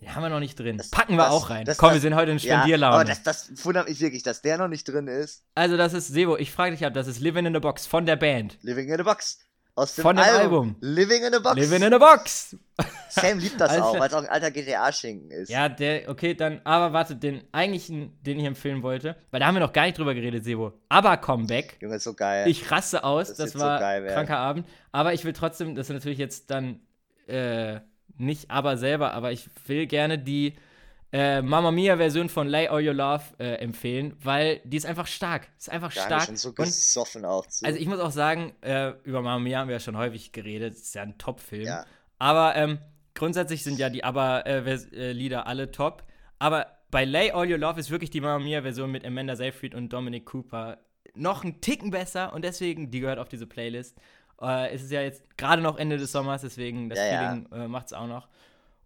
den 0.00 0.14
haben 0.14 0.22
wir 0.22 0.30
noch 0.30 0.40
nicht 0.40 0.58
drin. 0.58 0.78
Das- 0.78 0.88
Packen 0.90 1.12
wir 1.12 1.24
das- 1.24 1.30
auch 1.30 1.50
rein. 1.50 1.66
das- 1.66 1.76
Komm, 1.76 1.92
wir 1.92 2.00
sind 2.00 2.14
heute 2.16 2.32
in 2.32 2.38
Ja, 2.38 2.56
Spendierlaune. 2.56 2.94
aber 2.94 3.04
das, 3.04 3.22
das 3.22 3.64
wundert 3.66 3.86
mich 3.86 4.00
wirklich, 4.00 4.22
dass 4.22 4.40
der 4.42 4.56
noch 4.58 4.66
nicht 4.68 4.84
drin 4.88 5.06
ist. 5.08 5.44
also 5.54 5.76
das 5.76 5.92
ist, 5.92 6.08
Sebo, 6.08 6.36
ich 6.38 6.50
frage 6.50 6.74
dich 6.74 6.84
ab, 6.86 6.94
das 6.94 7.06
ist 7.06 7.20
Living 7.20 7.44
in 7.46 7.54
a 7.54 7.58
Box 7.60 7.86
von 7.86 8.06
der 8.06 8.16
Band. 8.16 8.58
Living 8.62 8.88
in 8.88 8.98
a 8.98 9.02
Box. 9.04 9.38
Aus 9.80 9.94
dem, 9.94 10.02
Von 10.02 10.16
dem 10.16 10.24
Album. 10.26 10.42
Album. 10.42 10.76
Living 10.80 11.24
in 11.24 11.34
a 11.34 11.38
Box. 11.38 11.56
Living 11.56 11.82
in 11.82 11.94
a 11.94 11.98
Box! 11.98 12.56
Sam 13.08 13.38
liebt 13.38 13.58
das 13.58 13.70
Alles 13.70 13.82
auch, 13.82 13.98
weil 13.98 14.08
es 14.08 14.14
auch 14.14 14.22
ein 14.22 14.28
alter 14.28 14.50
GTA-Schinken 14.50 15.30
ist. 15.30 15.48
Ja, 15.48 15.70
der, 15.70 16.06
okay, 16.10 16.34
dann, 16.34 16.60
aber 16.64 16.92
warte, 16.92 17.16
den 17.16 17.44
eigentlichen, 17.50 18.12
den 18.22 18.38
ich 18.38 18.44
empfehlen 18.44 18.82
wollte, 18.82 19.16
weil 19.30 19.40
da 19.40 19.46
haben 19.46 19.54
wir 19.54 19.60
noch 19.60 19.72
gar 19.72 19.86
nicht 19.86 19.96
drüber 19.96 20.12
geredet, 20.12 20.44
Sebo. 20.44 20.74
Aber 20.90 21.16
Comeback. 21.16 21.78
Junge, 21.80 21.96
ist 21.96 22.04
so 22.04 22.12
geil. 22.12 22.46
Ich 22.46 22.70
raste 22.70 23.04
aus, 23.04 23.28
Das 23.28 23.38
das, 23.38 23.54
wird 23.54 23.62
so 23.62 23.66
war 23.66 23.80
geil 23.80 24.06
kranker 24.06 24.36
Abend. 24.36 24.66
Aber 24.92 25.14
ich 25.14 25.24
will 25.24 25.32
trotzdem, 25.32 25.74
das 25.74 25.88
ist 25.88 25.94
natürlich 25.94 26.18
jetzt 26.18 26.50
dann 26.50 26.80
äh, 27.26 27.80
nicht 28.18 28.50
aber 28.50 28.76
selber, 28.76 29.14
aber 29.14 29.32
ich 29.32 29.48
will 29.66 29.86
gerne 29.86 30.18
die 30.18 30.56
äh, 31.12 31.42
Mamma 31.42 31.70
Mia 31.70 31.96
Version 31.96 32.28
von 32.28 32.46
Lay 32.46 32.68
All 32.68 32.86
Your 32.86 32.94
Love 32.94 33.22
äh, 33.38 33.54
empfehlen, 33.56 34.16
weil 34.22 34.60
die 34.64 34.76
ist 34.76 34.86
einfach 34.86 35.06
stark. 35.06 35.48
Ist 35.58 35.70
einfach 35.70 35.94
wir 35.94 36.02
stark. 36.02 36.22
schon 36.24 36.36
so 36.36 36.50
Und, 36.50 36.56
gesoffen 36.56 37.24
auch 37.24 37.46
zu. 37.46 37.64
also 37.66 37.78
ich 37.78 37.86
muss 37.88 37.98
auch 37.98 38.12
sagen, 38.12 38.52
äh, 38.60 38.90
über 39.02 39.20
Mamma 39.22 39.38
Mia 39.40 39.58
haben 39.58 39.68
wir 39.68 39.74
ja 39.76 39.80
schon 39.80 39.96
häufig 39.96 40.32
geredet. 40.32 40.74
Ist 40.74 40.94
ja 40.94 41.02
ein 41.02 41.18
Top-Film. 41.18 41.66
Ja. 41.66 41.84
Aber 42.18 42.54
ähm, 42.56 42.78
grundsätzlich 43.14 43.64
sind 43.64 43.78
ja 43.78 43.88
die 43.90 44.04
ABBA-Lieder 44.04 45.46
alle 45.46 45.70
top. 45.72 46.04
Aber 46.38 46.66
bei 46.90 47.04
Lay 47.04 47.30
All 47.32 47.50
Your 47.50 47.58
Love 47.58 47.80
ist 47.80 47.90
wirklich 47.90 48.10
die 48.10 48.20
Mamma 48.20 48.42
Mia-Version 48.44 48.90
mit 48.90 49.04
Amanda 49.04 49.36
Seyfried 49.36 49.74
und 49.74 49.92
Dominic 49.92 50.26
Cooper 50.26 50.78
noch 51.14 51.42
einen 51.42 51.60
Ticken 51.60 51.90
besser 51.90 52.32
und 52.32 52.44
deswegen, 52.44 52.90
die 52.90 53.00
gehört 53.00 53.18
auf 53.18 53.28
diese 53.28 53.46
Playlist. 53.46 53.96
Äh, 54.40 54.72
es 54.72 54.82
ist 54.82 54.92
ja 54.92 55.02
jetzt 55.02 55.36
gerade 55.36 55.60
noch 55.60 55.76
Ende 55.76 55.98
des 55.98 56.12
Sommers, 56.12 56.42
deswegen 56.42 56.88
das 56.88 56.98
Ja, 56.98 57.06
ja. 57.06 57.18
Feeling 57.30 57.52
äh, 57.52 57.68
macht 57.68 57.86
es 57.86 57.92
auch 57.92 58.06
noch. 58.06 58.28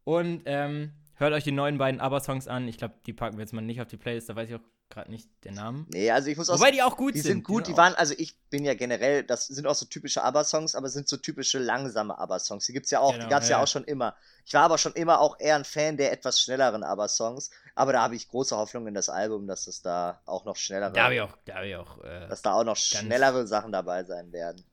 Und 0.05 0.43
ähm, 0.47 0.93
hört 1.17 1.33
euch 1.33 1.45
die 1.45 1.53
neuen 1.53 1.79
beiden 1.79 2.01
ABBA-Songs 2.01 2.49
an. 2.49 2.69
Ich 2.69 2.79
glaube, 2.79 2.95
die 3.07 3.13
packen 3.13 3.37
wir 3.37 3.43
jetzt 3.43 3.53
mal 3.53 3.63
nicht 3.63 3.81
auf 3.81 3.89
die 3.89 3.97
Playlist, 3.97 4.29
da 4.29 4.37
weiß 4.37 4.49
ich 4.49 4.57
auch 4.57 4.61
gerade 4.91 5.11
nicht 5.11 5.29
den 5.45 5.55
Namen. 5.55 5.87
Nee, 5.91 6.11
also 6.11 6.29
ich 6.29 6.37
muss 6.37 6.51
auch 6.51 6.59
Wobei 6.59 6.71
die 6.71 6.83
auch 6.83 6.97
gut 6.97 7.15
die 7.15 7.21
sind. 7.21 7.25
Die 7.25 7.33
sind 7.33 7.45
gut, 7.45 7.67
die, 7.67 7.73
die 7.73 7.77
waren, 7.77 7.95
also 7.95 8.15
ich 8.17 8.39
bin 8.51 8.65
ja 8.65 8.75
generell, 8.75 9.25
das 9.25 9.47
sind 9.47 9.67
auch 9.67 9.75
so 9.75 9.87
typische 9.87 10.23
ABBA-Songs, 10.23 10.75
aber 10.75 10.89
sind 10.89 11.09
so 11.09 11.17
typische 11.17 11.59
langsame 11.59 12.17
ABBA-Songs. 12.19 12.67
Die 12.67 12.73
gibt's 12.73 12.91
ja 12.91 13.01
auch, 13.01 13.13
genau, 13.13 13.25
die 13.25 13.31
gab's 13.31 13.49
ja. 13.49 13.57
ja 13.57 13.63
auch 13.63 13.67
schon 13.67 13.85
immer. 13.85 14.15
Ich 14.45 14.55
war 14.55 14.63
aber 14.63 14.79
schon 14.79 14.93
immer 14.93 15.21
auch 15.21 15.39
eher 15.41 15.57
ein 15.57 15.65
Fan 15.65 15.97
der 15.97 16.13
etwas 16.13 16.41
schnelleren 16.41 16.85
ABBA-Songs, 16.85 17.51
aber 17.75 17.93
da 17.93 18.03
habe 18.03 18.15
ich 18.15 18.29
große 18.29 18.57
Hoffnung 18.57 18.87
in 18.87 18.95
das 18.95 19.09
Album, 19.09 19.47
dass 19.47 19.67
es 19.67 19.83
da 19.83 20.21
auch 20.27 20.45
noch 20.45 20.57
schnellere. 20.57 20.93
Da 20.93 21.05
habe 21.05 21.15
ich 21.15 21.21
auch, 21.21 21.37
da 21.45 21.55
habe 21.57 21.69
ich 21.69 21.77
auch. 21.77 22.03
Äh, 22.05 22.29
dass 22.29 22.43
da 22.43 22.53
auch 22.55 22.65
noch 22.65 22.77
schnellere 22.77 23.47
Sachen 23.47 23.73
dabei 23.73 24.05
sein 24.05 24.33
werden. 24.33 24.65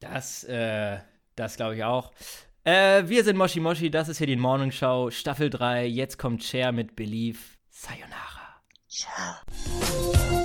Das, 0.00 0.44
äh, 0.44 0.98
das 1.36 1.56
glaube 1.56 1.76
ich 1.76 1.84
auch. 1.84 2.12
Äh, 2.64 3.08
wir 3.08 3.24
sind 3.24 3.36
Moshi 3.36 3.60
Moshi, 3.60 3.90
das 3.90 4.08
ist 4.08 4.16
hier 4.18 4.26
die 4.26 4.36
Morning 4.36 4.72
Show, 4.72 5.10
Staffel 5.10 5.50
3. 5.50 5.84
Jetzt 5.86 6.18
kommt 6.18 6.42
Cher 6.42 6.72
mit 6.72 6.96
Belief. 6.96 7.58
Sayonara. 7.68 8.62
Ciao. 8.88 10.43